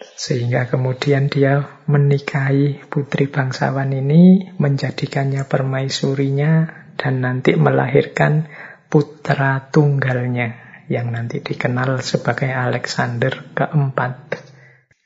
[0.00, 6.52] Sehingga kemudian dia menikahi putri bangsawan ini, menjadikannya permaisurinya,
[6.96, 8.48] dan nanti melahirkan
[8.88, 10.56] putra tunggalnya
[10.88, 14.40] yang nanti dikenal sebagai Alexander keempat.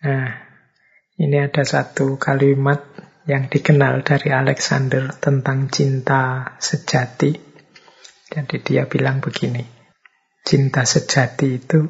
[0.06, 0.30] Nah,
[1.18, 7.32] ini ada satu kalimat yang dikenal dari Alexander tentang cinta sejati.
[8.28, 9.64] Jadi dia bilang begini,
[10.44, 11.80] cinta sejati itu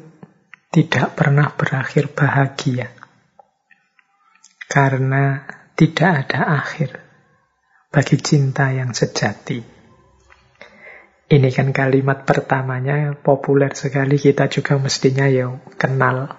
[0.71, 2.87] tidak pernah berakhir bahagia.
[4.65, 5.43] Karena
[5.75, 6.89] tidak ada akhir
[7.91, 9.59] bagi cinta yang sejati.
[11.25, 16.29] Ini kan kalimat pertamanya populer sekali kita juga mestinya ya kenal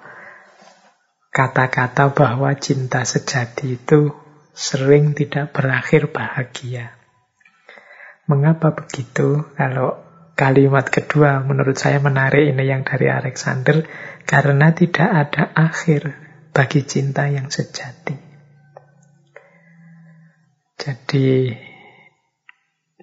[1.35, 4.26] kata-kata bahwa cinta sejati itu
[4.57, 6.97] sering tidak berakhir bahagia.
[8.25, 9.45] Mengapa begitu?
[9.53, 10.01] Kalau
[10.33, 13.85] kalimat kedua menurut saya menarik ini yang dari Alexander
[14.25, 16.17] karena tidak ada akhir
[16.57, 18.17] bagi cinta yang sejati.
[20.81, 21.53] Jadi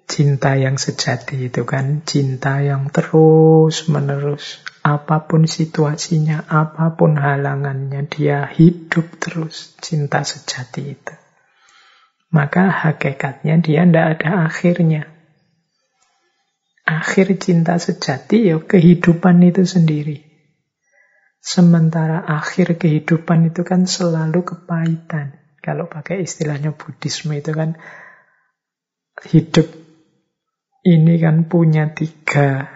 [0.09, 8.09] cinta yang sejati itu kan cinta yang terus menerus apa pun situasinya, apa pun halangannya
[8.09, 11.22] dia hidup terus cinta sejati itu
[12.33, 15.05] maka hakikatnya dia tidak ada akhirnya.
[16.83, 20.25] Akhir cinta sejati ya kehidupan itu sendiri.
[21.39, 25.39] Sementara akhir kehidupan itu kan selalu kepahitan.
[25.63, 27.79] Kalau pakai istilahnya Buddhisme itu kan
[29.29, 29.69] hidup
[30.83, 32.67] ini kan punya tiga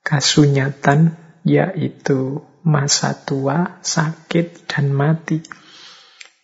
[0.00, 5.40] kasunyatan yaitu masa tua, sakit, dan mati.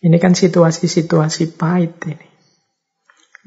[0.07, 2.27] Ini kan situasi-situasi pahit ini.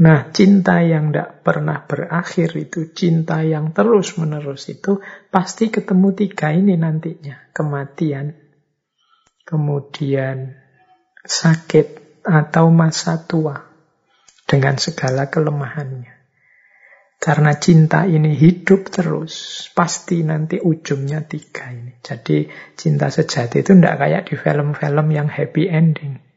[0.01, 5.01] Nah, cinta yang tidak pernah berakhir itu, cinta yang terus-menerus itu,
[5.33, 7.53] pasti ketemu tiga ini nantinya.
[7.57, 8.37] Kematian,
[9.49, 10.57] kemudian
[11.25, 13.57] sakit atau masa tua,
[14.45, 16.13] dengan segala kelemahannya.
[17.21, 22.01] Karena cinta ini hidup terus, pasti nanti ujungnya tiga ini.
[22.01, 26.30] Jadi cinta sejati itu tidak kayak di film-film yang happy ending.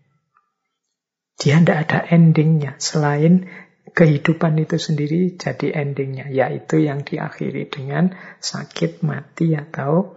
[1.43, 3.51] Dia tidak ada endingnya selain
[3.91, 10.15] kehidupan itu sendiri jadi endingnya, yaitu yang diakhiri dengan sakit, mati, atau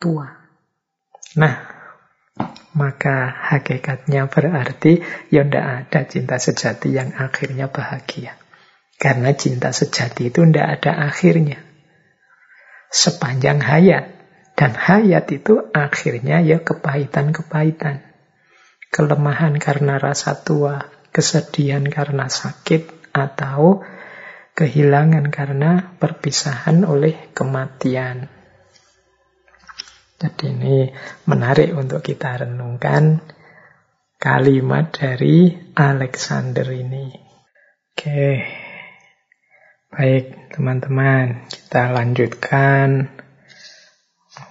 [0.00, 0.48] tua.
[1.36, 1.54] Nah,
[2.72, 8.40] maka hakikatnya berarti ya tidak ada cinta sejati yang akhirnya bahagia.
[8.96, 11.60] Karena cinta sejati itu tidak ada akhirnya.
[12.88, 14.16] Sepanjang hayat.
[14.54, 18.13] Dan hayat itu akhirnya ya kepahitan-kepahitan.
[18.94, 20.78] Kelemahan karena rasa tua,
[21.10, 23.82] kesedihan karena sakit atau
[24.54, 28.30] kehilangan karena perpisahan oleh kematian.
[30.14, 30.94] Jadi ini
[31.26, 33.18] menarik untuk kita renungkan
[34.14, 37.10] kalimat dari Alexander ini.
[37.90, 38.46] Oke,
[39.90, 43.10] baik teman-teman, kita lanjutkan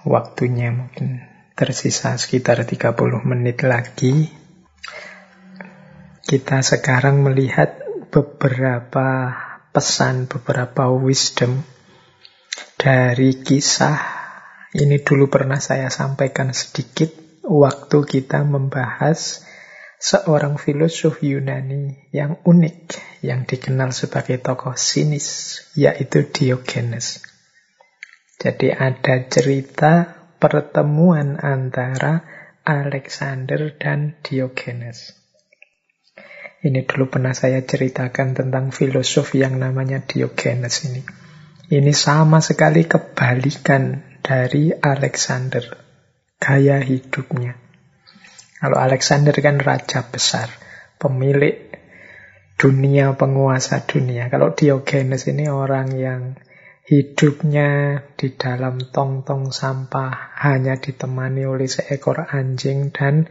[0.04, 4.26] waktunya mungkin tersisa sekitar 30 menit lagi.
[6.26, 7.78] Kita sekarang melihat
[8.10, 9.30] beberapa
[9.70, 11.62] pesan, beberapa wisdom
[12.74, 13.98] dari kisah.
[14.74, 17.14] Ini dulu pernah saya sampaikan sedikit
[17.46, 19.46] waktu kita membahas
[20.02, 27.22] seorang filosof Yunani yang unik, yang dikenal sebagai tokoh sinis, yaitu Diogenes.
[28.42, 32.20] Jadi ada cerita pertemuan antara
[32.68, 35.16] Alexander dan Diogenes.
[36.60, 41.00] Ini dulu pernah saya ceritakan tentang filosof yang namanya Diogenes ini.
[41.72, 45.64] Ini sama sekali kebalikan dari Alexander.
[46.36, 47.56] Gaya hidupnya.
[48.60, 50.52] Kalau Alexander kan raja besar,
[51.00, 51.72] pemilik
[52.60, 54.28] dunia, penguasa dunia.
[54.28, 56.36] Kalau Diogenes ini orang yang
[56.84, 63.24] hidupnya di dalam tong-tong sampah hanya ditemani oleh seekor anjing dan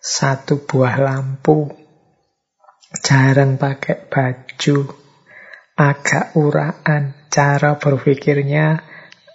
[0.00, 1.68] satu buah lampu
[2.98, 4.78] jarang pakai baju,
[5.78, 8.82] agak uraan, cara berpikirnya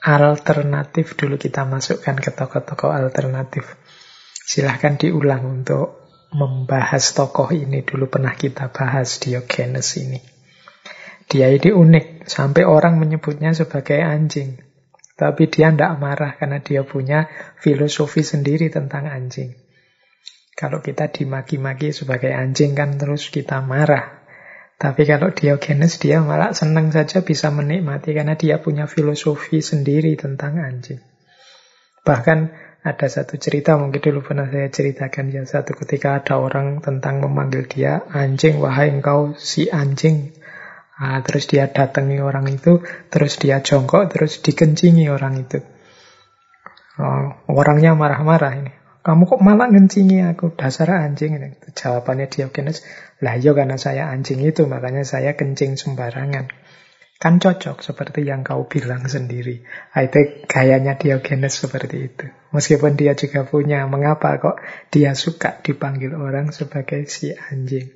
[0.03, 3.80] alternatif dulu kita masukkan ke tokoh-tokoh alternatif.
[4.45, 6.05] Silahkan diulang untuk
[6.35, 10.34] membahas tokoh ini dulu pernah kita bahas Diogenes ini.
[11.26, 14.61] Dia ini unik, sampai orang menyebutnya sebagai anjing.
[15.15, 19.56] Tapi dia tidak marah karena dia punya filosofi sendiri tentang anjing.
[20.56, 24.23] Kalau kita dimaki-maki sebagai anjing kan terus kita marah.
[24.76, 30.60] Tapi kalau Diogenes dia malah senang saja bisa menikmati karena dia punya filosofi sendiri tentang
[30.60, 30.99] anjing.
[32.03, 32.39] Bahkan
[32.85, 37.65] ada satu cerita mungkin dulu pernah saya ceritakan ya satu ketika ada orang tentang memanggil
[37.65, 40.35] dia anjing wahai engkau si anjing
[40.99, 45.59] nah, terus dia datangi orang itu terus dia jongkok terus dikencingi orang itu
[46.99, 48.73] oh, orangnya marah-marah ini
[49.05, 51.38] kamu kok malah ngencingi aku, dasar anjing.
[51.38, 51.53] ini.
[51.77, 52.81] Jawabannya Diogenes,
[53.22, 56.49] lah iya karena saya anjing itu, makanya saya kencing sembarangan.
[57.22, 59.61] Kan cocok seperti yang kau bilang sendiri.
[59.93, 62.26] Nah, itu gayanya Diogenes seperti itu.
[62.49, 64.57] Meskipun dia juga punya, mengapa kok
[64.89, 67.93] dia suka dipanggil orang sebagai si anjing.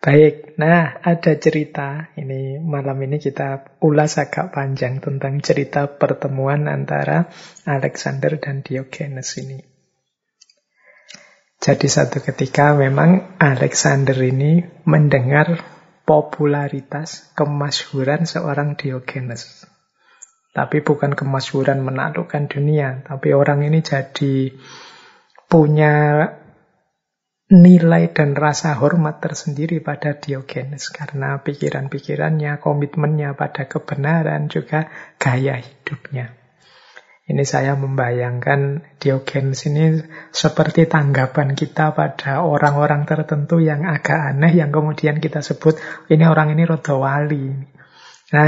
[0.00, 2.08] Baik, nah ada cerita.
[2.16, 7.28] Ini malam ini kita ulas agak panjang tentang cerita pertemuan antara
[7.68, 9.60] Alexander dan Diogenes ini.
[11.60, 15.60] Jadi satu ketika memang Alexander ini mendengar
[16.08, 19.68] popularitas, kemasyhuran seorang Diogenes.
[20.56, 24.56] Tapi bukan kemasyhuran menaklukkan dunia, tapi orang ini jadi
[25.44, 26.24] punya
[27.50, 34.86] nilai dan rasa hormat tersendiri pada Diogenes karena pikiran-pikirannya, komitmennya pada kebenaran juga
[35.18, 36.30] gaya hidupnya.
[37.26, 39.98] Ini saya membayangkan Diogenes ini
[40.30, 45.78] seperti tanggapan kita pada orang-orang tertentu yang agak aneh yang kemudian kita sebut
[46.10, 47.54] ini orang ini roda wali.
[48.30, 48.46] Nah,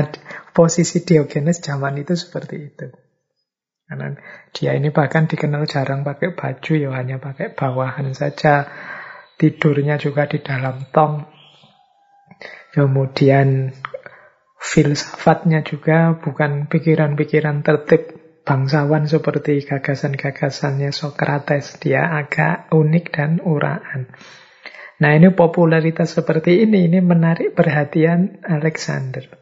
[0.54, 2.86] posisi Diogenes zaman itu seperti itu.
[3.92, 4.16] Karena
[4.56, 8.64] dia ini bahkan dikenal jarang pakai baju, ya hanya pakai bawahan saja
[9.36, 11.28] tidurnya juga di dalam tong.
[12.72, 13.68] Kemudian
[14.56, 18.16] filsafatnya juga bukan pikiran-pikiran tertib
[18.48, 21.76] bangsawan seperti gagasan-gagasannya Socrates.
[21.76, 24.08] Dia agak unik dan uraan.
[25.04, 29.41] Nah ini popularitas seperti ini, ini menarik perhatian Alexander.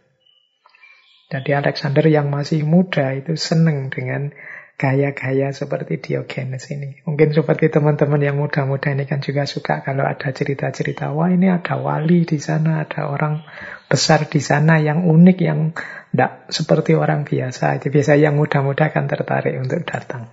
[1.30, 4.34] Jadi Alexander yang masih muda itu senang dengan
[4.80, 6.98] gaya-gaya seperti Diogenes ini.
[7.06, 11.78] Mungkin seperti teman-teman yang muda-muda ini kan juga suka kalau ada cerita-cerita, wah ini ada
[11.78, 13.44] wali di sana, ada orang
[13.86, 17.78] besar di sana yang unik, yang tidak seperti orang biasa.
[17.78, 20.32] Itu biasa yang muda-muda kan tertarik untuk datang.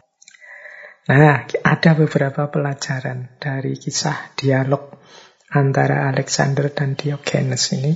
[1.08, 4.96] Nah, ada beberapa pelajaran dari kisah dialog
[5.52, 7.96] antara Alexander dan Diogenes ini.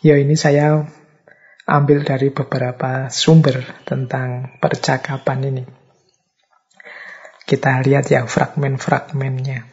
[0.00, 0.88] Ya ini saya
[1.70, 5.64] ambil dari beberapa sumber tentang percakapan ini.
[7.46, 9.70] Kita lihat ya fragmen-fragmennya.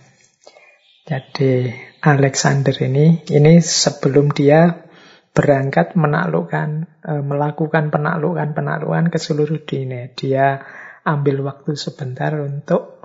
[1.08, 4.86] Jadi Alexander ini, ini sebelum dia
[5.32, 6.70] berangkat menaklukkan,
[7.06, 10.10] e, melakukan penaklukan-penaklukan ke seluruh dunia.
[10.18, 10.62] Dia
[11.06, 12.98] ambil waktu sebentar untuk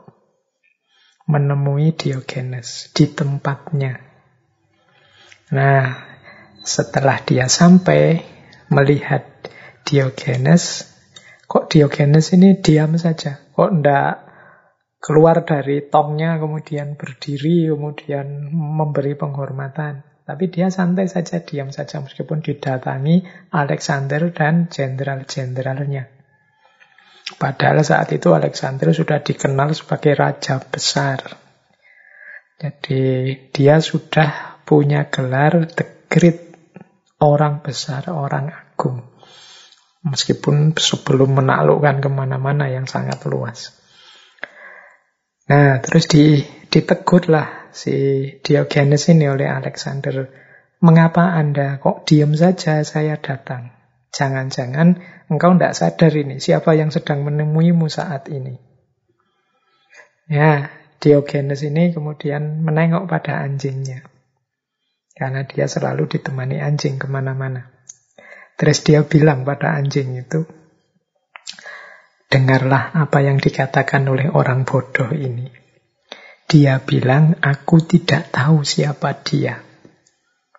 [1.28, 4.00] menemui Diogenes di tempatnya.
[5.52, 5.84] Nah,
[6.64, 8.31] setelah dia sampai
[8.72, 9.28] melihat
[9.84, 10.88] Diogenes,
[11.44, 14.14] kok Diogenes ini diam saja, kok ndak
[15.02, 20.06] keluar dari tongnya kemudian berdiri kemudian memberi penghormatan.
[20.22, 26.06] Tapi dia santai saja, diam saja meskipun didatangi Alexander dan jenderal-jenderalnya.
[27.36, 31.42] Padahal saat itu Alexander sudah dikenal sebagai raja besar.
[32.62, 36.54] Jadi dia sudah punya gelar the great
[37.18, 39.04] orang besar, orang agung.
[40.02, 43.70] Meskipun sebelum menaklukkan ke mana-mana yang sangat luas.
[45.46, 46.42] Nah, terus di,
[46.72, 50.26] ditegurlah si Diogenes ini oleh Alexander.
[50.82, 53.70] Mengapa Anda kok diam saja saya datang?
[54.12, 55.00] Jangan-jangan
[55.30, 58.58] engkau tidak sadar ini siapa yang sedang menemuimu saat ini.
[60.26, 64.06] Ya, Diogenes ini kemudian menengok pada anjingnya.
[65.12, 67.70] Karena dia selalu ditemani anjing ke mana-mana.
[68.62, 70.46] Terus dia bilang pada anjing itu,
[72.32, 75.52] Dengarlah apa yang dikatakan oleh orang bodoh ini.
[76.48, 79.60] Dia bilang, aku tidak tahu siapa dia.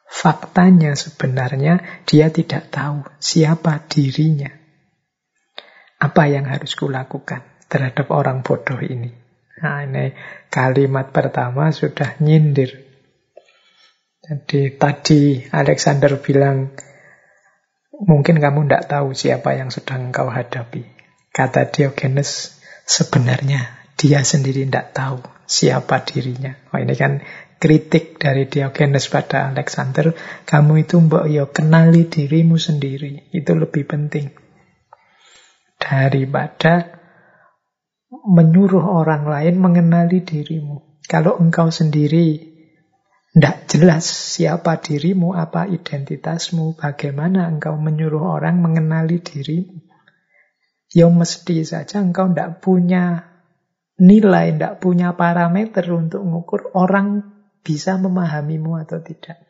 [0.06, 4.54] Faktanya sebenarnya dia tidak tahu siapa dirinya.
[5.98, 9.10] Apa yang harus kulakukan terhadap orang bodoh ini?
[9.66, 10.14] Nah, ini
[10.54, 12.70] kalimat pertama sudah nyindir.
[14.22, 16.70] Jadi tadi Alexander bilang,
[17.94, 20.86] mungkin kamu tidak tahu siapa yang sedang kau hadapi.
[21.34, 26.58] Kata Diogenes, sebenarnya dia sendiri tidak tahu siapa dirinya.
[26.74, 27.22] Oh, ini kan
[27.62, 30.14] kritik dari Diogenes pada Alexander.
[30.46, 33.34] Kamu itu mbok yo kenali dirimu sendiri.
[33.34, 34.34] Itu lebih penting.
[35.80, 37.02] Daripada
[38.14, 41.02] menyuruh orang lain mengenali dirimu.
[41.10, 42.53] Kalau engkau sendiri
[43.34, 49.82] tidak jelas siapa dirimu, apa identitasmu, bagaimana engkau menyuruh orang mengenali dirimu.
[50.94, 53.34] Ya mesti saja engkau tidak punya
[53.98, 57.34] nilai, tidak punya parameter untuk mengukur orang
[57.66, 59.42] bisa memahamimu atau tidak.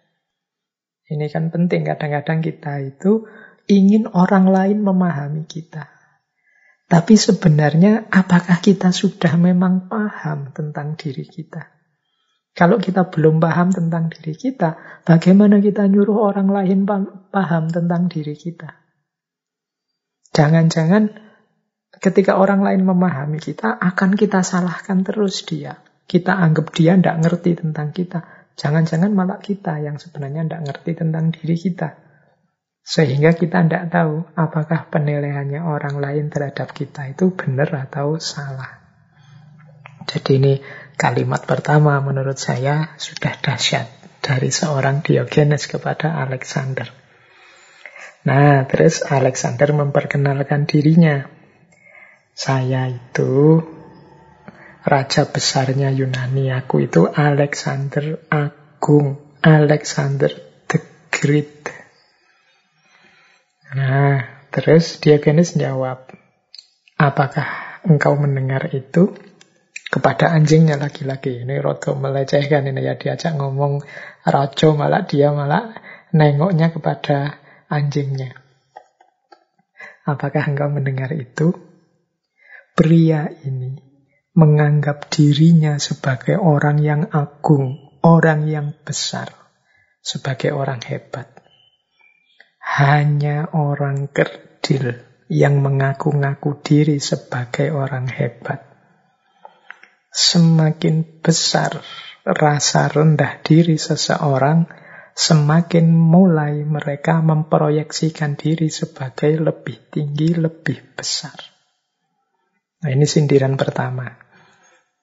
[1.03, 3.27] Ini kan penting, kadang-kadang kita itu
[3.67, 5.91] ingin orang lain memahami kita.
[6.87, 11.72] Tapi sebenarnya apakah kita sudah memang paham tentang diri kita?
[12.53, 16.85] Kalau kita belum paham tentang diri kita, bagaimana kita nyuruh orang lain
[17.33, 18.77] paham tentang diri kita?
[20.37, 21.17] Jangan-jangan
[21.97, 25.81] ketika orang lain memahami kita, akan kita salahkan terus dia.
[26.05, 28.21] Kita anggap dia tidak ngerti tentang kita.
[28.53, 31.89] Jangan-jangan malah kita yang sebenarnya tidak ngerti tentang diri kita.
[32.85, 38.83] Sehingga kita tidak tahu apakah penilaiannya orang lain terhadap kita itu benar atau salah.
[40.03, 40.53] Jadi ini
[40.95, 43.89] kalimat pertama menurut saya sudah dahsyat
[44.23, 46.87] dari seorang Diogenes kepada Alexander.
[48.23, 51.27] Nah, terus Alexander memperkenalkan dirinya.
[52.31, 53.59] Saya itu
[54.87, 56.55] raja besarnya Yunani.
[56.55, 59.19] Aku itu Alexander Agung.
[59.43, 60.31] Alexander
[60.71, 60.79] the
[61.11, 61.67] Great.
[63.75, 66.07] Nah, terus Diogenes jawab,
[66.95, 69.11] apakah engkau mendengar itu?
[69.93, 71.45] Kepada anjingnya lagi-lagi.
[71.45, 72.97] Ini roto melecehkan ini ya.
[72.97, 73.85] Diajak ngomong
[74.25, 75.69] rajo malah dia malah
[76.09, 77.37] nengoknya kepada
[77.69, 78.33] anjingnya.
[80.09, 81.53] Apakah engkau mendengar itu?
[82.73, 83.77] Pria ini
[84.33, 89.29] menganggap dirinya sebagai orang yang agung, orang yang besar,
[90.01, 91.29] sebagai orang hebat.
[92.57, 98.72] Hanya orang kerdil yang mengaku-ngaku diri sebagai orang hebat.
[100.13, 101.81] Semakin besar
[102.21, 104.69] rasa rendah diri seseorang,
[105.17, 111.33] semakin mulai mereka memproyeksikan diri sebagai lebih tinggi, lebih besar.
[112.85, 114.05] Nah ini sindiran pertama.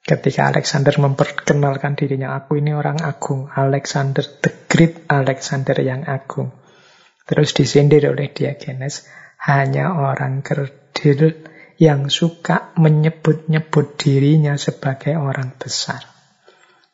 [0.01, 6.57] Ketika Alexander memperkenalkan dirinya, aku ini orang agung, Alexander the Great, Alexander yang agung.
[7.29, 9.05] Terus disindir oleh Diogenes,
[9.45, 11.50] hanya orang kerdil
[11.81, 16.05] yang suka menyebut-nyebut dirinya sebagai orang besar.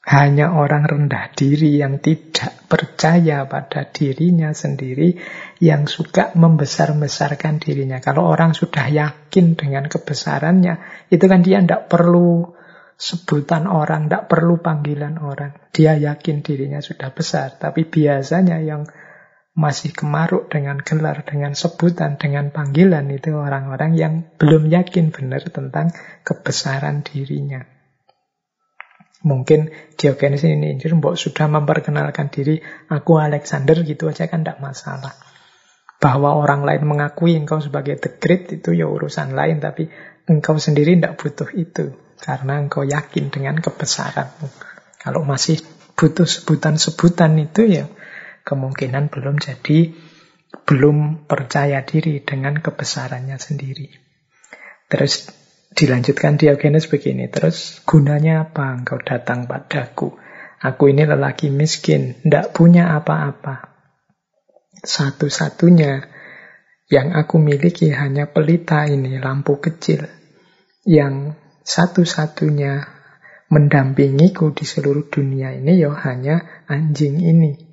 [0.06, 5.18] Hanya orang rendah diri yang tidak percaya pada dirinya sendiri
[5.58, 7.98] yang suka membesar-besarkan dirinya.
[7.98, 10.78] Kalau orang sudah yakin dengan kebesarannya,
[11.10, 12.54] itu kan dia tidak perlu
[12.94, 15.58] sebutan orang, tidak perlu panggilan orang.
[15.74, 17.58] Dia yakin dirinya sudah besar.
[17.58, 18.86] Tapi biasanya yang
[19.56, 25.96] masih kemaruk dengan gelar, dengan sebutan, dengan panggilan itu orang-orang yang belum yakin benar tentang
[26.28, 27.64] kebesaran dirinya.
[29.24, 32.60] Mungkin Diogenes ini mbok sudah memperkenalkan diri,
[32.92, 35.16] aku Alexander gitu aja kan tidak masalah.
[35.96, 39.88] Bahwa orang lain mengakui engkau sebagai the great itu ya urusan lain, tapi
[40.28, 41.96] engkau sendiri tidak butuh itu.
[42.20, 44.46] Karena engkau yakin dengan kebesaranmu.
[45.00, 45.64] Kalau masih
[45.96, 47.88] butuh sebutan-sebutan itu ya
[48.46, 49.90] kemungkinan belum jadi,
[50.62, 53.90] belum percaya diri dengan kebesarannya sendiri.
[54.86, 55.26] Terus
[55.76, 60.16] Dilanjutkan Diogenes begini, terus gunanya apa engkau datang padaku?
[60.56, 63.76] Aku ini lelaki miskin, tidak punya apa-apa.
[64.80, 66.00] Satu-satunya
[66.88, 70.08] yang aku miliki hanya pelita ini, lampu kecil.
[70.88, 72.88] Yang satu-satunya
[73.52, 77.65] mendampingiku di seluruh dunia ini ya hanya anjing ini.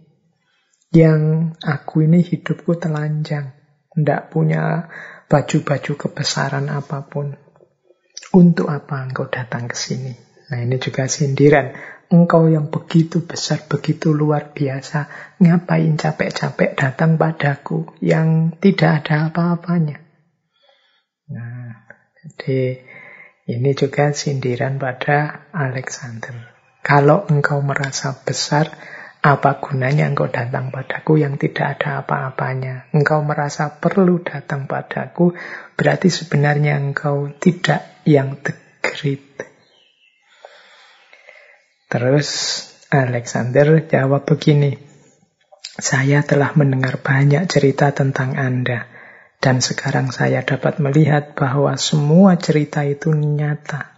[0.94, 3.58] Yang aku ini hidupku telanjang,
[3.98, 4.94] tidak punya
[5.26, 7.34] baju-baju kebesaran apa pun.
[8.34, 10.14] Untuk apa engkau datang ke sini?
[10.54, 11.74] Nah ini juga sindiran.
[12.14, 15.10] Engkau yang begitu besar, begitu luar biasa,
[15.42, 19.98] ngapain capek-capek datang padaku yang tidak ada apa-apanya?
[21.34, 21.90] Nah,
[22.22, 22.86] jadi
[23.50, 26.54] ini juga sindiran pada Alexander.
[26.86, 28.70] Kalau engkau merasa besar,
[29.24, 32.92] apa gunanya engkau datang padaku yang tidak ada apa-apanya?
[32.92, 35.32] Engkau merasa perlu datang padaku,
[35.80, 38.52] berarti sebenarnya engkau tidak yang the
[38.84, 39.24] great.
[41.88, 42.30] Terus
[42.92, 44.76] Alexander jawab begini,
[45.80, 48.92] saya telah mendengar banyak cerita tentang Anda,
[49.40, 53.93] dan sekarang saya dapat melihat bahwa semua cerita itu nyata.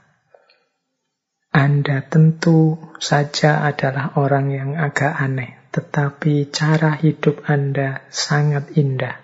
[1.55, 9.23] Anda tentu saja adalah orang yang agak aneh, tetapi cara hidup Anda sangat indah.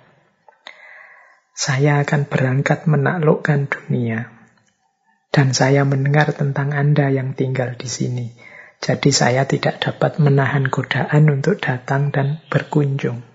[1.51, 4.31] Saya akan berangkat menaklukkan dunia,
[5.27, 8.31] dan saya mendengar tentang Anda yang tinggal di sini.
[8.79, 13.27] Jadi saya tidak dapat menahan godaan untuk datang dan berkunjung.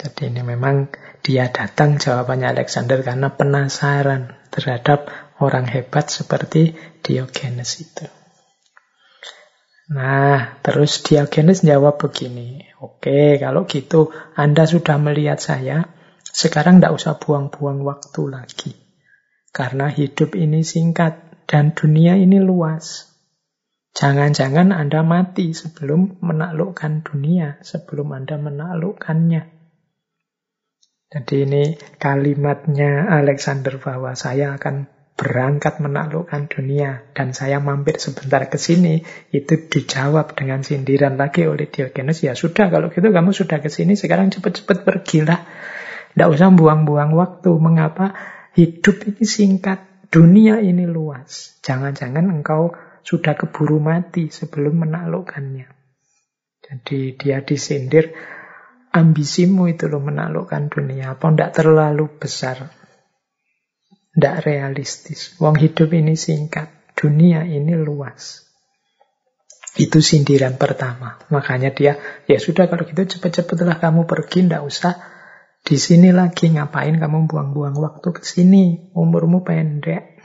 [0.00, 0.88] Jadi ini memang
[1.20, 8.06] dia datang jawabannya Alexander karena penasaran terhadap orang hebat seperti Diogenes itu.
[9.90, 15.90] Nah, terus Diogenes jawab begini, oke kalau gitu Anda sudah melihat saya,
[16.22, 18.72] sekarang tidak usah buang-buang waktu lagi.
[19.50, 23.10] Karena hidup ini singkat dan dunia ini luas.
[23.98, 29.42] Jangan-jangan Anda mati sebelum menaklukkan dunia, sebelum Anda menaklukkannya.
[31.10, 38.56] Jadi ini kalimatnya Alexander bahwa saya akan berangkat menaklukkan dunia dan saya mampir sebentar ke
[38.56, 39.04] sini
[39.36, 44.00] itu dijawab dengan sindiran lagi oleh Diogenes ya sudah kalau gitu kamu sudah ke sini
[44.00, 45.44] sekarang cepat-cepat pergilah.
[46.16, 47.52] Tidak usah buang-buang waktu.
[47.52, 48.16] Mengapa?
[48.56, 51.60] Hidup ini singkat dunia ini luas.
[51.60, 52.72] Jangan-jangan engkau
[53.04, 55.68] sudah keburu mati sebelum menaklukkannya.
[56.64, 58.16] Jadi dia disindir
[58.88, 62.79] ambisimu itu loh menaklukkan dunia apa tidak terlalu besar
[64.14, 65.38] tidak realistis.
[65.38, 66.70] Wong hidup ini singkat.
[66.98, 68.44] Dunia ini luas.
[69.78, 71.16] Itu sindiran pertama.
[71.30, 71.96] Makanya dia,
[72.26, 74.98] ya sudah kalau gitu cepet-cepetlah kamu pergi, ndak usah
[75.62, 76.50] di sini lagi.
[76.50, 78.90] Ngapain kamu buang-buang waktu ke sini?
[78.92, 80.18] Umurmu pendek.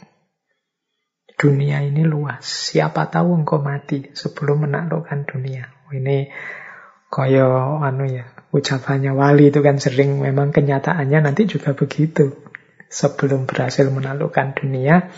[1.36, 2.44] Dunia ini luas.
[2.74, 5.70] Siapa tahu engkau mati sebelum menaklukkan dunia.
[5.94, 6.32] Ini
[7.08, 12.34] koyo anu ya, ucapannya wali itu kan sering memang kenyataannya nanti juga begitu
[12.96, 15.12] sebelum berhasil menaklukkan dunia,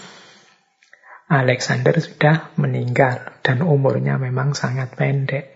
[1.29, 5.53] Alexander sudah meninggal dan umurnya memang sangat pendek.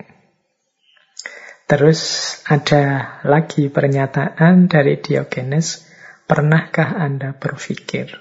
[1.65, 2.01] Terus
[2.45, 5.87] ada lagi pernyataan dari Diogenes,
[6.27, 8.11] pernahkah Anda berpikir,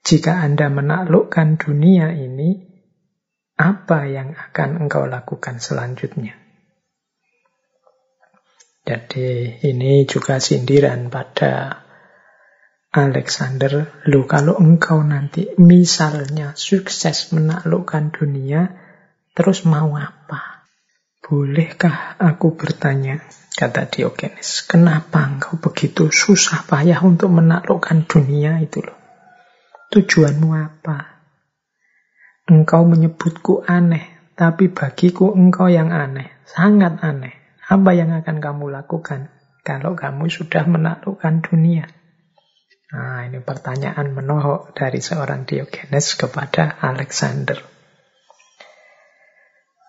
[0.00, 2.66] jika Anda menaklukkan dunia ini,
[3.60, 6.40] apa yang akan engkau lakukan selanjutnya?
[8.88, 11.84] Jadi ini juga sindiran pada
[12.90, 18.66] Alexander, lu kalau engkau nanti misalnya sukses menaklukkan dunia,
[19.30, 20.66] terus mau apa?
[21.22, 23.22] Bolehkah aku bertanya?
[23.54, 28.98] Kata Diogenes, kenapa engkau begitu susah payah untuk menaklukkan dunia itu loh?
[29.94, 31.22] Tujuanmu apa?
[32.50, 37.38] Engkau menyebutku aneh, tapi bagiku engkau yang aneh, sangat aneh.
[37.70, 39.30] Apa yang akan kamu lakukan
[39.62, 41.99] kalau kamu sudah menaklukkan dunia?
[42.90, 47.62] Nah, ini pertanyaan menohok dari seorang Diogenes kepada Alexander.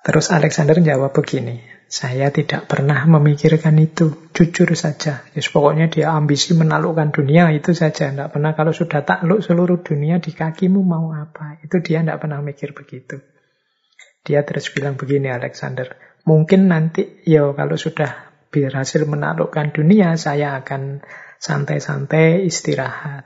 [0.01, 5.25] Terus Alexander jawab begini, saya tidak pernah memikirkan itu, jujur saja.
[5.33, 8.09] Yes, pokoknya dia ambisi menaklukkan dunia itu saja.
[8.09, 11.57] Tidak pernah kalau sudah takluk seluruh dunia di kakimu mau apa.
[11.65, 13.21] Itu dia tidak pernah mikir begitu.
[14.21, 15.97] Dia terus bilang begini Alexander,
[16.29, 21.01] mungkin nanti ya kalau sudah berhasil menaklukkan dunia, saya akan
[21.41, 23.25] santai-santai istirahat.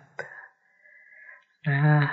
[1.68, 2.08] Nah,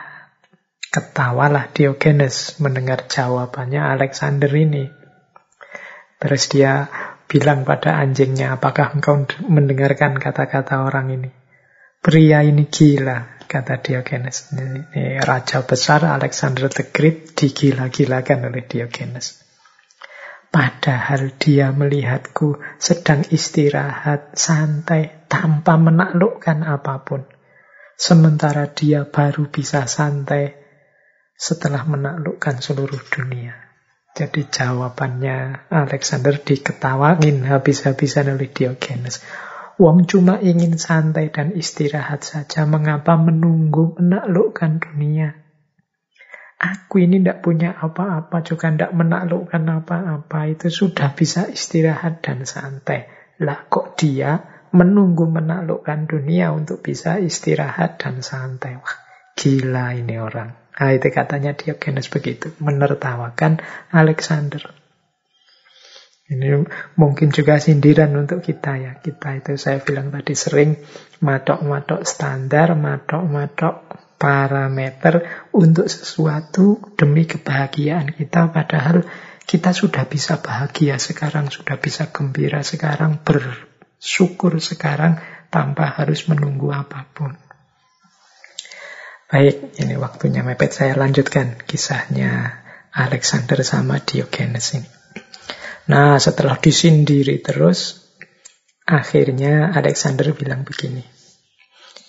[0.91, 4.91] ketawalah Diogenes mendengar jawabannya Alexander ini.
[6.19, 6.91] Terus dia
[7.31, 11.31] bilang pada anjingnya, apakah engkau mendengarkan kata-kata orang ini?
[12.03, 14.51] Pria ini gila, kata Diogenes.
[14.51, 19.39] Ini raja besar Alexander the Great digila-gilakan oleh Diogenes.
[20.53, 27.25] Padahal dia melihatku sedang istirahat, santai, tanpa menaklukkan apa pun.
[27.97, 30.53] Sementara dia baru bisa santai
[31.33, 33.57] setelah menaklukkan seluruh dunia.
[34.13, 39.25] Jadi jawabannya Alexander diketawain habis-habisan oleh Diogenes.
[39.81, 42.69] Wong cuma ingin santai dan istirahat saja.
[42.69, 45.33] Mengapa menunggu menaklukkan dunia?
[46.61, 50.39] Aku ini tidak punya apa-apa, juga tidak menaklukkan apa-apa.
[50.53, 53.09] Itu sudah bisa istirahat dan santai.
[53.41, 58.81] Lah kok dia menunggu menaklukkan dunia untuk bisa istirahat dan santai.
[58.81, 58.97] Wah,
[59.37, 60.57] gila ini orang.
[60.73, 62.51] Nah, itu katanya Diogenes begitu.
[62.59, 63.61] Menertawakan
[63.93, 64.73] Alexander.
[66.33, 66.65] Ini
[66.97, 68.93] mungkin juga sindiran untuk kita ya.
[68.97, 70.81] Kita itu saya bilang tadi sering
[71.21, 73.85] matok-matok standar, matok-matok
[74.17, 78.49] parameter untuk sesuatu demi kebahagiaan kita.
[78.49, 79.05] Padahal
[79.45, 83.21] kita sudah bisa bahagia sekarang, sudah bisa gembira sekarang,
[84.03, 87.39] bersyukur sekarang tanpa harus menunggu apa pun.
[89.31, 90.75] Baik, ini waktunya mepet.
[90.75, 92.51] Saya lanjutkan kisahnya
[92.91, 94.91] Alexander sama Diogenes ini.
[95.87, 98.11] Nah, setelah disindiri terus,
[98.83, 101.07] akhirnya Alexander bilang begini.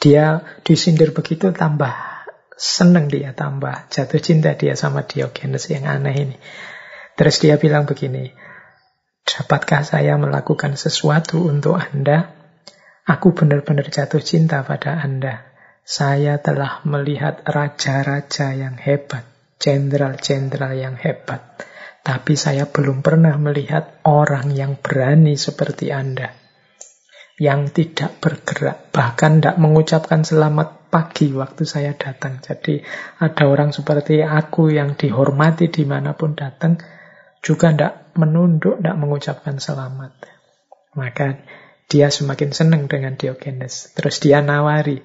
[0.02, 1.94] Dia disindir begitu tambah
[2.58, 6.38] seneng dia, tambah jatuh cinta dia sama Diogenes yang aneh ini.
[7.14, 8.34] Terus dia bilang begini,
[9.24, 12.32] dapatkah saya melakukan sesuatu untuk Anda?
[13.04, 15.44] Aku benar-benar jatuh cinta pada Anda.
[15.84, 19.28] Saya telah melihat raja-raja yang hebat,
[19.60, 21.60] jenderal-jenderal yang hebat.
[22.04, 26.32] Tapi saya belum pernah melihat orang yang berani seperti Anda.
[27.36, 32.40] Yang tidak bergerak, bahkan tidak mengucapkan selamat pagi waktu saya datang.
[32.40, 32.80] Jadi
[33.20, 36.80] ada orang seperti aku yang dihormati di mana pun datang,
[37.44, 40.14] juga tidak menunduk, tidak mengucapkan selamat.
[40.94, 41.42] Maka
[41.90, 43.94] dia semakin senang dengan Diogenes.
[43.94, 45.02] Terus dia nawari,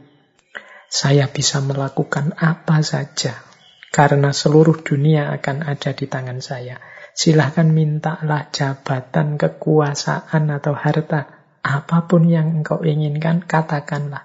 [0.89, 3.45] saya bisa melakukan apa saja
[3.89, 6.81] karena seluruh dunia akan ada di tangan saya.
[7.19, 11.27] Silahkan mintalah jabatan, kekuasaan, atau harta.
[11.67, 14.23] Apa pun yang engkau inginkan, katakanlah.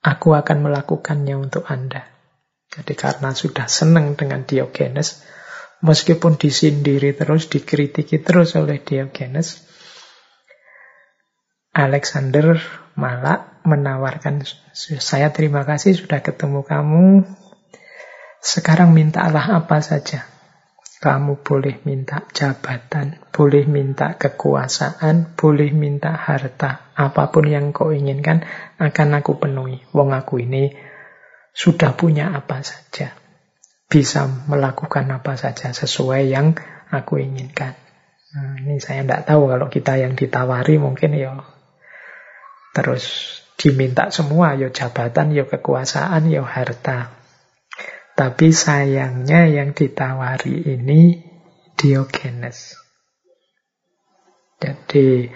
[0.00, 2.08] Aku akan melakukannya untuk Anda.
[2.72, 5.20] Jadi karena sudah senang dengan Diogenes,
[5.82, 9.66] meskipun disindiri terus, dikritiki terus oleh Diogenes,
[11.74, 12.56] Alexander
[12.94, 14.46] malah menawarkan,
[14.76, 17.26] saya terima kasih sudah ketemu kamu,
[18.42, 20.26] sekarang mintalah apa saja.
[21.02, 26.94] Kamu boleh minta jabatan, boleh minta kekuasaan, boleh minta harta.
[26.94, 28.46] Apa pun yang kau inginkan
[28.78, 29.82] akan aku penuhi.
[29.90, 30.70] Wong aku ini
[31.50, 33.18] sudah punya apa saja.
[33.92, 36.56] Bisa melakukan apa saja sesuai yang
[36.88, 37.76] aku inginkan.
[38.32, 41.36] Nah, ini saya tidak tahu kalau kita yang ditawari mungkin ya
[42.72, 47.12] terus diminta semua, ya jabatan, ya kekuasaan, ya harta.
[48.16, 51.20] Tapi sayangnya yang ditawari ini
[51.76, 52.76] Diogenes.
[54.60, 55.32] Jadi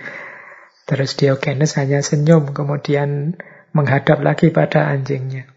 [0.86, 3.36] terus Diogenes hanya senyum kemudian
[3.72, 5.55] menghadap lagi pada anjingnya.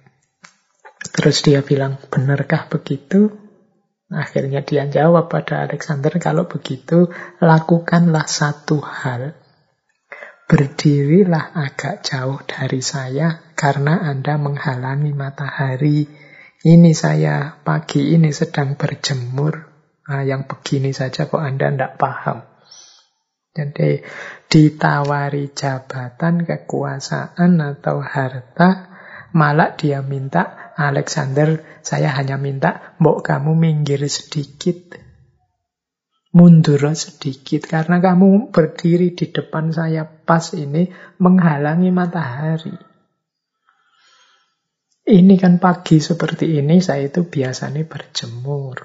[0.99, 3.31] Terus dia bilang, benarkah begitu?
[4.11, 7.07] Akhirnya dia jawab pada Alexander, kalau begitu
[7.39, 9.37] lakukanlah satu hal.
[10.49, 16.09] Berdirilah agak jauh dari saya karena Anda menghalangi matahari
[16.59, 19.71] ini saya pagi ini sedang berjemur.
[20.11, 22.43] Nah, yang begini saja kok Anda tidak paham.
[23.55, 24.03] Jadi
[24.51, 28.91] ditawari jabatan, kekuasaan atau harta,
[29.31, 34.95] malah dia minta, Alexander, saya hanya minta, mau kamu minggir sedikit.
[36.29, 42.77] mundur sedikit karena kamu berdiri di depan saya pas ini menghalangi matahari.
[45.09, 48.77] Ini kan pagi seperti ini saya itu biasanya berjemur.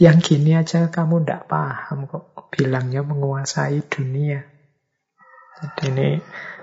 [0.00, 4.40] Yang gini aja kamu ndak paham kok bilangnya menguasai dunia.
[5.60, 6.08] Jadi ini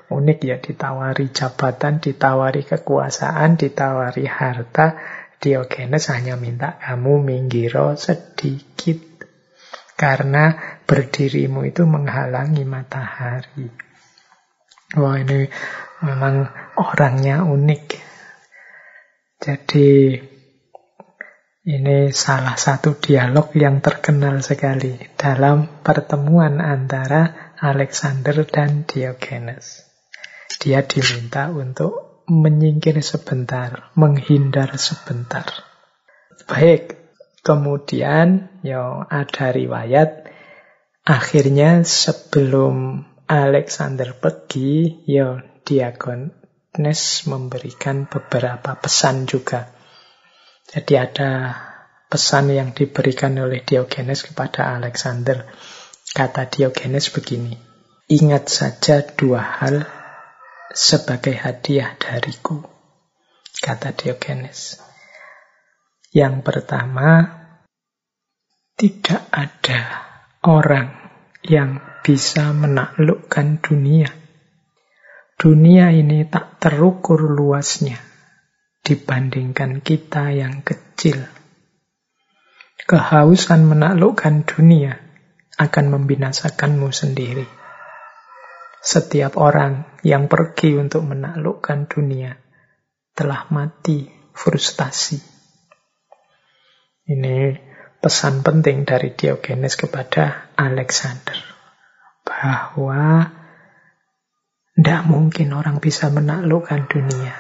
[0.08, 4.96] unik ya ditawari jabatan, ditawari kekuasaan, ditawari harta.
[5.38, 8.98] Diogenes hanya minta kamu minggiro sedikit.
[9.98, 13.70] Karena berdirimu itu menghalangi matahari.
[14.98, 15.50] Wah ini
[16.06, 16.48] memang
[16.78, 17.86] orangnya unik.
[19.38, 20.18] Jadi
[21.68, 29.87] ini salah satu dialog yang terkenal sekali dalam pertemuan antara Alexander dan Diogenes.
[30.62, 35.48] Dia diminta untuk menyingkir sebentar, menghindar sebentar.
[36.48, 37.08] Baik,
[37.48, 40.28] Kemudian ya ada riwayat
[41.08, 49.72] akhirnya sebelum Alexander pergi, ya Diagones memberikan beberapa pesan juga.
[50.68, 51.56] Jadi ada
[52.12, 55.48] pesan yang diberikan oleh Diogenes kepada Alexander.
[56.12, 57.56] Kata Diogenes begini,
[58.12, 59.88] ingat saja dua hal
[60.72, 62.64] sebagai hadiah dariku.
[63.58, 64.80] Kata Diogenes.
[66.14, 67.26] Yang pertama,
[68.78, 69.82] tidak ada
[70.46, 70.94] orang
[71.42, 74.08] yang bisa menaklukkan dunia.
[75.38, 77.98] Dunia ini tak terukur luasnya
[78.82, 81.28] dibandingkan kita yang kecil.
[82.88, 84.96] Kehausan menaklukkan dunia
[85.60, 87.44] akan membinasakanmu sendiri.
[88.88, 92.40] Setiap orang yang pergi untuk menaklukkan dunia
[93.12, 95.20] telah mati frustasi.
[97.12, 97.52] Ini
[98.00, 101.36] pesan penting dari Diogenes kepada Alexander.
[102.24, 103.28] Bahwa
[104.72, 107.36] tidak mungkin orang bisa menaklukkan dunia.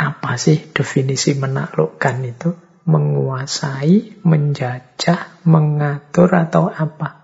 [0.00, 2.56] Apa sih definisi menaklukkan itu?
[2.88, 7.17] Menguasai, menjajah, mengatur atau apa?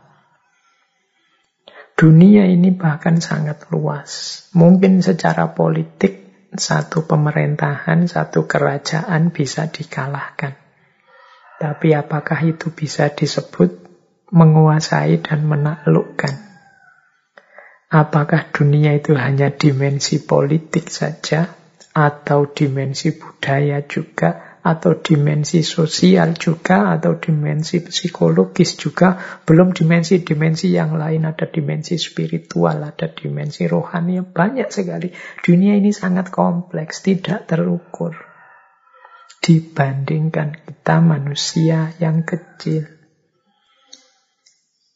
[1.95, 4.45] Dunia ini bahkan sangat luas.
[4.51, 10.59] Mungkin secara politik satu pemerintahan, satu kerajaan bisa dikalahkan.
[11.63, 13.87] Tapi apakah itu bisa disebut
[14.35, 16.35] menguasai dan menaklukkan?
[17.95, 21.55] Apakah dunia itu hanya dimensi politik saja,
[21.95, 30.97] atau dimensi budaya juga, atau dimensi sosial juga, atau dimensi psikologis juga, belum dimensi-dimensi yang
[30.97, 35.13] lain, ada dimensi spiritual, ada dimensi rohani, banyak sekali.
[35.45, 38.17] Dunia ini sangat kompleks, tidak terukur
[39.45, 42.89] dibandingkan kita manusia yang kecil.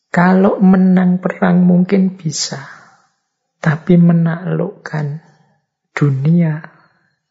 [0.09, 2.65] Kalau menang perang mungkin bisa,
[3.61, 5.21] tapi menaklukkan
[5.93, 6.78] dunia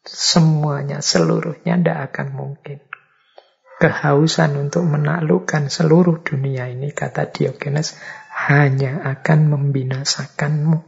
[0.08, 2.80] semuanya, seluruhnya tidak akan mungkin.
[3.78, 7.94] Kehausan untuk menaklukkan seluruh dunia ini, kata Diogenes,
[8.34, 10.80] hanya akan membinasakanmu.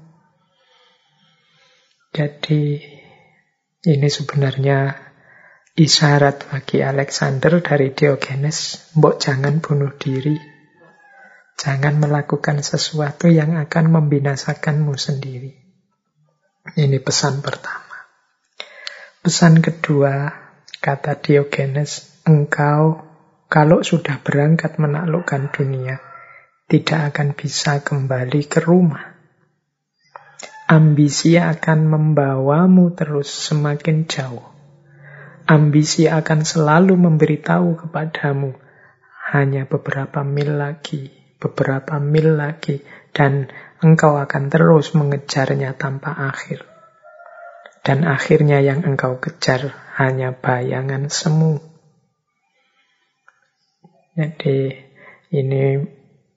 [2.09, 2.81] Jadi,
[3.85, 5.09] ini sebenarnya
[5.79, 10.35] Isyarat bagi Alexander dari Diogenes, mbok jangan bunuh diri.
[11.55, 15.55] Jangan melakukan sesuatu yang akan membinasakanmu sendiri.
[16.75, 17.88] Ini pesan pertama.
[19.19, 20.31] Pesan kedua,
[20.79, 23.03] kata Diogenes, engkau
[23.49, 25.99] kalau sudah berangkat menaklukkan dunia,
[26.69, 29.17] tidak akan bisa kembali ke rumah.
[30.69, 34.59] Ambisi akan membawamu terus semakin jauh
[35.49, 38.53] Ambisi akan selalu memberitahu kepadamu
[39.33, 41.09] hanya beberapa mil lagi,
[41.41, 42.85] beberapa mil lagi,
[43.17, 43.49] dan
[43.81, 46.68] engkau akan terus mengejarnya tanpa akhir.
[47.85, 51.63] Dan akhirnya yang engkau kejar hanya bayangan semu.
[54.19, 54.75] Jadi
[55.31, 55.63] ini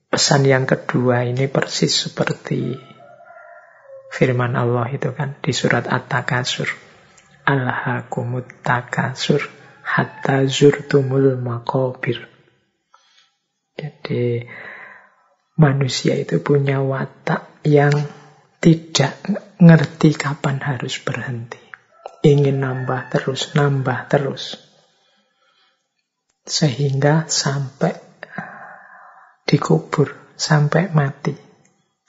[0.06, 2.78] pesan yang kedua ini persis seperti
[4.12, 6.92] firman Allah itu kan di surat At-Takasur
[7.42, 9.42] alhaakumut takasur
[9.82, 12.30] hatta zurtumul makobir.
[13.74, 14.46] Jadi
[15.58, 17.92] manusia itu punya watak yang
[18.62, 19.18] tidak
[19.58, 21.58] ngerti kapan harus berhenti.
[22.22, 24.54] Ingin nambah terus, nambah terus.
[26.46, 27.98] Sehingga sampai
[29.42, 31.34] dikubur, sampai mati.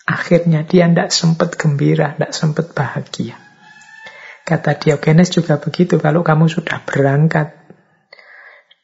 [0.06, 3.34] Akhirnya dia tidak sempat gembira, tidak sempat bahagia.
[4.46, 7.56] Kata Diogenes juga begitu, kalau kamu sudah berangkat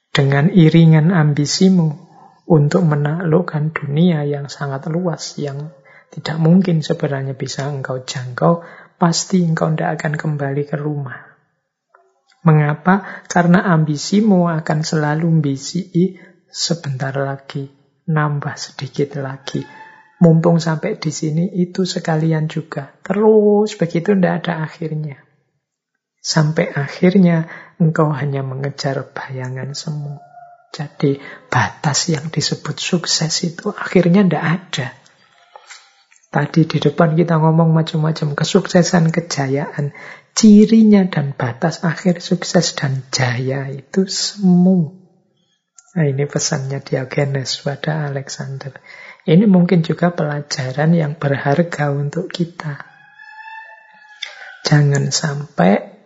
[0.10, 2.10] dengan iringan ambisimu
[2.50, 5.70] untuk menaklukkan dunia yang sangat luas, yang
[6.10, 8.66] tidak mungkin sebenarnya bisa engkau jangkau,
[8.98, 11.30] pasti engkau tidak akan kembali ke rumah.
[12.42, 13.26] Mengapa?
[13.28, 15.92] Karena ambisimu akan selalu ambisi
[16.50, 17.70] sebentar lagi,
[18.10, 19.62] nambah sedikit lagi.
[20.20, 22.92] Mumpung sampai di sini itu sekalian juga.
[23.06, 25.24] Terus begitu tidak ada akhirnya.
[26.20, 27.48] Sampai akhirnya
[27.80, 30.20] engkau hanya mengejar bayangan semu.
[30.76, 31.18] Jadi
[31.48, 34.88] batas yang disebut sukses itu akhirnya tidak ada.
[36.30, 39.98] Tadi di depan kita ngomong macam-macam kesuksesan, kejayaan.
[40.38, 44.94] Cirinya dan batas akhir sukses dan jaya itu semu.
[45.98, 48.78] Nah ini pesannya Diogenes pada Alexander.
[49.26, 52.78] Ini mungkin juga pelajaran yang berharga untuk kita.
[54.70, 55.98] Jangan sampai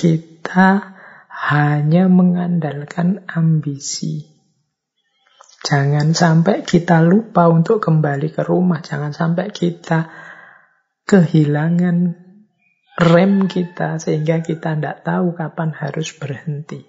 [0.00, 0.96] kita
[1.28, 4.35] hanya mengandalkan ambisi.
[5.66, 8.78] Jangan sampai kita lupa untuk kembali ke rumah.
[8.78, 10.06] Jangan sampai kita
[11.02, 12.14] kehilangan
[13.02, 16.86] rem kita sehingga kita tidak tahu kapan harus berhenti.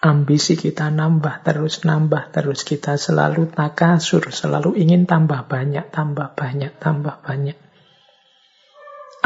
[0.00, 2.64] Ambisi kita nambah terus, nambah terus.
[2.64, 7.56] Kita selalu takasur, selalu ingin tambah banyak, tambah banyak, tambah banyak.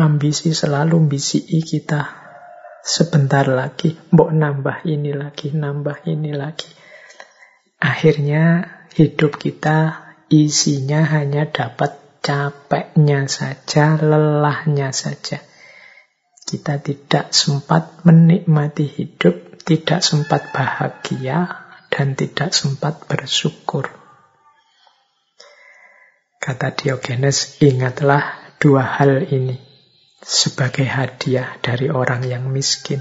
[0.03, 2.11] Ambisi selalu bisi kita
[2.83, 6.80] sebentar lagi, mbok nambah ini lagi, nambah ini lagi.
[7.81, 15.41] Akhirnya hidup kita isinya hanya dapat capeknya saja, lelahnya saja.
[16.45, 21.49] Kita tidak sempat menikmati hidup, tidak sempat bahagia,
[21.89, 23.89] dan tidak sempat bersyukur.
[26.41, 29.61] Kata Diogenes, ingatlah dua hal ini
[30.21, 33.01] sebagai hadiah dari orang yang miskin,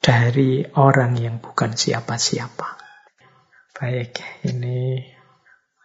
[0.00, 2.81] dari orang yang bukan siapa-siapa.
[3.82, 5.02] Baik, ini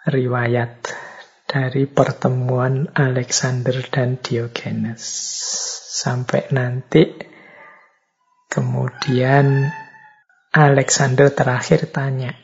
[0.06, 0.86] riwayat
[1.50, 5.02] dari pertemuan Alexander dan Diogenes.
[5.98, 7.10] Sampai nanti
[8.54, 9.74] kemudian
[10.54, 12.38] Alexander terakhir tanya,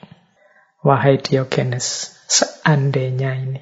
[0.81, 3.61] Wahai Diogenes, seandainya ini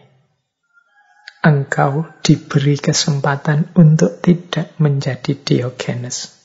[1.44, 6.40] engkau diberi kesempatan untuk tidak menjadi Diogenes.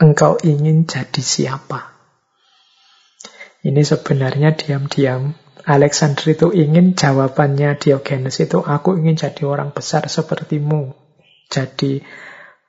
[0.00, 1.93] Engkau ingin jadi siapa?
[3.64, 5.32] Ini sebenarnya diam-diam
[5.64, 10.92] Alexander itu ingin jawabannya Diogenes itu aku ingin jadi orang besar sepertimu.
[11.48, 12.04] Jadi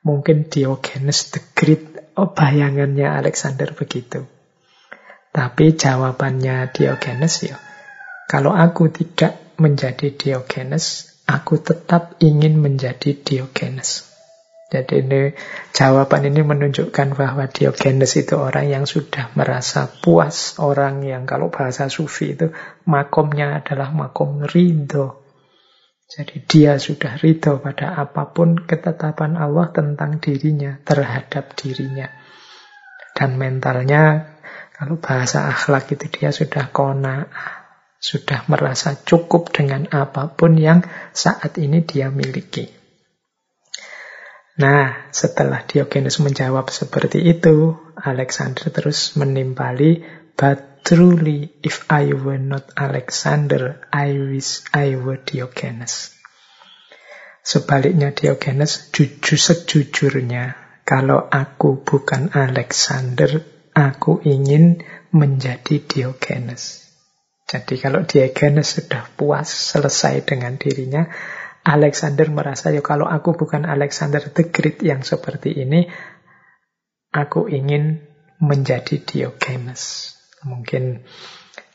[0.08, 4.24] mungkin Diogenes the Great oh, bayangannya Alexander begitu.
[5.36, 7.60] Tapi jawabannya Diogenes ya
[8.32, 14.15] kalau aku tidak menjadi Diogenes aku tetap ingin menjadi Diogenes.
[14.66, 15.22] Jadi ini
[15.78, 21.86] jawaban ini menunjukkan bahwa Diogenes itu orang yang sudah merasa puas, orang yang kalau bahasa
[21.86, 22.50] sufi itu
[22.90, 25.22] makomnya adalah makom ridho.
[26.10, 32.10] Jadi dia sudah ridho pada apa pun ketetapan Allah tentang dirinya, terhadap dirinya.
[33.14, 34.34] Dan mentalnya,
[34.74, 37.30] kalau bahasa akhlak itu dia sudah kona'ah,
[38.02, 42.85] sudah merasa cukup dengan apa pun yang saat ini dia miliki.
[44.56, 49.99] Nah, setelah Diogenes menjawab seperti itu, Alexander terus menimpali,
[50.36, 56.11] But truly, if I were not Alexander, I wish I were Diogenes.
[57.40, 64.84] Sebaliknya Diogenes, jujur sejujurnya, kalau aku bukan Alexander, aku ingin
[65.15, 66.84] menjadi Diogenes.
[67.48, 71.07] Jadi kalau Diogenes sudah puas selesai dengan dirinya,
[71.66, 75.90] Alexander merasa ya kalau aku bukan Alexander the Great yang seperti ini,
[77.10, 78.06] aku ingin
[78.38, 80.14] menjadi Diogenes.
[80.46, 81.02] Mungkin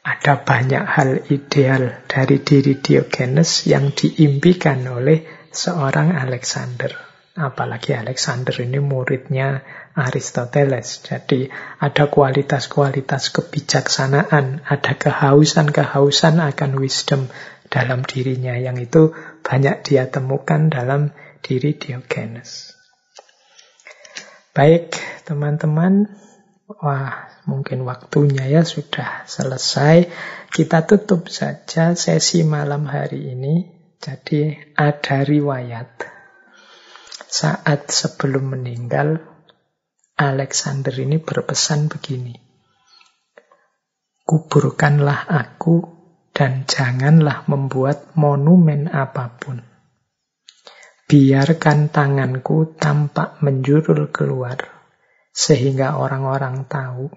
[0.07, 6.95] ada banyak hal ideal dari diri Diogenes yang diimpikan oleh seorang Alexander.
[7.35, 9.65] Apalagi Alexander ini muridnya
[9.99, 11.03] Aristoteles.
[11.03, 11.51] Jadi
[11.83, 17.27] ada kualitas-kualitas kebijaksanaan, ada kehausan-kehausan akan wisdom
[17.71, 19.15] dalam dirinya yang itu
[19.47, 22.75] banyak dia temukan dalam diri Diogenes.
[24.51, 26.11] Baik, teman-teman.
[26.67, 30.11] Wah, mungkin waktunya ya sudah selesai.
[30.51, 33.71] Kita tutup saja sesi malam hari ini.
[34.03, 36.11] Jadi ada riwayat
[37.31, 39.23] saat sebelum meninggal,
[40.19, 42.35] Alexander ini berpesan begini.
[44.27, 46.00] Kuburkanlah aku
[46.41, 49.61] dan janganlah membuat monumen apa pun.
[51.05, 54.57] Biarkan tanganku tampak menjurul keluar,
[55.37, 57.13] sehingga orang-orang tahu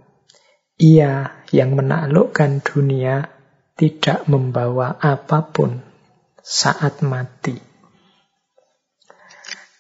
[0.76, 3.32] ia yang menaklukkan dunia
[3.80, 5.80] tidak membawa apa pun
[6.44, 7.56] saat mati.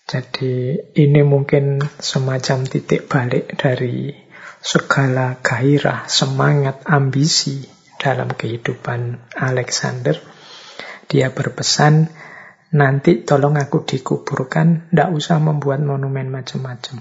[0.07, 4.07] Jadi ini mungkin semacam titik balik dari
[4.63, 7.72] segala gairah, semangat, ambisi
[8.03, 10.19] dalam kehidupan Alexander.
[11.07, 12.11] Dia berpesan,
[12.75, 16.99] nanti tolong aku dikuburkan, tidak usah membuat monumen macam-macam.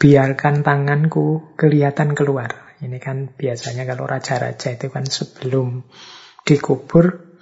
[0.00, 2.72] Biarkan tanganku kelihatan keluar.
[2.80, 5.84] Ini kan biasanya kalau raja-raja itu kan sebelum
[6.44, 7.36] dikubur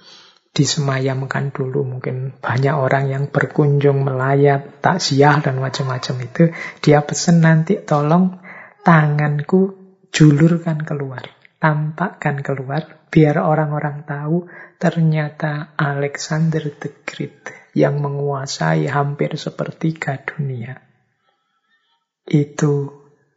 [0.55, 6.43] disemayamkan dulu mungkin banyak orang yang berkunjung melayat takziah dan macam-macam itu
[6.79, 8.39] dia pesan nanti tolong
[8.87, 9.75] tanganku
[10.15, 11.27] julurkan keluar
[11.59, 14.47] tampakkan keluar biar orang-orang tahu
[14.79, 20.79] ternyata Alexander the Great yang menguasai hampir sepertiga dunia
[22.25, 22.89] itu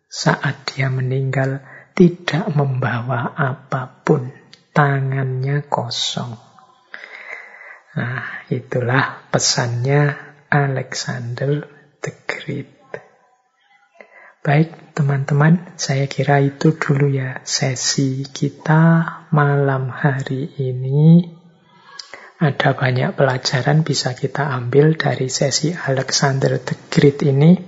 [0.08, 1.60] saat dia meninggal
[1.92, 4.32] tidak membawa apa pun
[4.72, 6.48] tangannya kosong
[7.98, 10.14] Nah, itulah pesannya
[10.46, 11.66] Alexander
[11.98, 12.77] the Great.
[14.48, 21.20] Baik, teman-teman, saya kira itu dulu ya sesi kita malam hari ini.
[22.40, 27.60] Ada banyak pelajaran bisa kita ambil dari sesi Alexander the Great ini.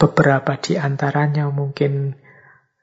[0.00, 2.16] Beberapa di antaranya mungkin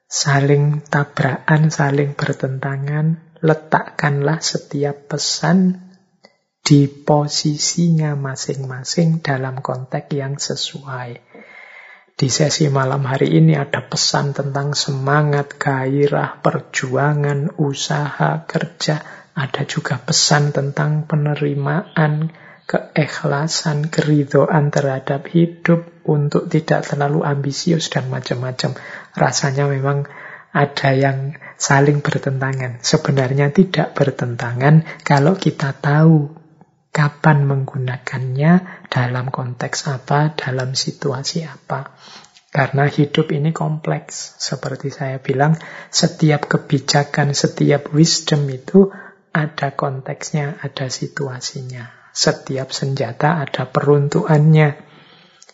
[0.06, 3.34] saling tabrakan, saling bertentangan.
[3.42, 5.82] Letakkanlah setiap pesan
[6.62, 11.25] di posisinya masing-masing dalam konteks yang sesuai.
[12.16, 19.04] Di sesi malam hari ini ada pesan tentang semangat, gairah, perjuangan, usaha, kerja.
[19.36, 22.32] Ada juga pesan tentang penerimaan,
[22.64, 28.72] keikhlasan, keridoan terhadap hidup untuk tidak terlalu ambisius dan macam-macam.
[29.12, 30.08] Rasanya memang
[30.56, 32.80] ada yang saling bertentangan.
[32.80, 36.32] Sebenarnya tidak bertentangan kalau kita tahu
[36.96, 41.94] kapan menggunakannya, dalam konteks apa, dalam situasi apa.
[42.50, 44.40] Karena hidup ini kompleks.
[44.40, 45.60] Seperti saya bilang,
[45.92, 48.88] setiap kebijakan, setiap wisdom itu
[49.36, 51.92] ada konteksnya, ada situasinya.
[52.16, 54.88] Setiap senjata ada peruntukannya.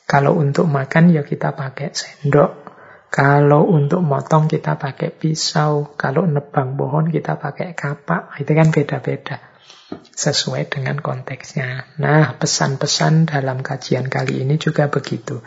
[0.06, 2.70] Kalau untuk makan ya kita pakai sendok.
[3.12, 5.98] Kalau untuk motong kita pakai pisau.
[5.98, 8.38] Kalau nebang pohon kita pakai kapak.
[8.38, 9.51] Itu kan beda-beda
[10.12, 11.88] sesuai dengan konteksnya.
[11.98, 15.40] Nah, pesan-pesan dalam kajian kali ini juga begitu.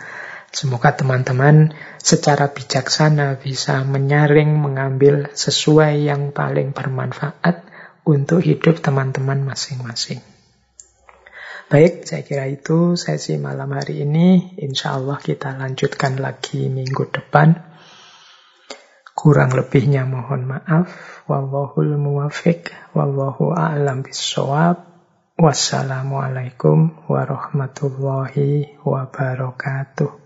[0.56, 7.68] Semoga teman-teman secara bijaksana bisa menyaring, mengambil sesuai yang paling bermanfaat
[8.08, 10.24] untuk hidup teman-teman masing-masing.
[11.66, 14.54] Baik, saya kira itu sesi malam hari ini.
[14.62, 17.75] Insya Allah kita lanjutkan lagi minggu depan.
[19.16, 20.92] Kurang lebihnya mohon maaf.
[21.32, 22.68] Wallahul muwafiq.
[22.92, 24.84] Wallahu a'lam bisawab.
[25.40, 30.25] Wassalamualaikum warahmatullahi wabarakatuh.